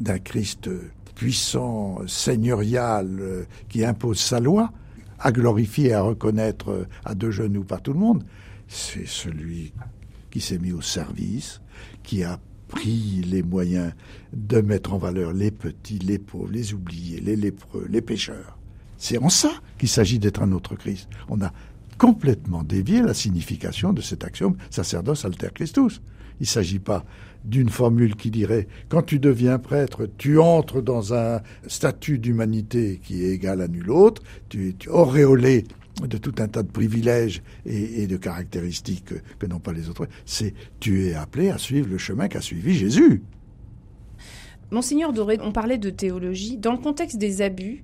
d'un 0.00 0.18
Christ 0.18 0.68
puissant, 1.14 2.00
seigneurial, 2.06 3.18
euh, 3.20 3.44
qui 3.68 3.84
impose 3.84 4.18
sa 4.18 4.40
loi, 4.40 4.72
à 5.18 5.32
glorifier, 5.32 5.92
à 5.92 6.02
reconnaître 6.02 6.70
euh, 6.70 6.88
à 7.04 7.14
deux 7.14 7.30
genoux 7.30 7.64
par 7.64 7.80
tout 7.80 7.92
le 7.92 8.00
monde. 8.00 8.24
C'est 8.68 9.06
celui 9.06 9.72
qui 10.30 10.40
s'est 10.40 10.58
mis 10.58 10.72
au 10.72 10.80
service, 10.80 11.60
qui 12.02 12.24
a 12.24 12.40
pris 12.74 13.22
les 13.24 13.42
moyens 13.42 13.92
de 14.32 14.60
mettre 14.60 14.92
en 14.94 14.98
valeur 14.98 15.32
les 15.32 15.52
petits, 15.52 16.00
les 16.00 16.18
pauvres, 16.18 16.50
les 16.50 16.74
oubliés, 16.74 17.20
les 17.20 17.36
lépreux, 17.36 17.86
les 17.88 18.00
pécheurs. 18.00 18.58
C'est 18.98 19.18
en 19.18 19.28
ça 19.28 19.52
qu'il 19.78 19.88
s'agit 19.88 20.18
d'être 20.18 20.42
un 20.42 20.50
autre 20.50 20.74
Christ. 20.74 21.08
On 21.28 21.40
a 21.40 21.52
complètement 21.98 22.64
dévié 22.64 23.00
la 23.00 23.14
signification 23.14 23.92
de 23.92 24.00
cet 24.00 24.24
axiome 24.24 24.56
sacerdoce 24.70 25.24
alter 25.24 25.50
Christus. 25.54 26.02
Il 26.40 26.44
ne 26.44 26.46
s'agit 26.46 26.80
pas 26.80 27.04
d'une 27.44 27.68
formule 27.68 28.16
qui 28.16 28.32
dirait 28.32 28.66
quand 28.88 29.02
tu 29.02 29.20
deviens 29.20 29.58
prêtre, 29.58 30.08
tu 30.18 30.40
entres 30.40 30.82
dans 30.82 31.14
un 31.14 31.42
statut 31.68 32.18
d'humanité 32.18 33.00
qui 33.04 33.24
est 33.24 33.30
égal 33.34 33.60
à 33.60 33.68
nul 33.68 33.90
autre, 33.90 34.22
tu 34.48 34.70
es 34.70 34.88
auréolé 34.88 35.64
de 36.02 36.18
tout 36.18 36.34
un 36.38 36.48
tas 36.48 36.62
de 36.62 36.70
privilèges 36.70 37.42
et, 37.66 38.06
de 38.06 38.16
caractéristiques 38.16 39.14
que, 39.38 39.46
n'ont 39.46 39.60
pas 39.60 39.72
les 39.72 39.88
autres. 39.88 40.08
C'est 40.26 40.54
tu 40.80 41.06
es 41.06 41.14
appelé 41.14 41.50
à 41.50 41.58
suivre 41.58 41.88
le 41.88 41.98
chemin 41.98 42.28
qu'a 42.28 42.40
suivi 42.40 42.74
Jésus. 42.74 43.22
Monseigneur 44.70 45.12
Doré, 45.12 45.38
on 45.40 45.52
parlait 45.52 45.78
de 45.78 45.90
théologie. 45.90 46.56
Dans 46.56 46.72
le 46.72 46.78
contexte 46.78 47.16
des 47.16 47.42
abus, 47.42 47.82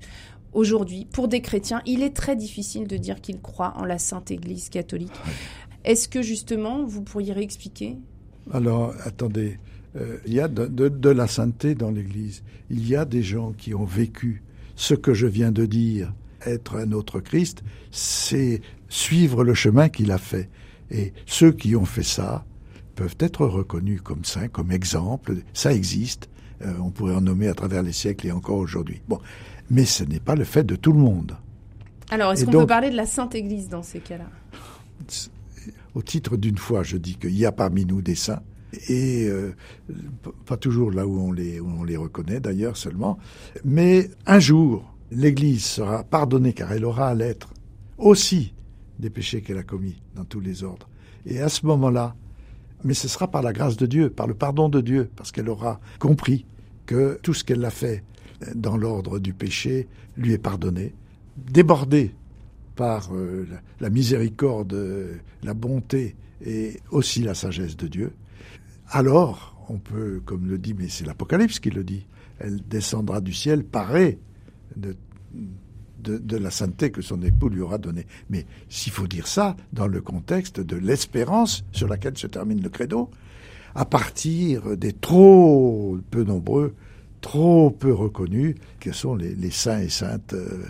aujourd'hui, 0.53 1.07
pour 1.13 1.29
des 1.29 1.41
chrétiens, 1.41 1.83
il 1.87 2.03
est 2.03 2.17
très 2.17 2.35
difficile 2.35 2.89
de 2.89 2.97
dire 2.97 3.21
qu'ils 3.21 3.41
croient 3.41 3.75
en 3.77 3.85
la 3.85 3.99
Sainte 3.99 4.31
Église 4.31 4.71
catholique. 4.71 5.13
Est-ce 5.85 6.09
que 6.09 6.23
justement, 6.23 6.85
vous 6.85 7.03
pourriez 7.03 7.33
réexpliquer? 7.33 7.97
Alors, 8.53 8.93
attendez, 9.05 9.59
euh, 9.97 10.19
il 10.27 10.35
y 10.35 10.41
a 10.41 10.49
de 10.49 11.09
la 11.09 11.27
sainteté 11.27 11.75
dans 11.75 11.91
l'Église. 11.91 12.43
Il 12.71 12.89
y 12.89 12.97
a 12.97 13.05
des 13.05 13.23
gens 13.23 13.53
qui 13.53 13.75
ont 13.75 13.85
vécu 13.85 14.43
ce 14.75 14.95
que 14.95 15.15
je 15.15 15.27
viens 15.27 15.53
de 15.53 15.67
dire 15.67 16.13
être 16.47 16.77
un 16.77 16.93
autre 16.93 17.21
Christ, 17.21 17.63
c'est 17.91 18.61
suivre 18.89 19.45
le 19.45 19.55
chemin 19.55 19.89
qu'il 19.89 20.13
a 20.13 20.19
fait. 20.19 20.49
Et 20.91 21.13
ceux 21.27 21.53
qui 21.53 21.77
ont 21.77 21.85
fait 21.85 22.03
ça 22.03 22.45
peuvent 22.97 23.17
être 23.19 23.47
reconnus 23.47 24.03
comme 24.03 24.25
saints, 24.25 24.49
comme 24.49 24.73
exemples. 24.73 25.37
Ça 25.55 25.73
existe. 25.73 26.29
Euh, 26.63 26.75
on 26.83 26.91
pourrait 26.91 27.15
en 27.15 27.21
nommer 27.21 27.49
à 27.49 27.55
travers 27.55 27.83
les 27.83 27.93
siècles 27.93 28.27
et 28.27 28.33
encore 28.33 28.59
aujourd'hui. 28.59 29.01
Bon, 29.09 29.19
mais 29.71 29.85
ce 29.85 30.05
n'est 30.05 30.21
pas 30.21 30.35
le 30.35 30.45
fait 30.45 30.65
de 30.65 30.77
tout 30.77 30.93
le 30.93 30.99
monde. 30.99 31.37
Alors, 32.11 32.33
est-ce 32.33 32.45
qu'on 32.45 32.53
peut 32.53 32.67
parler 32.67 32.91
de 32.91 32.97
la 32.97 33.07
Sainte 33.07 33.35
Église 33.35 33.69
dans 33.69 33.83
ces 33.83 34.01
cas-là? 34.01 34.29
Au 35.95 36.03
titre 36.03 36.37
d'une 36.37 36.59
foi, 36.59 36.83
je 36.83 36.97
dis 36.97 37.15
qu'il 37.17 37.37
y 37.37 37.47
a 37.47 37.53
parmi 37.53 37.85
nous 37.85 38.03
des 38.03 38.17
saints, 38.17 38.43
et 38.89 39.27
euh, 39.29 39.55
pas 40.47 40.57
toujours 40.57 40.91
là 40.91 41.07
où 41.07 41.21
on 41.21 41.33
les, 41.33 41.61
où 41.61 41.69
on 41.69 41.85
les 41.85 41.97
reconnaît 41.97 42.41
d'ailleurs 42.41 42.77
seulement, 42.77 43.19
mais 43.65 44.11
un 44.27 44.41
jour, 44.41 44.93
l'Église 45.11 45.65
sera 45.65 46.05
pardonnée 46.05 46.53
car 46.53 46.73
elle 46.73 46.85
aura 46.85 47.09
à 47.09 47.15
l'être 47.15 47.53
aussi 47.99 48.55
des 48.99 49.11
péchés 49.11 49.43
qu'elle 49.43 49.59
a 49.59 49.63
commis 49.63 50.01
dans 50.15 50.25
tous 50.25 50.41
les 50.41 50.63
ordres. 50.63 50.89
Et 51.27 51.41
à 51.41 51.49
ce 51.49 51.67
moment-là, 51.67 52.15
mais 52.85 52.95
ce 52.95 53.09
sera 53.09 53.31
par 53.31 53.43
la 53.43 53.53
grâce 53.53 53.77
de 53.77 53.87
Dieu, 53.87 54.11
par 54.11 54.27
le 54.27 54.35
pardon 54.35 54.69
de 54.69 54.81
Dieu, 54.81 55.11
parce 55.17 55.33
qu'elle 55.33 55.49
aura 55.49 55.81
compris 55.99 56.47
que 56.87 57.19
tout 57.23 57.35
ce 57.35 57.45
qu'elle 57.45 57.65
a 57.65 57.71
fait 57.71 58.05
dans 58.55 58.77
l'ordre 58.77 59.19
du 59.19 59.35
péché 59.35 59.89
lui 60.17 60.33
est 60.33 60.39
pardonné, 60.39 60.95
débordée 61.37 62.15
par 62.75 63.15
euh, 63.15 63.47
la 63.81 63.91
miséricorde, 63.91 65.21
la 65.43 65.55
bonté 65.55 66.17
et 66.45 66.81
aussi 66.91 67.23
la 67.23 67.35
sagesse 67.35 67.77
de 67.77 67.87
Dieu. 67.87 68.13
Alors, 68.89 69.57
on 69.69 69.79
peut, 69.79 70.23
comme 70.25 70.49
le 70.49 70.59
dit, 70.59 70.75
mais 70.75 70.89
c'est 70.89 71.05
l'Apocalypse 71.05 71.61
qui 71.61 71.71
le 71.71 71.85
dit, 71.85 72.07
elle 72.39 72.61
descendra 72.67 73.21
du 73.21 73.33
ciel 73.33 73.65
parée 73.65 74.19
de, 74.77 74.97
de, 76.03 76.37
la 76.37 76.51
sainteté 76.51 76.91
que 76.91 77.03
son 77.03 77.23
époux 77.23 77.49
lui 77.49 77.61
aura 77.61 77.79
donnée. 77.79 78.07
Mais 78.31 78.47
s'il 78.69 78.93
faut 78.93 79.07
dire 79.07 79.27
ça 79.27 79.57
dans 79.73 79.87
le 79.87 80.01
contexte 80.01 80.61
de 80.61 80.77
l'espérance 80.77 81.65
sur 81.73 81.89
laquelle 81.89 82.17
se 82.17 82.27
termine 82.27 82.63
le 82.63 82.69
credo, 82.69 83.11
à 83.75 83.85
partir 83.85 84.77
des 84.77 84.93
trop 84.93 85.99
peu 86.11 86.25
nombreux, 86.25 86.75
trop 87.21 87.71
peu 87.71 87.93
reconnus, 87.93 88.57
que 88.81 88.93
sont 88.93 89.15
les, 89.15 89.51
saints 89.51 89.81
et 89.81 89.89
saintes, 89.89 90.33
euh, 90.33 90.65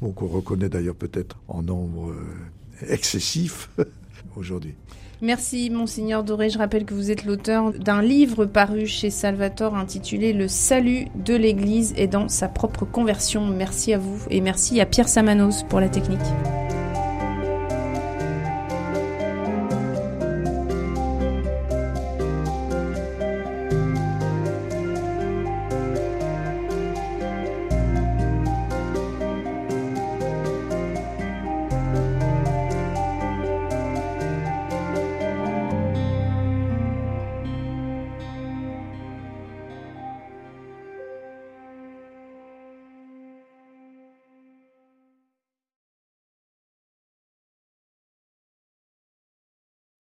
qu'on 0.00 0.26
reconnaît 0.26 0.68
d'ailleurs 0.68 0.96
peut-être 0.96 1.38
en 1.48 1.62
nombre 1.62 2.10
euh, 2.10 2.86
excessif 2.88 3.70
aujourd'hui. 4.36 4.74
Merci 5.22 5.70
Monseigneur 5.70 6.24
Doré. 6.24 6.50
Je 6.50 6.58
rappelle 6.58 6.84
que 6.84 6.94
vous 6.94 7.10
êtes 7.10 7.24
l'auteur 7.24 7.72
d'un 7.72 8.02
livre 8.02 8.44
paru 8.44 8.86
chez 8.86 9.10
Salvatore 9.10 9.76
intitulé 9.76 10.32
Le 10.32 10.48
salut 10.48 11.06
de 11.14 11.34
l'Église 11.34 11.94
et 11.96 12.06
dans 12.06 12.28
sa 12.28 12.48
propre 12.48 12.84
conversion. 12.84 13.46
Merci 13.46 13.92
à 13.92 13.98
vous 13.98 14.18
et 14.30 14.40
merci 14.40 14.80
à 14.80 14.86
Pierre 14.86 15.08
Samanos 15.08 15.62
pour 15.62 15.80
la 15.80 15.88
technique. 15.88 16.20